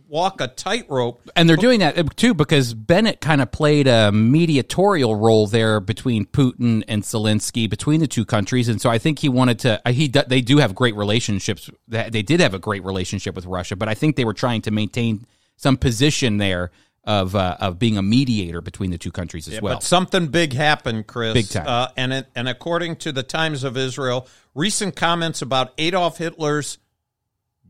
walk 0.09 0.41
a 0.41 0.47
tightrope. 0.47 1.21
And 1.35 1.47
they're 1.47 1.55
doing 1.55 1.79
that 1.79 1.97
uh, 1.97 2.03
too 2.15 2.33
because 2.33 2.73
Bennett 2.73 3.21
kind 3.21 3.41
of 3.41 3.51
played 3.51 3.87
a 3.87 4.11
mediatorial 4.11 5.15
role 5.15 5.47
there 5.47 5.79
between 5.79 6.25
Putin 6.25 6.83
and 6.87 7.03
Zelensky, 7.03 7.69
between 7.69 7.99
the 7.99 8.07
two 8.07 8.25
countries. 8.25 8.67
And 8.67 8.81
so 8.81 8.89
I 8.89 8.97
think 8.97 9.19
he 9.19 9.29
wanted 9.29 9.59
to. 9.59 9.81
uh, 9.87 9.91
He 9.91 10.07
they 10.07 10.41
do 10.41 10.57
have 10.57 10.75
great 10.75 10.95
relationships. 10.95 11.69
They 11.87 12.23
did 12.23 12.39
have 12.39 12.53
a 12.53 12.59
great 12.59 12.83
relationship 12.83 13.35
with 13.35 13.45
Russia, 13.45 13.75
but 13.75 13.87
I 13.87 13.93
think 13.93 14.15
they 14.15 14.25
were 14.25 14.33
trying 14.33 14.61
to 14.63 14.71
maintain 14.71 15.25
some 15.55 15.77
position 15.77 16.37
there 16.37 16.71
of 17.03 17.35
uh, 17.35 17.57
of 17.59 17.79
being 17.79 17.97
a 17.97 18.01
mediator 18.01 18.61
between 18.61 18.91
the 18.91 18.97
two 18.97 19.11
countries 19.11 19.47
as 19.47 19.61
well. 19.61 19.75
But 19.75 19.83
something 19.83 20.27
big 20.27 20.53
happened, 20.53 21.07
Chris. 21.07 21.33
Big 21.33 21.49
time. 21.49 21.65
Uh, 21.67 21.87
and 21.95 22.13
it, 22.13 22.27
and 22.35 22.47
according 22.47 22.97
to 22.97 23.11
the 23.11 23.23
Times 23.23 23.63
of 23.63 23.77
Israel, 23.77 24.27
recent 24.53 24.95
comments 24.95 25.41
about 25.41 25.73
Adolf 25.77 26.17
Hitler's 26.17 26.77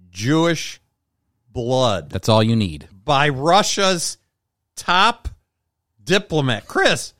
Jewish 0.09 0.81
blood 1.63 2.09
That's 2.09 2.29
all 2.29 2.41
you 2.43 2.55
need. 2.55 2.87
by 3.05 3.29
Russia's 3.29 4.17
top 4.75 5.27
diplomat, 6.03 6.67
Chris. 6.67 7.13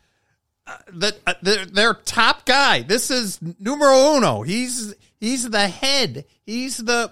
Uh, 0.65 0.77
the, 0.93 1.15
uh, 1.25 1.33
their, 1.41 1.65
their 1.65 1.93
top 1.93 2.45
guy. 2.45 2.81
This 2.83 3.09
is 3.11 3.39
numero 3.59 4.15
uno. 4.15 4.43
He's 4.43 4.93
he's 5.19 5.49
the 5.49 5.67
head. 5.67 6.25
He's 6.45 6.77
the 6.77 7.11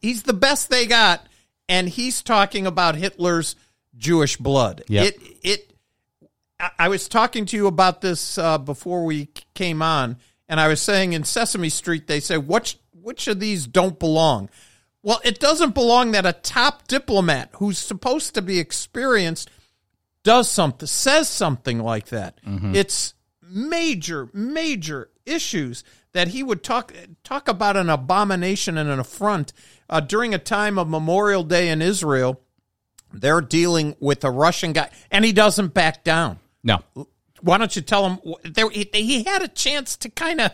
he's 0.00 0.22
the 0.24 0.32
best 0.32 0.70
they 0.70 0.86
got, 0.86 1.24
and 1.68 1.88
he's 1.88 2.22
talking 2.22 2.66
about 2.66 2.96
Hitler's 2.96 3.54
Jewish 3.96 4.36
blood. 4.36 4.82
Yep. 4.88 5.06
It 5.06 5.22
it. 5.42 5.72
I- 6.58 6.70
I 6.78 6.88
was 6.88 7.06
talking 7.08 7.46
to 7.46 7.56
you 7.56 7.66
about 7.68 8.00
this 8.00 8.38
uh, 8.38 8.58
before 8.58 9.04
we 9.04 9.28
came 9.54 9.82
on, 9.82 10.16
and 10.48 10.58
I 10.58 10.68
was 10.68 10.80
saying 10.82 11.12
in 11.12 11.22
Sesame 11.24 11.68
Street 11.68 12.06
they 12.08 12.18
say 12.20 12.38
which 12.38 12.78
which 13.00 13.28
of 13.28 13.38
these 13.38 13.66
don't 13.68 13.98
belong. 14.00 14.48
Well, 15.06 15.20
it 15.24 15.38
doesn't 15.38 15.72
belong 15.72 16.10
that 16.12 16.26
a 16.26 16.32
top 16.32 16.88
diplomat 16.88 17.50
who's 17.58 17.78
supposed 17.78 18.34
to 18.34 18.42
be 18.42 18.58
experienced 18.58 19.48
does 20.24 20.50
something, 20.50 20.88
says 20.88 21.28
something 21.28 21.78
like 21.78 22.06
that. 22.08 22.40
It's 22.74 23.14
major, 23.40 24.28
major 24.32 25.10
issues 25.24 25.84
that 26.12 26.26
he 26.26 26.42
would 26.42 26.64
talk 26.64 26.92
talk 27.22 27.46
about 27.46 27.76
an 27.76 27.88
abomination 27.88 28.76
and 28.76 28.90
an 28.90 28.98
affront 28.98 29.52
uh, 29.88 30.00
during 30.00 30.34
a 30.34 30.38
time 30.38 30.76
of 30.76 30.88
Memorial 30.88 31.44
Day 31.44 31.68
in 31.68 31.82
Israel. 31.82 32.40
They're 33.12 33.40
dealing 33.40 33.94
with 34.00 34.24
a 34.24 34.30
Russian 34.32 34.72
guy, 34.72 34.90
and 35.12 35.24
he 35.24 35.32
doesn't 35.32 35.72
back 35.72 36.02
down. 36.02 36.40
No, 36.64 36.80
Why 37.42 37.58
don't 37.58 37.76
you 37.76 37.82
tell 37.82 38.08
him? 38.08 38.34
There, 38.42 38.70
he, 38.70 38.90
he 38.92 39.22
had 39.22 39.42
a 39.42 39.48
chance 39.48 39.96
to 39.98 40.08
kind 40.08 40.40
of 40.40 40.50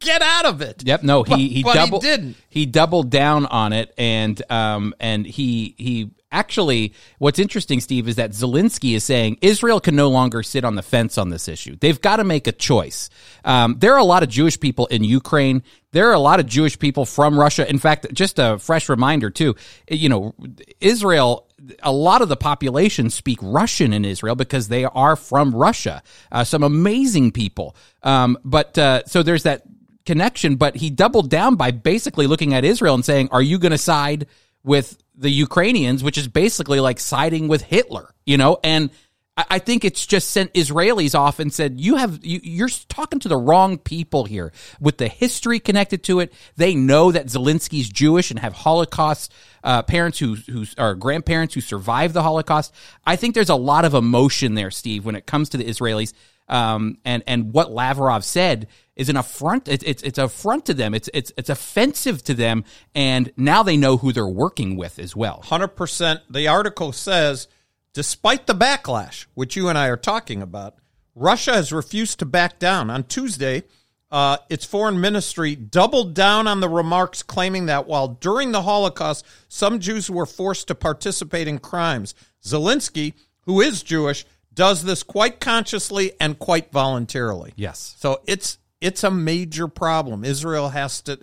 get 0.00 0.22
out 0.22 0.44
of 0.46 0.60
it. 0.62 0.82
Yep. 0.84 1.02
No, 1.02 1.22
he 1.22 1.30
But- 1.32 1.38
he 1.38 1.62
but 1.62 1.70
he 1.72 1.78
doubled 1.78 2.02
didn't. 2.02 2.36
he 2.48 2.66
doubled 2.66 3.10
down 3.10 3.46
on 3.46 3.72
it, 3.72 3.92
and 3.98 4.40
um 4.50 4.94
and 5.00 5.26
he 5.26 5.74
he 5.78 6.10
actually 6.30 6.92
what's 7.18 7.38
interesting, 7.38 7.80
Steve, 7.80 8.06
is 8.06 8.16
that 8.16 8.32
Zelensky 8.32 8.94
is 8.94 9.02
saying 9.04 9.38
Israel 9.40 9.80
can 9.80 9.96
no 9.96 10.08
longer 10.10 10.42
sit 10.42 10.64
on 10.64 10.74
the 10.74 10.82
fence 10.82 11.16
on 11.18 11.30
this 11.30 11.48
issue. 11.48 11.76
They've 11.80 12.00
got 12.00 12.16
to 12.16 12.24
make 12.24 12.46
a 12.46 12.52
choice. 12.52 13.08
Um, 13.44 13.76
there 13.78 13.94
are 13.94 13.98
a 13.98 14.04
lot 14.04 14.22
of 14.22 14.28
Jewish 14.28 14.60
people 14.60 14.86
in 14.86 15.04
Ukraine. 15.04 15.62
There 15.92 16.08
are 16.10 16.12
a 16.12 16.18
lot 16.18 16.38
of 16.38 16.46
Jewish 16.46 16.78
people 16.78 17.06
from 17.06 17.38
Russia. 17.40 17.66
In 17.68 17.78
fact, 17.78 18.12
just 18.12 18.38
a 18.38 18.58
fresh 18.58 18.88
reminder 18.90 19.30
too. 19.30 19.56
You 19.90 20.08
know, 20.08 20.34
Israel. 20.80 21.46
A 21.82 21.90
lot 21.90 22.22
of 22.22 22.28
the 22.28 22.36
population 22.36 23.10
speak 23.10 23.40
Russian 23.42 23.92
in 23.92 24.04
Israel 24.04 24.36
because 24.36 24.68
they 24.68 24.84
are 24.84 25.16
from 25.16 25.52
Russia. 25.52 26.02
Uh, 26.30 26.44
some 26.44 26.62
amazing 26.62 27.32
people. 27.32 27.74
Um, 28.04 28.38
but 28.44 28.78
uh, 28.78 29.02
so 29.06 29.24
there's 29.24 29.42
that 29.42 29.62
connection, 30.08 30.56
but 30.56 30.74
he 30.74 30.88
doubled 30.88 31.28
down 31.28 31.54
by 31.56 31.70
basically 31.70 32.26
looking 32.26 32.54
at 32.54 32.64
Israel 32.64 32.94
and 32.94 33.04
saying, 33.04 33.28
"Are 33.30 33.42
you 33.42 33.58
going 33.58 33.72
to 33.72 33.78
side 33.78 34.26
with 34.64 34.96
the 35.14 35.28
Ukrainians?" 35.28 36.02
Which 36.02 36.16
is 36.16 36.26
basically 36.26 36.80
like 36.80 36.98
siding 36.98 37.46
with 37.46 37.60
Hitler, 37.60 38.14
you 38.24 38.38
know. 38.38 38.58
And 38.64 38.88
I, 39.36 39.58
think 39.58 39.84
it's 39.84 40.06
just 40.06 40.30
sent 40.30 40.54
Israelis 40.54 41.14
off 41.14 41.40
and 41.40 41.52
said, 41.52 41.78
"You 41.78 41.96
have 41.96 42.24
you, 42.24 42.40
you're 42.42 42.70
talking 42.88 43.20
to 43.20 43.28
the 43.28 43.36
wrong 43.36 43.76
people 43.76 44.24
here." 44.24 44.50
With 44.80 44.96
the 44.96 45.08
history 45.08 45.60
connected 45.60 46.02
to 46.04 46.20
it, 46.20 46.32
they 46.56 46.74
know 46.74 47.12
that 47.12 47.26
Zelensky's 47.26 47.90
Jewish 47.90 48.30
and 48.30 48.40
have 48.40 48.54
Holocaust 48.54 49.30
uh, 49.62 49.82
parents 49.82 50.18
who 50.18 50.36
who 50.36 50.64
are 50.78 50.94
grandparents 50.94 51.52
who 51.52 51.60
survived 51.60 52.14
the 52.14 52.22
Holocaust. 52.22 52.72
I 53.04 53.16
think 53.16 53.34
there's 53.34 53.50
a 53.50 53.54
lot 53.72 53.84
of 53.84 53.92
emotion 53.92 54.54
there, 54.54 54.70
Steve, 54.70 55.04
when 55.04 55.16
it 55.16 55.26
comes 55.26 55.50
to 55.50 55.58
the 55.58 55.64
Israelis. 55.64 56.14
Um, 56.48 56.96
and 57.04 57.22
and 57.26 57.52
what 57.52 57.70
Lavrov 57.70 58.24
said 58.24 58.68
is 58.98 59.08
an 59.08 59.16
affront. 59.16 59.68
It's 59.68 59.84
it's 59.84 60.02
it's 60.02 60.18
affront 60.18 60.66
to 60.66 60.74
them. 60.74 60.92
It's 60.92 61.08
it's 61.14 61.32
it's 61.38 61.48
offensive 61.48 62.22
to 62.24 62.34
them, 62.34 62.64
and 62.94 63.32
now 63.36 63.62
they 63.62 63.76
know 63.78 63.96
who 63.96 64.12
they're 64.12 64.26
working 64.26 64.76
with 64.76 64.98
as 64.98 65.16
well. 65.16 65.40
Hundred 65.44 65.68
percent. 65.68 66.20
The 66.28 66.48
article 66.48 66.92
says, 66.92 67.48
despite 67.94 68.46
the 68.46 68.54
backlash, 68.54 69.26
which 69.34 69.56
you 69.56 69.68
and 69.68 69.78
I 69.78 69.86
are 69.86 69.96
talking 69.96 70.42
about, 70.42 70.74
Russia 71.14 71.54
has 71.54 71.72
refused 71.72 72.18
to 72.18 72.26
back 72.26 72.58
down. 72.58 72.90
On 72.90 73.04
Tuesday, 73.04 73.62
uh, 74.10 74.38
its 74.50 74.64
foreign 74.64 75.00
ministry 75.00 75.54
doubled 75.54 76.12
down 76.12 76.48
on 76.48 76.58
the 76.60 76.68
remarks, 76.68 77.22
claiming 77.22 77.66
that 77.66 77.86
while 77.86 78.08
during 78.08 78.50
the 78.50 78.62
Holocaust 78.62 79.24
some 79.46 79.78
Jews 79.78 80.10
were 80.10 80.26
forced 80.26 80.66
to 80.68 80.74
participate 80.74 81.46
in 81.46 81.58
crimes, 81.60 82.16
Zelensky, 82.44 83.14
who 83.42 83.60
is 83.60 83.84
Jewish, 83.84 84.26
does 84.52 84.82
this 84.82 85.04
quite 85.04 85.38
consciously 85.38 86.12
and 86.20 86.36
quite 86.36 86.72
voluntarily. 86.72 87.52
Yes. 87.54 87.94
So 87.98 88.22
it's 88.26 88.58
it's 88.80 89.04
a 89.04 89.10
major 89.10 89.68
problem. 89.68 90.24
Israel 90.24 90.70
has 90.70 91.00
to 91.02 91.18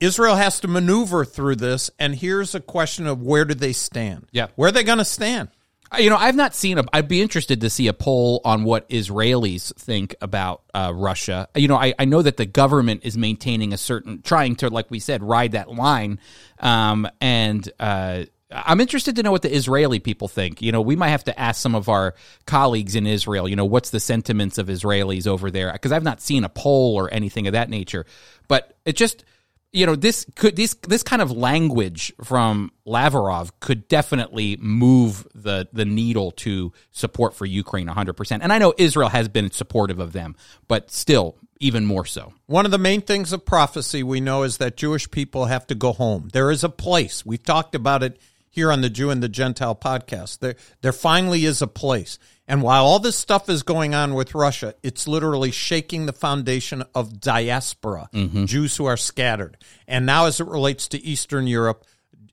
Israel 0.00 0.36
has 0.36 0.60
to 0.60 0.68
maneuver 0.68 1.24
through 1.24 1.56
this 1.56 1.90
and 1.98 2.14
here's 2.14 2.54
a 2.54 2.60
question 2.60 3.06
of 3.06 3.22
where 3.22 3.44
do 3.44 3.54
they 3.54 3.72
stand? 3.72 4.26
Yeah. 4.32 4.48
Where 4.56 4.68
are 4.68 4.72
they 4.72 4.84
going 4.84 4.98
to 4.98 5.04
stand? 5.04 5.50
Uh, 5.92 5.98
You 5.98 6.10
know, 6.10 6.16
I've 6.16 6.36
not 6.36 6.54
seen 6.54 6.78
a. 6.78 6.84
I'd 6.92 7.08
be 7.08 7.20
interested 7.20 7.60
to 7.60 7.70
see 7.70 7.88
a 7.88 7.92
poll 7.92 8.40
on 8.44 8.64
what 8.64 8.88
Israelis 8.88 9.74
think 9.76 10.14
about 10.20 10.62
uh, 10.72 10.92
Russia. 10.94 11.48
You 11.54 11.68
know, 11.68 11.76
I, 11.76 11.94
I 11.98 12.04
know 12.04 12.22
that 12.22 12.36
the 12.36 12.46
government 12.46 13.02
is 13.04 13.16
maintaining 13.18 13.72
a 13.72 13.76
certain, 13.76 14.22
trying 14.22 14.56
to, 14.56 14.70
like 14.70 14.90
we 14.90 14.98
said, 14.98 15.22
ride 15.22 15.52
that 15.52 15.70
line. 15.70 16.20
Um, 16.58 17.06
and 17.20 17.70
uh, 17.78 18.24
I'm 18.54 18.80
interested 18.80 19.16
to 19.16 19.22
know 19.22 19.32
what 19.32 19.42
the 19.42 19.54
Israeli 19.54 19.98
people 19.98 20.28
think. 20.28 20.62
You 20.62 20.72
know, 20.72 20.80
we 20.80 20.96
might 20.96 21.08
have 21.08 21.24
to 21.24 21.38
ask 21.38 21.60
some 21.60 21.74
of 21.74 21.88
our 21.88 22.14
colleagues 22.46 22.94
in 22.94 23.06
Israel. 23.06 23.48
You 23.48 23.56
know, 23.56 23.64
what's 23.64 23.90
the 23.90 24.00
sentiments 24.00 24.58
of 24.58 24.68
Israelis 24.68 25.26
over 25.26 25.50
there? 25.50 25.72
Because 25.72 25.92
I've 25.92 26.04
not 26.04 26.20
seen 26.20 26.44
a 26.44 26.48
poll 26.48 26.94
or 26.96 27.12
anything 27.12 27.46
of 27.46 27.52
that 27.52 27.68
nature. 27.68 28.06
But 28.48 28.76
it 28.84 28.96
just 28.96 29.24
you 29.72 29.86
know 29.86 29.96
this 29.96 30.24
could 30.36 30.54
this 30.54 30.74
this 30.86 31.02
kind 31.02 31.20
of 31.20 31.32
language 31.32 32.12
from 32.22 32.70
Lavrov 32.84 33.58
could 33.58 33.88
definitely 33.88 34.56
move 34.60 35.26
the 35.34 35.68
the 35.72 35.84
needle 35.84 36.30
to 36.30 36.72
support 36.92 37.34
for 37.34 37.44
Ukraine 37.44 37.88
100%. 37.88 38.38
And 38.40 38.52
I 38.52 38.58
know 38.58 38.72
Israel 38.78 39.08
has 39.08 39.28
been 39.28 39.50
supportive 39.50 39.98
of 39.98 40.12
them, 40.12 40.36
but 40.68 40.92
still 40.92 41.36
even 41.58 41.86
more 41.86 42.04
so. 42.04 42.32
One 42.46 42.66
of 42.66 42.70
the 42.70 42.78
main 42.78 43.00
things 43.00 43.32
of 43.32 43.44
prophecy 43.44 44.02
we 44.02 44.20
know 44.20 44.44
is 44.44 44.58
that 44.58 44.76
Jewish 44.76 45.10
people 45.10 45.46
have 45.46 45.66
to 45.68 45.74
go 45.74 45.92
home. 45.92 46.28
There 46.32 46.50
is 46.50 46.62
a 46.62 46.68
place. 46.68 47.26
We've 47.26 47.42
talked 47.42 47.74
about 47.74 48.02
it 48.02 48.20
here 48.54 48.70
on 48.70 48.82
the 48.82 48.88
Jew 48.88 49.10
and 49.10 49.20
the 49.20 49.28
Gentile 49.28 49.74
podcast. 49.74 50.38
There 50.38 50.54
there 50.80 50.92
finally 50.92 51.44
is 51.44 51.60
a 51.60 51.66
place. 51.66 52.18
And 52.46 52.62
while 52.62 52.84
all 52.84 53.00
this 53.00 53.16
stuff 53.16 53.48
is 53.48 53.62
going 53.62 53.94
on 53.94 54.14
with 54.14 54.34
Russia, 54.34 54.74
it's 54.82 55.08
literally 55.08 55.50
shaking 55.50 56.06
the 56.06 56.12
foundation 56.12 56.84
of 56.94 57.18
diaspora, 57.18 58.08
mm-hmm. 58.12 58.44
Jews 58.44 58.76
who 58.76 58.84
are 58.84 58.98
scattered. 58.98 59.56
And 59.88 60.06
now 60.06 60.26
as 60.26 60.40
it 60.40 60.46
relates 60.46 60.86
to 60.88 61.02
Eastern 61.02 61.46
Europe, 61.46 61.84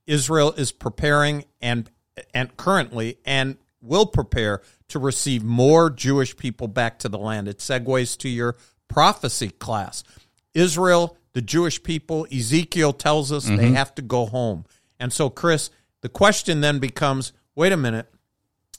Israel 0.05 0.51
is 0.51 0.72
preparing 0.72 1.45
and 1.59 1.89
and 2.34 2.55
currently 2.55 3.17
and 3.26 3.57
will 3.82 4.05
prepare 4.05 4.61
to 4.89 4.99
receive 4.99 5.43
more 5.43 5.89
Jewish 5.89 6.38
people 6.38 6.67
back 6.67 6.99
to 6.99 7.09
the 7.09 7.17
land. 7.17 7.47
It 7.47 7.57
segues 7.57 8.15
to 8.19 8.30
your 8.30 8.57
prophecy 8.88 9.49
class. 9.49 10.03
Israel, 10.53 11.17
the 11.34 11.41
Jewish 11.41 11.82
people, 11.82 12.28
Ezekiel 12.32 12.93
tells 12.93 13.32
us 13.32 13.45
they 13.45 13.55
mm-hmm. 13.55 13.74
have 13.74 13.95
to 13.95 14.03
go 14.03 14.28
home. 14.28 14.65
And 14.99 15.11
so, 15.11 15.32
Chris, 15.32 15.72
the 16.01 16.09
question 16.09 16.61
then 16.61 16.79
becomes 16.79 17.33
wait 17.55 17.71
a 17.71 17.77
minute, 17.77 18.11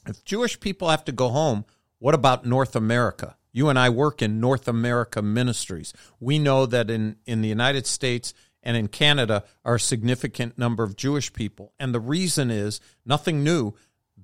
if 0.07 0.23
Jewish 0.25 0.59
people 0.59 0.89
have 0.89 1.05
to 1.05 1.11
go 1.11 1.29
home, 1.29 1.65
what 1.99 2.15
about 2.15 2.45
North 2.45 2.75
America? 2.75 3.37
You 3.51 3.69
and 3.69 3.77
I 3.77 3.89
work 3.89 4.21
in 4.21 4.39
North 4.39 4.67
America 4.67 5.21
ministries. 5.21 5.93
We 6.19 6.39
know 6.39 6.65
that 6.65 6.89
in, 6.89 7.17
in 7.25 7.41
the 7.41 7.47
United 7.47 7.85
States 7.85 8.33
and 8.63 8.75
in 8.75 8.87
Canada 8.87 9.43
are 9.63 9.75
a 9.75 9.79
significant 9.79 10.57
number 10.57 10.83
of 10.83 10.95
Jewish 10.95 11.31
people. 11.31 11.73
And 11.79 11.93
the 11.93 11.99
reason 11.99 12.49
is 12.49 12.81
nothing 13.05 13.43
new. 13.43 13.73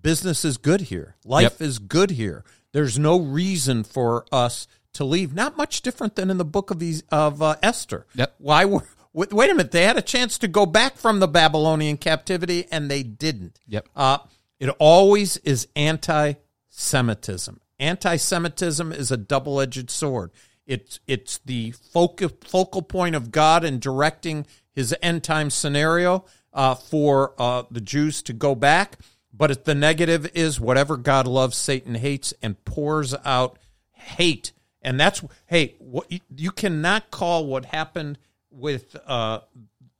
Business 0.01 0.43
is 0.43 0.57
good 0.57 0.81
here. 0.81 1.15
Life 1.23 1.43
Yep. 1.43 1.61
is 1.61 1.79
good 1.79 2.11
here. 2.11 2.43
There's 2.71 2.97
no 2.97 3.19
reason 3.19 3.83
for 3.83 4.25
us 4.31 4.67
to 4.93 5.03
leave. 5.03 5.33
Not 5.33 5.57
much 5.57 5.81
different 5.81 6.15
than 6.15 6.29
in 6.29 6.37
the 6.37 6.45
book 6.45 6.71
of 6.71 6.79
these 6.79 7.03
of 7.11 7.41
uh, 7.41 7.55
Esther. 7.61 8.07
Yep. 8.15 8.35
Why 8.39 8.65
were 8.65 8.83
wait, 9.13 9.33
wait 9.33 9.49
a 9.49 9.53
minute? 9.53 9.71
They 9.71 9.83
had 9.83 9.97
a 9.97 10.01
chance 10.01 10.37
to 10.39 10.47
go 10.47 10.65
back 10.65 10.97
from 10.97 11.19
the 11.19 11.27
Babylonian 11.27 11.97
captivity 11.97 12.65
and 12.71 12.89
they 12.89 13.03
didn't. 13.03 13.59
Yep. 13.67 13.89
Uh, 13.95 14.19
it 14.59 14.69
always 14.79 15.37
is 15.37 15.67
anti 15.75 16.33
Semitism. 16.67 17.59
Anti 17.79 18.15
Semitism 18.17 18.91
is 18.91 19.11
a 19.11 19.17
double 19.17 19.59
edged 19.59 19.89
sword. 19.89 20.31
It's, 20.65 20.99
it's 21.07 21.39
the 21.39 21.71
focal, 21.71 22.29
focal 22.45 22.81
point 22.81 23.15
of 23.15 23.31
God 23.31 23.63
in 23.63 23.79
directing 23.79 24.45
his 24.71 24.95
end 25.01 25.23
time 25.23 25.49
scenario 25.49 26.25
uh, 26.53 26.75
for 26.75 27.33
uh, 27.37 27.63
the 27.71 27.81
Jews 27.81 28.21
to 28.23 28.33
go 28.33 28.53
back. 28.55 28.97
But 29.33 29.51
it, 29.51 29.65
the 29.65 29.75
negative 29.75 30.29
is 30.35 30.59
whatever 30.59 30.97
God 30.97 31.27
loves, 31.27 31.57
Satan 31.57 31.95
hates 31.95 32.33
and 32.41 32.63
pours 32.65 33.15
out 33.25 33.57
hate. 33.91 34.53
And 34.81 34.99
that's, 34.99 35.23
hey, 35.47 35.75
what, 35.79 36.11
you, 36.11 36.19
you 36.35 36.51
cannot 36.51 37.11
call 37.11 37.45
what 37.45 37.65
happened 37.65 38.17
with 38.51 38.95
uh, 39.05 39.41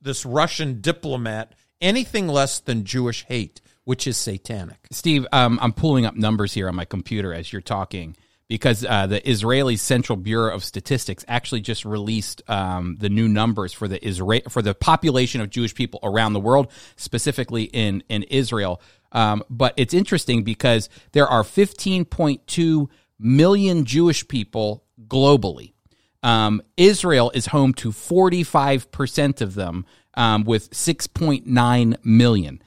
this 0.01 0.25
Russian 0.25 0.81
diplomat 0.81 1.53
anything 1.81 2.27
less 2.27 2.59
than 2.59 2.83
Jewish 2.83 3.23
hate, 3.25 3.61
which 3.83 4.07
is 4.07 4.17
satanic. 4.17 4.87
Steve, 4.91 5.25
um, 5.31 5.59
I'm 5.61 5.73
pulling 5.73 6.05
up 6.05 6.15
numbers 6.15 6.53
here 6.53 6.67
on 6.67 6.75
my 6.75 6.85
computer 6.85 7.33
as 7.33 7.51
you're 7.51 7.61
talking 7.61 8.15
because 8.47 8.83
uh, 8.83 9.07
the 9.07 9.27
Israeli 9.29 9.77
Central 9.77 10.17
Bureau 10.17 10.53
of 10.53 10.63
Statistics 10.63 11.23
actually 11.27 11.61
just 11.61 11.85
released 11.85 12.41
um, 12.49 12.97
the 12.99 13.09
new 13.09 13.27
numbers 13.27 13.71
for 13.71 13.87
the 13.87 14.05
Israel 14.05 14.41
for 14.49 14.61
the 14.61 14.73
population 14.73 15.39
of 15.39 15.49
Jewish 15.49 15.73
people 15.73 15.99
around 16.03 16.33
the 16.33 16.39
world, 16.39 16.71
specifically 16.97 17.63
in 17.63 18.03
in 18.09 18.23
Israel. 18.23 18.81
Um, 19.11 19.43
but 19.49 19.73
it's 19.77 19.93
interesting 19.93 20.43
because 20.43 20.89
there 21.13 21.27
are 21.27 21.43
15.2 21.43 22.89
million 23.17 23.85
Jewish 23.85 24.27
people 24.27 24.83
globally. 25.07 25.73
Um, 26.21 26.61
Israel 26.77 27.31
is 27.33 27.47
home 27.47 27.73
to 27.75 27.91
45% 27.91 29.41
of 29.41 29.55
them, 29.55 29.85
um, 30.15 30.43
with 30.43 30.69
6.9 30.71 31.95
million. 32.03 32.61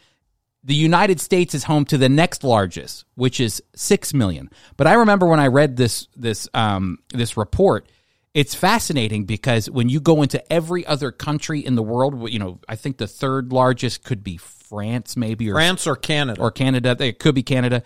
The 0.64 0.74
United 0.74 1.20
States 1.20 1.55
is 1.55 1.64
home 1.64 1.84
to 1.86 1.98
the 1.98 2.09
next 2.09 2.44
largest, 2.44 3.05
which 3.16 3.40
is 3.40 3.61
six 3.74 4.14
million. 4.14 4.48
But 4.76 4.86
I 4.86 4.94
remember 4.94 5.26
when 5.26 5.40
I 5.40 5.48
read 5.48 5.76
this 5.76 6.07
this 6.16 6.48
um, 6.55 6.98
this 7.12 7.36
report, 7.36 7.90
it's 8.32 8.55
fascinating 8.55 9.24
because 9.24 9.68
when 9.68 9.88
you 9.88 10.00
go 10.00 10.22
into 10.22 10.53
every 10.53 10.86
other 10.86 11.11
country 11.11 11.59
in 11.61 11.74
the 11.74 11.82
world, 11.82 12.30
you 12.30 12.38
know, 12.38 12.61
I 12.68 12.76
think 12.76 12.98
the 12.98 13.09
third 13.09 13.53
largest 13.53 14.05
could 14.05 14.22
be 14.22 14.36
France, 14.36 15.16
maybe 15.16 15.50
or 15.50 15.55
France 15.55 15.86
or 15.86 15.96
Canada. 15.96 16.40
or 16.40 16.53
Canada. 16.53 16.96
It 17.00 17.18
could 17.18 17.34
be 17.34 17.42
Canada. 17.42 17.82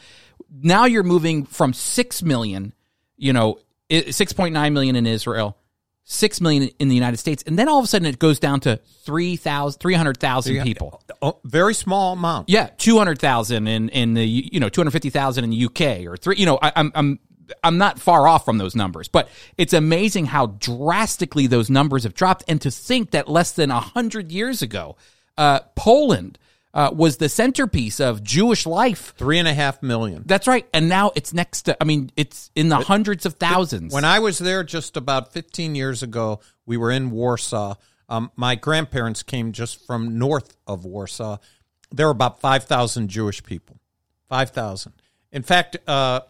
Now 0.62 0.84
you're 0.84 1.02
moving 1.02 1.46
from 1.46 1.72
six 1.72 2.22
million, 2.22 2.74
you 3.16 3.32
know, 3.32 3.58
six 3.90 4.32
point 4.32 4.52
nine 4.52 4.72
million 4.72 4.96
in 4.96 5.06
Israel, 5.06 5.56
six 6.04 6.40
million 6.40 6.70
in 6.78 6.88
the 6.88 6.94
United 6.94 7.18
States, 7.18 7.42
and 7.46 7.58
then 7.58 7.68
all 7.68 7.78
of 7.78 7.84
a 7.84 7.88
sudden 7.88 8.06
it 8.06 8.18
goes 8.18 8.38
down 8.38 8.60
to 8.60 8.76
3,000 9.04 9.80
300,000 9.80 10.62
people. 10.62 11.02
Oh, 11.22 11.38
very 11.44 11.74
small 11.74 12.14
amount. 12.14 12.48
Yeah, 12.48 12.70
two 12.78 12.98
hundred 12.98 13.18
thousand 13.18 13.66
in 13.66 13.88
in 13.90 14.14
the 14.14 14.24
you 14.24 14.60
know 14.60 14.68
two 14.68 14.80
hundred 14.80 14.92
fifty 14.92 15.10
thousand 15.10 15.44
in 15.44 15.50
the 15.50 15.64
UK 15.66 16.06
or 16.06 16.16
three. 16.16 16.36
You 16.36 16.46
know, 16.46 16.58
I, 16.60 16.72
I'm 16.76 16.92
I'm 16.94 17.18
I'm 17.62 17.78
not 17.78 17.98
far 17.98 18.26
off 18.26 18.44
from 18.44 18.58
those 18.58 18.74
numbers, 18.74 19.08
but 19.08 19.28
it's 19.56 19.72
amazing 19.72 20.26
how 20.26 20.46
drastically 20.46 21.46
those 21.46 21.70
numbers 21.70 22.04
have 22.04 22.14
dropped. 22.14 22.44
And 22.48 22.60
to 22.62 22.70
think 22.70 23.12
that 23.12 23.28
less 23.28 23.52
than 23.52 23.70
a 23.70 23.80
hundred 23.80 24.32
years 24.32 24.62
ago, 24.62 24.96
uh, 25.38 25.60
Poland 25.74 26.38
uh, 26.76 26.90
was 26.92 27.16
the 27.16 27.28
centerpiece 27.30 28.00
of 28.00 28.22
Jewish 28.22 28.66
life. 28.66 29.14
Three 29.16 29.38
and 29.38 29.48
a 29.48 29.54
half 29.54 29.82
million. 29.82 30.24
That's 30.26 30.46
right, 30.46 30.68
and 30.74 30.90
now 30.90 31.10
it's 31.16 31.32
next 31.32 31.62
to. 31.62 31.76
I 31.80 31.84
mean, 31.84 32.10
it's 32.16 32.50
in 32.54 32.68
the 32.68 32.76
hundreds 32.76 33.24
of 33.24 33.34
thousands. 33.34 33.94
When 33.94 34.04
I 34.04 34.18
was 34.18 34.38
there 34.38 34.62
just 34.62 34.98
about 34.98 35.32
15 35.32 35.74
years 35.74 36.02
ago, 36.02 36.40
we 36.66 36.76
were 36.76 36.90
in 36.90 37.10
Warsaw. 37.10 37.76
Um, 38.10 38.30
my 38.36 38.56
grandparents 38.56 39.22
came 39.22 39.52
just 39.52 39.86
from 39.86 40.18
north 40.18 40.54
of 40.66 40.84
Warsaw. 40.84 41.38
There 41.90 42.06
were 42.06 42.12
about 42.12 42.42
5,000 42.42 43.08
Jewish 43.08 43.42
people. 43.42 43.80
5,000. 44.28 44.92
In 45.32 45.42
fact, 45.42 45.78
uh, 45.88 46.20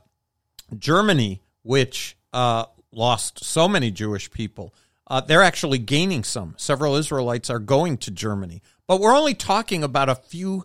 Germany, 0.79 1.43
which 1.65 2.17
uh, 2.33 2.67
lost 2.93 3.45
so 3.45 3.67
many 3.67 3.91
Jewish 3.91 4.31
people, 4.31 4.73
uh, 5.09 5.21
they're 5.21 5.43
actually 5.43 5.79
gaining 5.79 6.23
some. 6.25 6.55
Several 6.57 6.95
Israelites 6.95 7.51
are 7.51 7.59
going 7.59 7.97
to 7.99 8.11
Germany. 8.11 8.63
But 8.87 9.01
we're 9.01 9.17
only 9.17 9.35
talking 9.35 9.83
about 9.83 10.09
a 10.09 10.15
few 10.15 10.65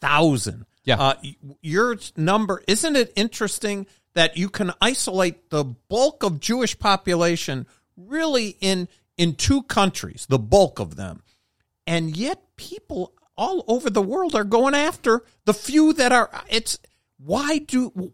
thousand. 0.00 0.66
Yeah. 0.84 1.00
Uh, 1.00 1.14
your 1.62 1.96
number 2.16 2.62
isn't 2.68 2.96
it 2.96 3.12
interesting 3.16 3.86
that 4.14 4.36
you 4.36 4.48
can 4.48 4.72
isolate 4.80 5.50
the 5.50 5.64
bulk 5.64 6.22
of 6.22 6.40
Jewish 6.40 6.78
population 6.78 7.66
really 7.96 8.56
in 8.60 8.88
in 9.18 9.34
two 9.34 9.62
countries, 9.62 10.26
the 10.28 10.38
bulk 10.38 10.78
of 10.78 10.96
them, 10.96 11.22
and 11.86 12.16
yet 12.16 12.56
people 12.56 13.14
all 13.36 13.64
over 13.66 13.90
the 13.90 14.02
world 14.02 14.34
are 14.34 14.44
going 14.44 14.74
after 14.74 15.22
the 15.44 15.54
few 15.54 15.92
that 15.94 16.12
are. 16.12 16.30
It's 16.48 16.78
why 17.18 17.58
do 17.58 18.12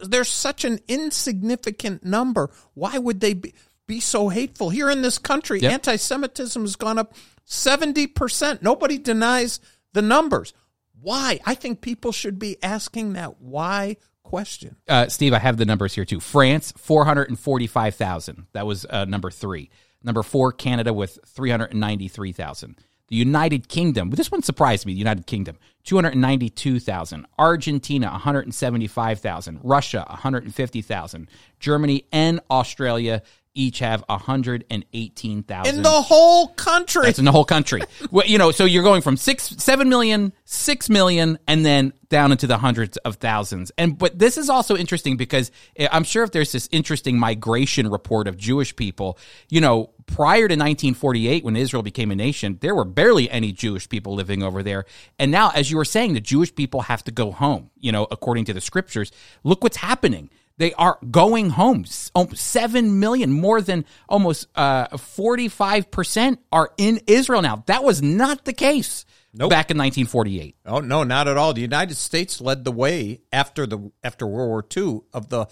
there's 0.00 0.28
such 0.28 0.64
an 0.64 0.80
insignificant 0.88 2.04
number? 2.04 2.50
Why 2.74 2.98
would 2.98 3.20
they 3.20 3.34
be, 3.34 3.54
be 3.86 4.00
so 4.00 4.28
hateful 4.28 4.70
here 4.70 4.90
in 4.90 5.02
this 5.02 5.18
country? 5.18 5.60
Yep. 5.60 5.72
Anti-Semitism 5.72 6.62
has 6.62 6.76
gone 6.76 6.98
up 6.98 7.14
seventy 7.50 8.06
percent. 8.06 8.62
Nobody 8.62 8.96
denies 8.98 9.60
the 9.92 10.02
numbers. 10.02 10.54
Why? 11.00 11.40
I 11.44 11.54
think 11.54 11.80
people 11.80 12.12
should 12.12 12.38
be 12.38 12.62
asking 12.62 13.14
that 13.14 13.40
why 13.40 13.96
question. 14.22 14.76
uh, 14.88 15.08
Steve, 15.08 15.32
I 15.32 15.38
have 15.38 15.56
the 15.56 15.64
numbers 15.64 15.94
here 15.94 16.04
too. 16.04 16.20
France, 16.20 16.72
445,000. 16.76 18.46
That 18.52 18.66
was 18.66 18.86
uh, 18.88 19.04
number 19.06 19.30
three. 19.30 19.70
Number 20.02 20.22
four, 20.22 20.52
Canada 20.52 20.92
with 20.92 21.18
393,000. 21.26 22.76
The 23.08 23.16
United 23.16 23.68
Kingdom, 23.68 24.10
this 24.10 24.30
one 24.30 24.42
surprised 24.42 24.86
me. 24.86 24.92
The 24.92 24.98
United 25.00 25.26
Kingdom, 25.26 25.58
292,000. 25.84 27.26
Argentina, 27.38 28.10
175,000. 28.10 29.60
Russia, 29.64 30.04
150,000. 30.08 31.28
Germany 31.58 32.04
and 32.12 32.40
Australia 32.50 33.22
each 33.54 33.80
have 33.80 34.04
118,000. 34.08 35.74
In 35.74 35.82
the 35.82 35.90
whole 35.90 36.48
country. 36.48 37.08
It's 37.08 37.18
in 37.18 37.24
the 37.24 37.32
whole 37.32 37.44
country. 37.44 37.82
well, 38.10 38.26
you 38.26 38.38
know, 38.38 38.50
so 38.52 38.64
you're 38.64 38.84
going 38.84 39.02
from 39.02 39.16
six, 39.16 39.44
seven 39.58 39.88
million, 39.88 40.32
six 40.44 40.88
million, 40.88 41.38
and 41.48 41.64
then 41.64 41.92
down 42.08 42.32
into 42.32 42.46
the 42.46 42.58
hundreds 42.58 42.96
of 42.98 43.16
thousands. 43.16 43.72
And 43.76 43.98
but 43.98 44.18
this 44.18 44.38
is 44.38 44.50
also 44.50 44.76
interesting 44.76 45.16
because 45.16 45.50
eh, 45.76 45.88
I'm 45.90 46.04
sure 46.04 46.22
if 46.22 46.30
there's 46.30 46.52
this 46.52 46.68
interesting 46.70 47.18
migration 47.18 47.88
report 47.88 48.28
of 48.28 48.36
Jewish 48.36 48.74
people, 48.76 49.18
you 49.48 49.60
know, 49.60 49.90
prior 50.06 50.48
to 50.48 50.54
1948 50.54 51.44
when 51.44 51.56
Israel 51.56 51.82
became 51.82 52.10
a 52.10 52.16
nation, 52.16 52.58
there 52.60 52.74
were 52.74 52.84
barely 52.84 53.30
any 53.30 53.52
Jewish 53.52 53.88
people 53.88 54.14
living 54.14 54.42
over 54.42 54.62
there. 54.62 54.84
And 55.18 55.30
now, 55.30 55.50
as 55.50 55.70
you 55.70 55.76
were 55.76 55.84
saying, 55.84 56.14
the 56.14 56.20
Jewish 56.20 56.54
people 56.54 56.82
have 56.82 57.04
to 57.04 57.10
go 57.12 57.32
home. 57.32 57.70
You 57.78 57.92
know, 57.92 58.06
according 58.10 58.44
to 58.46 58.52
the 58.52 58.60
scriptures, 58.60 59.10
look 59.42 59.62
what's 59.62 59.78
happening. 59.78 60.30
They 60.60 60.74
are 60.74 60.98
going 61.10 61.48
home. 61.48 61.86
Um, 62.14 62.34
Seven 62.34 63.00
million, 63.00 63.32
more 63.32 63.62
than 63.62 63.86
almost 64.10 64.46
uh, 64.54 64.88
45% 64.88 66.36
are 66.52 66.70
in 66.76 67.00
Israel 67.06 67.40
now. 67.40 67.64
That 67.64 67.82
was 67.82 68.02
not 68.02 68.44
the 68.44 68.52
case 68.52 69.06
back 69.48 69.70
in 69.70 69.78
1948. 69.78 70.56
Oh 70.66 70.80
no, 70.80 71.02
not 71.02 71.28
at 71.28 71.38
all. 71.38 71.54
The 71.54 71.62
United 71.62 71.96
States 71.96 72.42
led 72.42 72.64
the 72.64 72.72
way 72.72 73.22
after 73.32 73.66
the 73.66 73.90
after 74.04 74.26
World 74.26 74.48
War 74.50 74.66
II 74.76 75.00
of 75.14 75.30
the 75.30 75.46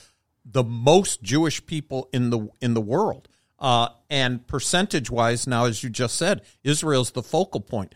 the 0.44 0.62
most 0.62 1.22
Jewish 1.22 1.64
people 1.64 2.11
in 2.12 2.28
the 2.28 2.46
in 2.61 2.74
the 2.74 2.82
world. 2.82 3.28
Uh, 3.59 3.88
and 4.11 4.46
percentage 4.46 5.11
wise, 5.11 5.46
now 5.46 5.64
as 5.64 5.82
you 5.82 5.88
just 5.88 6.16
said, 6.16 6.42
Israel's 6.62 7.12
the 7.12 7.22
focal 7.22 7.62
point. 7.62 7.94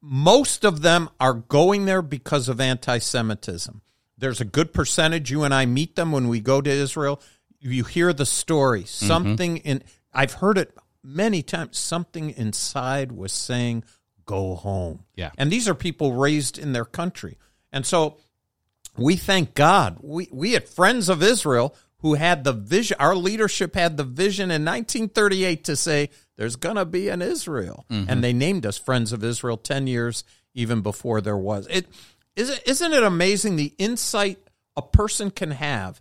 Most 0.00 0.64
of 0.64 0.82
them 0.82 1.08
are 1.20 1.34
going 1.34 1.84
there 1.84 2.02
because 2.02 2.48
of 2.48 2.60
anti-Semitism. 2.60 3.80
There's 4.18 4.40
a 4.40 4.44
good 4.44 4.72
percentage. 4.72 5.30
You 5.30 5.44
and 5.44 5.54
I 5.54 5.66
meet 5.66 5.96
them 5.96 6.12
when 6.12 6.28
we 6.28 6.40
go 6.40 6.60
to 6.60 6.70
Israel. 6.70 7.22
You 7.60 7.84
hear 7.84 8.12
the 8.12 8.26
story. 8.26 8.82
Mm-hmm. 8.82 9.06
Something 9.06 9.56
in 9.58 9.82
I've 10.12 10.34
heard 10.34 10.58
it 10.58 10.76
many 11.02 11.42
times. 11.42 11.78
Something 11.78 12.30
inside 12.30 13.12
was 13.12 13.32
saying, 13.32 13.84
"Go 14.24 14.54
home." 14.54 15.04
Yeah. 15.14 15.30
And 15.38 15.50
these 15.50 15.68
are 15.68 15.74
people 15.74 16.14
raised 16.14 16.58
in 16.58 16.72
their 16.72 16.84
country. 16.84 17.38
And 17.72 17.86
so 17.86 18.18
we 18.96 19.16
thank 19.16 19.54
God. 19.54 19.98
We 20.00 20.28
we 20.32 20.52
had 20.52 20.68
friends 20.68 21.08
of 21.08 21.22
Israel 21.22 21.74
who 22.00 22.14
had 22.14 22.44
the 22.44 22.52
vision. 22.52 22.96
Our 23.00 23.14
leadership 23.14 23.74
had 23.74 23.96
the 23.96 24.04
vision 24.04 24.50
in 24.50 24.64
1938 24.64 25.64
to 25.64 25.76
say 25.76 26.10
there's 26.36 26.56
going 26.56 26.76
to 26.76 26.84
be 26.84 27.08
an 27.08 27.22
Israel, 27.22 27.86
mm-hmm. 27.90 28.08
and 28.08 28.22
they 28.22 28.32
named 28.32 28.64
us 28.66 28.78
Friends 28.78 29.12
of 29.12 29.24
Israel 29.24 29.56
10 29.56 29.86
years 29.86 30.24
even 30.54 30.80
before 30.80 31.20
there 31.20 31.36
was. 31.36 31.66
It 31.68 31.86
is 32.38 32.50
isn't 32.66 32.92
it 32.92 33.02
amazing 33.02 33.56
the 33.56 33.74
insight 33.78 34.38
a 34.76 34.82
person 34.82 35.30
can 35.30 35.50
have 35.50 36.00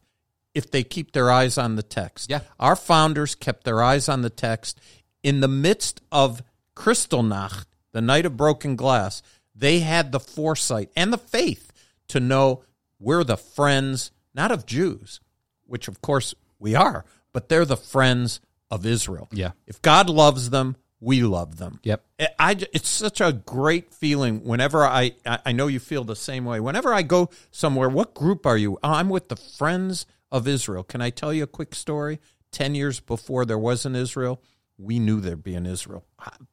if 0.53 0.69
they 0.71 0.83
keep 0.83 1.11
their 1.11 1.31
eyes 1.31 1.57
on 1.57 1.75
the 1.75 1.83
text. 1.83 2.29
Yeah. 2.29 2.41
Our 2.59 2.75
founders 2.75 3.35
kept 3.35 3.63
their 3.63 3.81
eyes 3.81 4.07
on 4.07 4.21
the 4.21 4.29
text 4.29 4.79
in 5.23 5.39
the 5.39 5.47
midst 5.47 6.01
of 6.11 6.41
Kristallnacht, 6.75 7.65
the 7.91 8.01
night 8.01 8.25
of 8.25 8.37
broken 8.37 8.75
glass. 8.75 9.21
They 9.55 9.79
had 9.79 10.11
the 10.11 10.19
foresight 10.19 10.89
and 10.95 11.11
the 11.11 11.17
faith 11.17 11.71
to 12.09 12.19
know 12.19 12.63
we're 12.99 13.23
the 13.23 13.37
friends, 13.37 14.11
not 14.33 14.51
of 14.51 14.65
Jews, 14.65 15.19
which 15.65 15.87
of 15.87 16.01
course 16.01 16.35
we 16.59 16.75
are, 16.75 17.05
but 17.33 17.49
they're 17.49 17.65
the 17.65 17.77
friends 17.77 18.39
of 18.69 18.85
Israel. 18.85 19.27
Yeah. 19.31 19.51
If 19.65 19.81
God 19.81 20.09
loves 20.09 20.49
them, 20.51 20.75
we 20.99 21.21
love 21.23 21.57
them. 21.57 21.79
Yep. 21.83 22.03
I, 22.19 22.27
I- 22.39 22.67
it's 22.73 22.89
such 22.89 23.21
a 23.21 23.31
great 23.33 23.93
feeling 23.93 24.43
whenever 24.43 24.85
I, 24.85 25.13
I 25.25 25.39
I 25.47 25.51
know 25.51 25.67
you 25.67 25.79
feel 25.79 26.03
the 26.03 26.15
same 26.15 26.45
way. 26.45 26.59
Whenever 26.59 26.93
I 26.93 27.01
go 27.03 27.29
somewhere, 27.51 27.89
what 27.89 28.13
group 28.13 28.45
are 28.45 28.57
you? 28.57 28.77
Oh, 28.83 28.91
I'm 28.93 29.09
with 29.09 29.29
the 29.29 29.35
Friends 29.35 30.05
of 30.31 30.47
Israel. 30.47 30.83
Can 30.83 31.01
I 31.01 31.09
tell 31.09 31.33
you 31.33 31.43
a 31.43 31.47
quick 31.47 31.75
story? 31.75 32.19
10 32.51 32.75
years 32.75 32.99
before 32.99 33.45
there 33.45 33.57
was 33.59 33.85
an 33.85 33.95
Israel, 33.95 34.41
we 34.79 34.99
knew 34.99 35.19
there'd 35.19 35.43
be 35.43 35.55
an 35.55 35.65
Israel. 35.65 36.05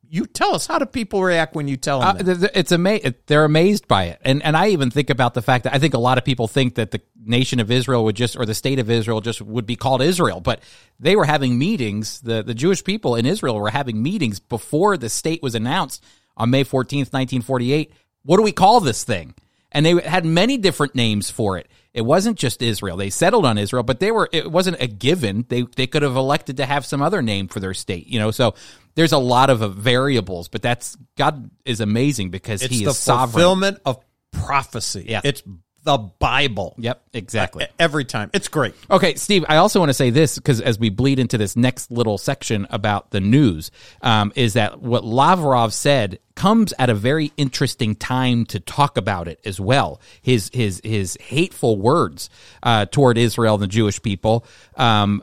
You 0.08 0.24
tell 0.26 0.54
us, 0.54 0.66
how 0.66 0.78
do 0.78 0.86
people 0.86 1.22
react 1.22 1.54
when 1.54 1.68
you 1.68 1.76
tell 1.76 2.00
them 2.00 2.08
Uh, 2.08 2.12
that? 2.14 2.24
th- 2.24 2.38
th- 2.40 2.50
it's 2.54 2.72
ama- 2.72 3.00
They're 3.26 3.44
amazed 3.44 3.86
by 3.86 4.04
it, 4.04 4.18
and 4.24 4.42
and 4.42 4.56
I 4.56 4.68
even 4.68 4.90
think 4.90 5.10
about 5.10 5.34
the 5.34 5.42
fact 5.42 5.64
that 5.64 5.74
I 5.74 5.78
think 5.78 5.94
a 5.94 5.98
lot 5.98 6.16
of 6.18 6.24
people 6.24 6.48
think 6.48 6.76
that 6.76 6.90
the 6.90 7.00
nation 7.24 7.60
of 7.60 7.70
Israel 7.70 8.04
would 8.04 8.16
just 8.16 8.36
or 8.36 8.46
the 8.46 8.54
state 8.54 8.78
of 8.78 8.88
Israel 8.90 9.20
just 9.20 9.42
would 9.42 9.66
be 9.66 9.76
called 9.76 10.00
Israel, 10.02 10.40
but 10.40 10.60
they 10.98 11.16
were 11.16 11.24
having 11.26 11.58
meetings. 11.58 12.20
the 12.20 12.42
The 12.42 12.54
Jewish 12.54 12.82
people 12.82 13.14
in 13.16 13.26
Israel 13.26 13.56
were 13.60 13.70
having 13.70 14.02
meetings 14.02 14.40
before 14.40 14.96
the 14.96 15.08
state 15.10 15.42
was 15.42 15.54
announced 15.54 16.02
on 16.36 16.50
May 16.50 16.64
fourteenth, 16.64 17.12
nineteen 17.12 17.42
forty 17.42 17.72
eight. 17.72 17.92
What 18.24 18.38
do 18.38 18.42
we 18.42 18.52
call 18.52 18.80
this 18.80 19.04
thing? 19.04 19.34
And 19.72 19.84
they 19.84 20.00
had 20.00 20.24
many 20.24 20.56
different 20.56 20.94
names 20.94 21.30
for 21.30 21.58
it. 21.58 21.68
It 21.94 22.02
wasn't 22.02 22.36
just 22.36 22.60
Israel. 22.60 22.96
They 22.96 23.08
settled 23.08 23.46
on 23.46 23.56
Israel, 23.56 23.84
but 23.84 24.00
they 24.00 24.10
were 24.10 24.28
it 24.32 24.50
wasn't 24.50 24.78
a 24.80 24.88
given. 24.88 25.46
They 25.48 25.62
they 25.62 25.86
could 25.86 26.02
have 26.02 26.16
elected 26.16 26.56
to 26.56 26.66
have 26.66 26.84
some 26.84 27.00
other 27.00 27.22
name 27.22 27.46
for 27.46 27.60
their 27.60 27.72
state, 27.72 28.08
you 28.08 28.18
know. 28.18 28.32
So 28.32 28.54
there's 28.96 29.12
a 29.12 29.18
lot 29.18 29.48
of 29.48 29.62
uh, 29.62 29.68
variables, 29.68 30.48
but 30.48 30.60
that's 30.60 30.96
God 31.16 31.50
is 31.64 31.80
amazing 31.80 32.30
because 32.30 32.62
it's 32.62 32.74
he 32.74 32.84
is 32.84 32.98
sovereign. 32.98 33.30
fulfillment 33.30 33.78
of 33.86 34.04
prophecy. 34.32 35.06
Yeah. 35.08 35.20
It's 35.22 35.44
the 35.84 35.98
Bible. 35.98 36.74
Yep, 36.78 37.02
exactly. 37.12 37.66
Every 37.78 38.04
time. 38.04 38.30
It's 38.32 38.48
great. 38.48 38.74
Okay, 38.90 39.14
Steve, 39.14 39.44
I 39.48 39.56
also 39.56 39.78
want 39.78 39.90
to 39.90 39.94
say 39.94 40.10
this 40.10 40.36
because 40.36 40.60
as 40.60 40.78
we 40.78 40.88
bleed 40.88 41.18
into 41.18 41.38
this 41.38 41.56
next 41.56 41.90
little 41.90 42.18
section 42.18 42.66
about 42.70 43.10
the 43.10 43.20
news, 43.20 43.70
um, 44.00 44.32
is 44.34 44.54
that 44.54 44.80
what 44.80 45.04
Lavrov 45.04 45.72
said 45.72 46.18
comes 46.34 46.72
at 46.78 46.90
a 46.90 46.94
very 46.94 47.32
interesting 47.36 47.94
time 47.94 48.46
to 48.46 48.58
talk 48.58 48.96
about 48.96 49.28
it 49.28 49.40
as 49.44 49.60
well. 49.60 50.00
His 50.22 50.50
his 50.52 50.80
his 50.82 51.16
hateful 51.20 51.76
words 51.78 52.30
uh, 52.62 52.86
toward 52.86 53.18
Israel 53.18 53.54
and 53.54 53.62
the 53.62 53.68
Jewish 53.68 54.00
people 54.00 54.46
um, 54.76 55.22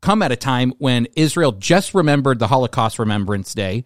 come 0.00 0.22
at 0.22 0.32
a 0.32 0.36
time 0.36 0.74
when 0.78 1.06
Israel 1.14 1.52
just 1.52 1.94
remembered 1.94 2.40
the 2.40 2.48
Holocaust 2.48 2.98
Remembrance 2.98 3.54
Day 3.54 3.84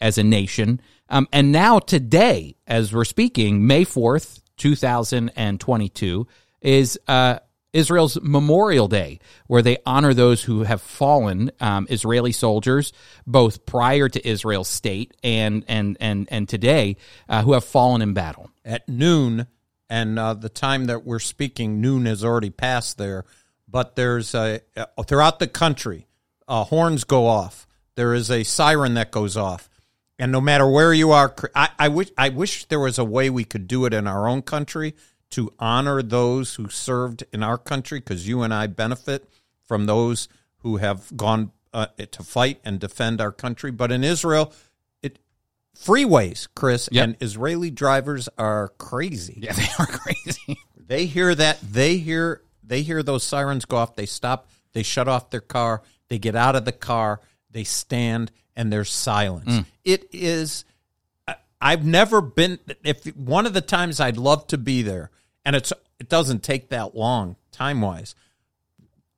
as 0.00 0.16
a 0.16 0.24
nation, 0.24 0.80
um, 1.10 1.28
and 1.30 1.52
now 1.52 1.78
today, 1.78 2.56
as 2.66 2.94
we're 2.94 3.04
speaking, 3.04 3.66
May 3.66 3.84
fourth, 3.84 4.40
two 4.60 4.76
thousand 4.76 5.32
and 5.36 5.58
twenty-two, 5.58 6.26
is 6.60 6.98
uh, 7.08 7.38
Israel's 7.72 8.18
Memorial 8.20 8.88
Day, 8.88 9.18
where 9.46 9.62
they 9.62 9.78
honor 9.86 10.12
those 10.12 10.42
who 10.42 10.64
have 10.64 10.82
fallen, 10.82 11.50
um, 11.60 11.86
Israeli 11.88 12.32
soldiers, 12.32 12.92
both 13.26 13.64
prior 13.64 14.08
to 14.08 14.28
Israel's 14.28 14.68
state 14.68 15.14
and 15.22 15.64
and 15.68 15.96
and 16.00 16.28
and 16.30 16.48
today, 16.48 16.96
uh, 17.28 17.42
who 17.42 17.52
have 17.54 17.64
fallen 17.64 18.02
in 18.02 18.12
battle. 18.12 18.50
at 18.64 18.88
noon, 18.88 19.46
and 19.88 20.18
uh, 20.18 20.34
the 20.34 20.48
time 20.48 20.86
that 20.86 21.04
we're 21.04 21.18
speaking, 21.18 21.80
noon 21.80 22.06
has 22.06 22.24
already 22.24 22.50
passed 22.50 22.98
there. 22.98 23.24
But 23.68 23.96
there's 23.96 24.34
a 24.34 24.60
uh, 24.76 25.02
throughout 25.04 25.38
the 25.38 25.46
country, 25.46 26.06
uh, 26.48 26.64
horns 26.64 27.04
go 27.04 27.26
off. 27.26 27.66
There 27.94 28.14
is 28.14 28.30
a 28.30 28.42
siren 28.42 28.94
that 28.94 29.10
goes 29.10 29.36
off, 29.36 29.68
and 30.20 30.30
no 30.30 30.40
matter 30.40 30.68
where 30.68 30.92
you 30.94 31.10
are, 31.10 31.34
I, 31.54 31.70
I 31.78 31.88
wish 31.88 32.10
I 32.16 32.28
wish 32.28 32.66
there 32.66 32.78
was 32.78 32.98
a 32.98 33.04
way 33.04 33.28
we 33.30 33.42
could 33.44 33.66
do 33.66 33.84
it 33.86 33.92
in 33.94 34.06
our 34.06 34.28
own 34.28 34.42
country 34.42 34.94
to 35.30 35.52
honor 35.58 36.02
those 36.02 36.54
who 36.54 36.68
served 36.68 37.24
in 37.32 37.42
our 37.42 37.58
country, 37.58 37.98
because 38.00 38.28
you 38.28 38.42
and 38.42 38.52
I 38.54 38.66
benefit 38.68 39.28
from 39.62 39.86
those 39.86 40.28
who 40.58 40.76
have 40.76 41.16
gone 41.16 41.52
uh, 41.72 41.86
to 42.12 42.22
fight 42.22 42.60
and 42.64 42.78
defend 42.78 43.20
our 43.20 43.32
country. 43.32 43.70
But 43.70 43.90
in 43.92 44.02
Israel, 44.04 44.52
it 45.02 45.18
freeways, 45.78 46.48
Chris, 46.54 46.88
Yep. 46.92 47.04
and 47.04 47.16
Israeli 47.20 47.70
drivers 47.70 48.28
are 48.38 48.68
crazy. 48.78 49.38
Yeah, 49.42 49.52
they 49.60 49.68
are 49.78 49.86
crazy. 49.86 50.58
They 50.76 51.06
hear 51.06 51.34
that. 51.34 51.60
They 51.62 51.96
hear. 51.98 52.42
They 52.62 52.82
hear 52.82 53.02
those 53.02 53.24
sirens 53.24 53.64
go 53.64 53.78
off. 53.78 53.96
They 53.96 54.06
stop. 54.06 54.48
They 54.74 54.82
shut 54.84 55.08
off 55.08 55.30
their 55.30 55.40
car. 55.40 55.82
They 56.08 56.18
get 56.18 56.36
out 56.36 56.54
of 56.56 56.64
the 56.64 56.72
car. 56.72 57.20
They 57.50 57.64
stand, 57.64 58.30
and 58.60 58.70
there's 58.70 58.90
silence. 58.90 59.50
Mm. 59.50 59.64
It 59.84 60.10
is. 60.12 60.66
I've 61.62 61.84
never 61.84 62.20
been. 62.20 62.58
If 62.84 63.06
one 63.16 63.46
of 63.46 63.54
the 63.54 63.62
times 63.62 64.00
I'd 64.00 64.18
love 64.18 64.46
to 64.48 64.58
be 64.58 64.82
there 64.82 65.10
and 65.46 65.56
it's 65.56 65.72
it 65.98 66.08
doesn't 66.10 66.42
take 66.42 66.68
that 66.68 66.94
long 66.94 67.36
time 67.52 67.80
wise 67.80 68.14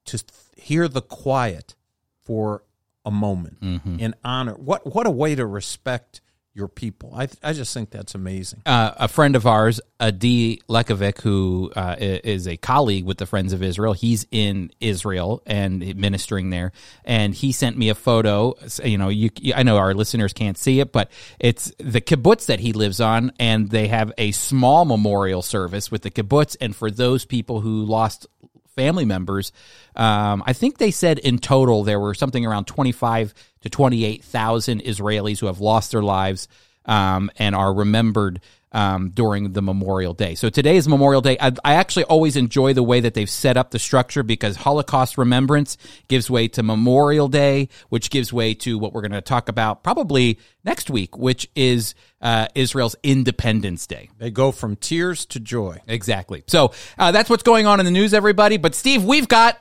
to 0.05 0.23
hear 0.57 0.87
the 0.87 1.03
quiet 1.03 1.75
for 2.23 2.63
a 3.05 3.11
moment 3.11 3.61
mm-hmm. 3.61 3.99
in 3.99 4.15
honor. 4.23 4.55
What 4.55 4.95
what 4.95 5.09
a 5.09 5.11
way 5.11 5.35
to 5.35 5.45
respect 5.45 6.21
your 6.55 6.69
people. 6.69 7.15
I 7.15 7.29
I 7.43 7.53
just 7.55 7.73
think 7.73 7.91
that's 7.91 8.15
amazing. 8.15 8.63
uh, 8.67 8.93
a 8.97 9.09
friend 9.09 9.37
of 9.37 9.47
ours, 9.47 9.81
Adi 9.99 10.61
Lekovic, 10.69 11.21
who 11.23 11.73
uh, 11.75 11.97
is 11.99 12.47
a 12.47 12.57
colleague 12.57 13.05
with 13.05 13.19
the 13.19 13.27
Friends 13.27 13.53
of 13.53 13.63
Israel. 13.63 13.95
He's 13.95 14.27
in 14.31 14.71
Israel 14.81 15.43
and 15.47 15.97
ministering 15.97 16.51
there, 16.51 16.73
and 17.05 17.35
he 17.35 17.53
sent 17.53 17.79
me 17.79 17.89
a 17.89 17.95
photo. 17.95 18.55
You 18.85 18.99
know, 18.99 19.09
you, 19.09 19.31
I 19.55 19.63
know 19.63 19.79
our 19.79 19.95
listeners 19.95 20.33
can't 20.33 20.59
see 20.59 20.81
it, 20.81 20.93
but 20.93 21.11
it's 21.41 21.73
the 21.79 22.01
kibbutz 22.01 22.47
that 22.47 22.61
he 22.61 22.73
lives 22.73 23.01
on, 23.01 23.33
and 23.39 23.71
they 23.71 23.89
have 23.89 24.13
a 24.19 24.33
small 24.33 24.85
memorial 24.85 25.41
service 25.43 25.91
with 25.91 26.03
the 26.03 26.11
kibbutz, 26.11 26.57
and 26.61 26.77
for 26.77 26.91
those 26.91 27.25
people 27.25 27.61
who 27.61 27.85
lost 27.85 28.27
family 28.75 29.05
members. 29.05 29.53
Um, 29.97 30.43
I 30.47 30.53
think 30.53 30.79
they 30.79 30.91
said 30.91 31.19
in 31.19 31.39
total 31.39 31.85
there 31.85 32.01
were 32.01 32.15
something 32.15 32.45
around 32.47 32.67
25 32.67 33.35
to 33.63 33.71
28,000 33.71 34.83
Israelis 34.83 35.41
who 35.41 35.47
have 35.47 35.61
lost 35.61 35.93
their 35.93 36.03
lives 36.03 36.49
um, 36.85 37.31
and 37.39 37.55
are 37.55 37.73
remembered 37.73 38.41
um, 38.73 39.11
during 39.11 39.53
the 39.53 39.63
Memorial 39.63 40.15
Day. 40.15 40.35
So 40.35 40.49
today 40.49 40.77
is 40.77 40.89
Memorial 40.89 41.21
Day. 41.21 41.37
I, 41.41 41.53
I 41.65 41.75
actually 41.75 42.05
always 42.05 42.37
enjoy 42.37 42.73
the 42.73 42.83
way 42.83 43.01
that 43.01 43.15
they've 43.15 43.31
set 43.31 43.57
up 43.57 43.71
the 43.71 43.79
structure 43.79 44.23
because 44.23 44.57
Holocaust 44.57 45.19
remembrance 45.19 45.77
gives 46.09 46.31
way 46.31 46.49
to 46.49 46.63
Memorial 46.63 47.29
Day, 47.29 47.69
which 47.91 48.11
gives 48.11 48.33
way 48.33 48.55
to 48.55 48.79
what 48.79 48.93
we're 48.93 49.03
going 49.03 49.13
to 49.13 49.21
talk 49.21 49.49
about 49.49 49.83
probably 49.83 50.39
next 50.65 50.91
week, 50.91 51.17
which 51.17 51.49
is 51.55 51.95
uh, 52.21 52.49
Israel's 52.55 52.97
Independence 53.03 53.87
Day. 53.87 54.09
They 54.19 54.31
go 54.31 54.53
from 54.53 54.77
tears 54.77 55.27
to 55.27 55.41
joy. 55.41 55.81
Exactly. 55.87 56.45
So 56.47 56.73
uh, 56.99 57.13
that's 57.13 57.29
what's 57.29 57.43
going 57.43 57.67
on 57.67 57.81
in 57.81 57.87
the 57.87 57.93
news, 57.93 58.15
everybody. 58.15 58.57
But 58.57 58.75
Steve, 58.75 59.05
we've 59.05 59.29
got 59.29 59.59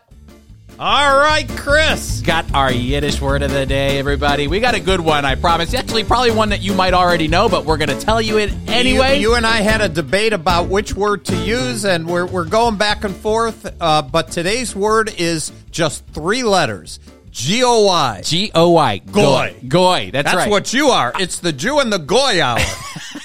All 0.79 1.15
right, 1.17 1.47
Chris. 1.57 2.21
got 2.21 2.55
our 2.55 2.71
Yiddish 2.71 3.21
word 3.21 3.43
of 3.43 3.51
the 3.51 3.67
day, 3.67 3.99
everybody. 3.99 4.47
We 4.47 4.59
got 4.59 4.73
a 4.73 4.79
good 4.79 4.99
one, 4.99 5.25
I 5.25 5.35
promise. 5.35 5.73
Actually, 5.75 6.03
probably 6.05 6.31
one 6.31 6.49
that 6.49 6.61
you 6.61 6.73
might 6.73 6.95
already 6.95 7.27
know, 7.27 7.47
but 7.47 7.65
we're 7.65 7.77
going 7.77 7.89
to 7.89 7.99
tell 7.99 8.19
you 8.19 8.39
it 8.39 8.51
anyway. 8.67 9.15
You, 9.17 9.29
you 9.29 9.35
and 9.35 9.45
I 9.45 9.57
had 9.57 9.81
a 9.81 9.89
debate 9.89 10.33
about 10.33 10.69
which 10.69 10.95
word 10.95 11.25
to 11.25 11.35
use, 11.35 11.85
and 11.85 12.07
we're, 12.07 12.25
we're 12.25 12.45
going 12.45 12.77
back 12.77 13.03
and 13.03 13.15
forth. 13.15 13.71
Uh, 13.79 14.01
but 14.01 14.31
today's 14.31 14.75
word 14.75 15.13
is 15.19 15.51
just 15.69 16.03
three 16.07 16.41
letters 16.41 16.99
G 17.31 17.63
O 17.63 17.85
Y. 17.85 18.21
G 18.23 18.51
O 18.53 18.71
Y. 18.71 18.97
Goy. 18.97 19.55
Goy. 19.67 20.09
That's, 20.11 20.25
That's 20.25 20.35
right. 20.35 20.41
That's 20.43 20.51
what 20.51 20.73
you 20.73 20.87
are. 20.87 21.13
It's 21.19 21.39
the 21.39 21.53
Jew 21.53 21.79
and 21.79 21.91
the 21.91 21.99
Goy 21.99 22.41
hour. 22.41 22.59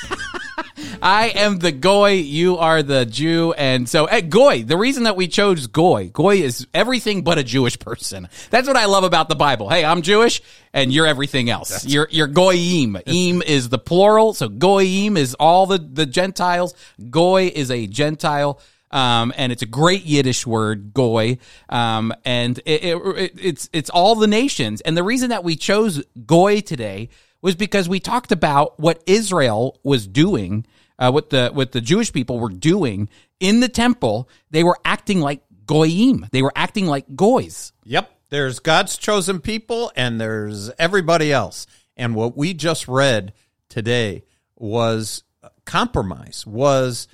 I 1.03 1.29
am 1.35 1.59
the 1.59 1.73
Goy. 1.73 2.13
You 2.13 2.59
are 2.59 2.83
the 2.83 3.07
Jew. 3.07 3.53
And 3.53 3.89
so, 3.89 4.07
eh, 4.07 4.21
Goy, 4.21 4.63
the 4.63 4.77
reason 4.77 5.05
that 5.05 5.17
we 5.17 5.29
chose 5.29 5.67
Goy, 5.67 6.11
Goy 6.13 6.37
is 6.37 6.67
everything 6.75 7.23
but 7.23 7.39
a 7.39 7.45
Jewish 7.45 7.79
person. 7.79 8.29
That's 8.51 8.67
what 8.67 8.77
I 8.77 8.87
love 8.87 9.05
about 9.05 9.29
the 9.29 9.35
Bible. 9.35 9.69
Hey, 9.69 9.85
I'm 9.85 10.03
Jewish 10.03 10.43
and 10.73 10.93
you're 10.93 11.07
everything 11.07 11.51
else. 11.51 11.85
You're, 11.87 12.09
you're 12.11 12.27
Goyim. 12.27 12.99
Im 13.07 13.43
is 13.43 13.69
the 13.69 13.79
plural. 13.79 14.35
So 14.35 14.49
Goyim 14.49 15.17
is 15.17 15.35
all 15.35 15.67
the, 15.67 15.79
the 15.79 16.07
Gentiles. 16.07 16.75
Goy 17.11 17.51
is 17.55 17.71
a 17.71 17.87
Gentile. 17.87 18.61
Um, 18.91 19.33
and 19.37 19.53
it's 19.53 19.63
a 19.63 19.67
great 19.67 20.05
Yiddish 20.05 20.47
word, 20.47 20.95
goy. 20.95 21.39
Um, 21.69 22.15
and 22.25 22.59
it, 22.65 22.85
it, 22.85 22.97
it, 22.97 23.33
it's 23.37 23.69
it's 23.73 23.91
all 23.91 24.15
the 24.15 24.29
nations. 24.29 24.81
And 24.81 24.97
the 24.97 25.03
reason 25.03 25.31
that 25.31 25.43
we 25.43 25.57
chose 25.57 26.05
goy 26.25 26.61
today 26.61 27.09
was 27.43 27.57
because 27.57 27.89
we 27.89 28.01
talked 28.01 28.33
about 28.33 28.79
what 28.79 29.03
Israel 29.07 29.79
was 29.83 30.07
doing, 30.07 30.67
uh, 30.99 31.11
what 31.11 31.31
the 31.31 31.51
what 31.53 31.73
the 31.73 31.81
Jewish 31.81 32.13
people 32.13 32.39
were 32.39 32.51
doing 32.51 33.09
in 33.41 33.61
the 33.61 33.69
temple. 33.69 34.29
They 34.51 34.65
were 34.65 34.79
acting 34.85 35.21
like 35.21 35.43
goyim. 35.67 36.27
They 36.33 36.43
were 36.43 36.53
acting 36.57 36.87
like 36.87 37.15
goys. 37.15 37.73
Yep. 37.85 38.11
There's 38.31 38.59
God's 38.59 38.97
chosen 38.97 39.41
people 39.41 39.93
and 39.95 40.21
there's 40.21 40.71
everybody 40.79 41.33
else. 41.33 41.67
And 41.97 42.15
what 42.15 42.37
we 42.37 42.55
just 42.55 42.89
read 42.89 43.33
today 43.69 44.25
was 44.57 45.23
compromise, 45.65 46.47
was 46.47 47.09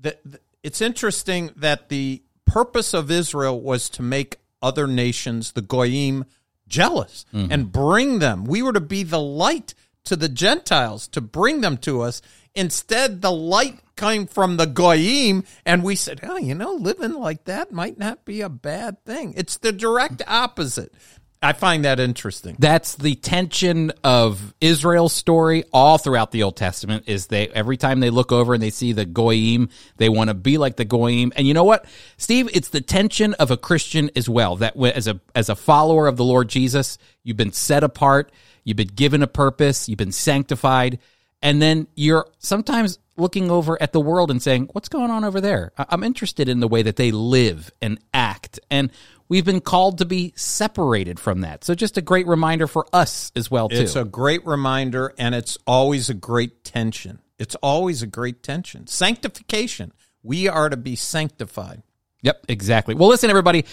the, 0.00 0.16
the, 0.24 0.40
it's 0.62 0.80
interesting 0.80 1.50
that 1.56 1.88
the 1.88 2.22
purpose 2.44 2.94
of 2.94 3.10
Israel 3.10 3.60
was 3.60 3.88
to 3.90 4.02
make 4.02 4.38
other 4.62 4.86
nations, 4.86 5.52
the 5.52 5.62
Goyim, 5.62 6.24
jealous 6.68 7.24
and 7.32 7.72
bring 7.72 8.18
them. 8.18 8.44
We 8.44 8.62
were 8.62 8.72
to 8.72 8.80
be 8.80 9.02
the 9.02 9.20
light 9.20 9.74
to 10.04 10.16
the 10.16 10.28
Gentiles, 10.28 11.08
to 11.08 11.20
bring 11.20 11.60
them 11.60 11.76
to 11.78 12.02
us. 12.02 12.20
Instead, 12.54 13.22
the 13.22 13.32
light 13.32 13.78
came 13.96 14.26
from 14.26 14.56
the 14.56 14.66
Goyim, 14.66 15.44
and 15.66 15.82
we 15.82 15.96
said, 15.96 16.20
oh, 16.22 16.38
you 16.38 16.54
know, 16.54 16.72
living 16.72 17.14
like 17.14 17.44
that 17.44 17.72
might 17.72 17.98
not 17.98 18.24
be 18.24 18.40
a 18.40 18.48
bad 18.48 19.04
thing. 19.04 19.34
It's 19.36 19.58
the 19.58 19.72
direct 19.72 20.22
opposite. 20.26 20.92
I 21.40 21.52
find 21.52 21.84
that 21.84 22.00
interesting. 22.00 22.56
That's 22.58 22.96
the 22.96 23.14
tension 23.14 23.92
of 24.02 24.54
Israel's 24.60 25.12
story 25.12 25.62
all 25.72 25.96
throughout 25.96 26.32
the 26.32 26.42
Old 26.42 26.56
Testament. 26.56 27.04
Is 27.06 27.28
they 27.28 27.46
every 27.48 27.76
time 27.76 28.00
they 28.00 28.10
look 28.10 28.32
over 28.32 28.54
and 28.54 28.62
they 28.62 28.70
see 28.70 28.92
the 28.92 29.04
goyim, 29.04 29.68
they 29.98 30.08
want 30.08 30.28
to 30.28 30.34
be 30.34 30.58
like 30.58 30.76
the 30.76 30.84
goyim. 30.84 31.32
And 31.36 31.46
you 31.46 31.54
know 31.54 31.62
what, 31.62 31.84
Steve? 32.16 32.48
It's 32.52 32.70
the 32.70 32.80
tension 32.80 33.34
of 33.34 33.52
a 33.52 33.56
Christian 33.56 34.10
as 34.16 34.28
well. 34.28 34.56
That 34.56 34.76
as 34.76 35.06
a 35.06 35.20
as 35.34 35.48
a 35.48 35.54
follower 35.54 36.08
of 36.08 36.16
the 36.16 36.24
Lord 36.24 36.48
Jesus, 36.48 36.98
you've 37.22 37.36
been 37.36 37.52
set 37.52 37.84
apart, 37.84 38.32
you've 38.64 38.76
been 38.76 38.88
given 38.88 39.22
a 39.22 39.28
purpose, 39.28 39.88
you've 39.88 39.98
been 39.98 40.10
sanctified, 40.10 40.98
and 41.42 41.60
then 41.62 41.86
you're 41.94 42.26
sometimes 42.38 42.98
looking 43.16 43.50
over 43.50 43.80
at 43.82 43.92
the 43.92 44.00
world 44.00 44.30
and 44.30 44.42
saying, 44.42 44.68
"What's 44.72 44.88
going 44.88 45.10
on 45.10 45.24
over 45.24 45.40
there?" 45.40 45.72
I'm 45.76 46.04
interested 46.04 46.48
in 46.48 46.60
the 46.60 46.68
way 46.68 46.82
that 46.82 46.96
they 46.96 47.10
live 47.10 47.70
and 47.82 47.98
act, 48.14 48.60
and 48.70 48.90
we've 49.28 49.44
been 49.44 49.60
called 49.60 49.98
to 49.98 50.04
be 50.04 50.32
separated 50.36 51.18
from 51.18 51.40
that. 51.42 51.64
So 51.64 51.74
just 51.74 51.96
a 51.96 52.02
great 52.02 52.26
reminder 52.26 52.66
for 52.66 52.86
us 52.92 53.32
as 53.34 53.50
well 53.50 53.68
too. 53.68 53.76
It's 53.76 53.96
a 53.96 54.04
great 54.04 54.46
reminder, 54.46 55.14
and 55.18 55.34
it's 55.34 55.58
always 55.66 56.08
a 56.08 56.14
great 56.14 56.64
tension. 56.64 57.20
It's 57.38 57.54
always 57.56 58.02
a 58.02 58.06
great 58.06 58.42
tension. 58.42 58.86
Sanctification. 58.86 59.92
We 60.22 60.48
are 60.48 60.68
to 60.68 60.76
be 60.76 60.96
sanctified. 60.96 61.82
Yep, 62.22 62.46
exactly. 62.48 62.94
Well, 62.94 63.08
listen, 63.08 63.30
everybody. 63.30 63.64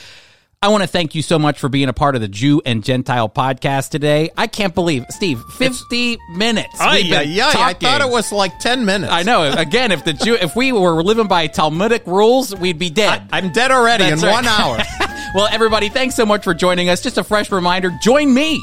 I 0.62 0.70
want 0.70 0.82
to 0.84 0.88
thank 0.88 1.14
you 1.14 1.22
so 1.22 1.38
much 1.38 1.60
for 1.60 1.70
being 1.70 1.89
a 1.89 1.93
part 1.93 2.16
of 2.16 2.22
the 2.22 2.28
Jew 2.28 2.62
and 2.66 2.84
Gentile 2.84 3.30
podcast 3.30 3.89
today. 3.89 4.32
I 4.36 4.47
can't 4.47 4.74
believe, 4.74 5.06
Steve, 5.10 5.39
50 5.58 6.18
minutes. 6.32 6.76
Ay, 6.80 6.95
we've 6.95 7.10
been 7.12 7.30
ay, 7.30 7.41
ay, 7.41 7.53
I 7.56 7.74
thought 7.74 8.01
it 8.01 8.10
was 8.10 8.32
like 8.32 8.58
10 8.60 8.86
minutes. 8.86 9.12
I 9.12 9.24
know. 9.24 9.43
Again, 9.51 9.91
if 9.91 10.03
the 10.06 10.14
Jew, 10.14 10.36
if 10.36 10.56
we 10.56 10.72
were 10.72 11.03
living 11.03 11.28
by 11.28 11.47
Talmudic 11.47 12.08
rules, 12.08 12.56
we'd 12.56 12.80
be 12.80 12.89
dead. 12.89 13.28
I'm 13.32 13.51
dead 13.51 13.72
already 13.72 14.06
That's 14.06 14.24
in 14.24 14.28
right. 14.28 14.34
one 14.34 14.47
hour. 14.47 14.78
well, 15.36 15.47
everybody, 15.51 15.89
thanks 15.89 16.16
so 16.16 16.26
much 16.26 16.43
for 16.43 16.53
joining 16.53 16.89
us. 16.89 17.01
Just 17.01 17.18
a 17.18 17.24
fresh 17.24 17.51
reminder: 17.51 17.91
join 18.01 18.34
me. 18.34 18.60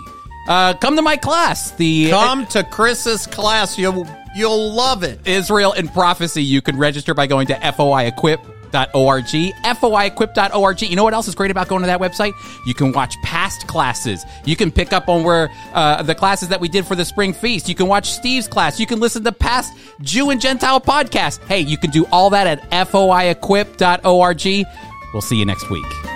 Uh, 0.49 0.75
come 0.75 0.97
to 0.97 1.03
my 1.03 1.17
class, 1.17 1.71
the 1.73 2.11
Come 2.11 2.47
to 2.47 2.65
Chris's 2.65 3.29
class. 3.29 3.79
You'll, 3.79 4.09
you'll 4.35 4.73
love 4.73 5.05
it. 5.05 5.21
Israel 5.25 5.73
in 5.73 5.89
Prophecy. 5.89 6.43
You 6.43 6.61
can 6.63 6.79
register 6.79 7.15
by 7.15 7.29
going 7.29 7.47
to 7.47 7.65
foiequip.org. 8.73 9.25
foiequip.org. 9.77 10.83
You 10.83 10.97
know 10.97 11.05
what 11.05 11.15
else 11.15 11.29
is 11.29 11.35
great 11.35 11.51
about 11.51 11.69
going 11.69 11.83
to 11.83 11.87
that 11.87 12.01
website? 12.01 12.33
You 12.67 12.75
can 12.75 12.93
watch 12.93 13.15
past 13.23 13.67
classes. 13.67 14.25
You 14.45 14.57
can 14.57 14.71
pick 14.71 14.93
up 14.93 15.09
on 15.09 15.25
where 15.25 15.51
uh, 15.73 16.03
the 16.03 16.15
classes 16.15 16.49
that 16.49 16.61
we 16.61 16.69
did 16.69 16.87
for 16.87 16.95
the 16.95 17.05
spring 17.05 17.33
feast. 17.33 17.69
You 17.69 17.75
can 17.75 17.89
watch 17.89 18.11
Steve's 18.11 18.49
class. 18.49 18.81
You 18.81 18.87
can 18.87 19.01
listen 19.01 19.25
to 19.25 19.33
past 19.33 19.73
Jew 20.01 20.31
and 20.31 20.41
Gentile 20.41 20.81
podcasts. 20.81 21.43
Hey, 21.47 21.61
you 21.61 21.77
can 21.77 21.91
do 21.91 22.07
all 22.13 22.31
that 22.31 22.47
at 22.47 22.89
foiequip.org. 22.89 24.67
We'll 25.13 25.23
see 25.23 25.37
you 25.37 25.45
next 25.45 25.71
week. 25.71 26.12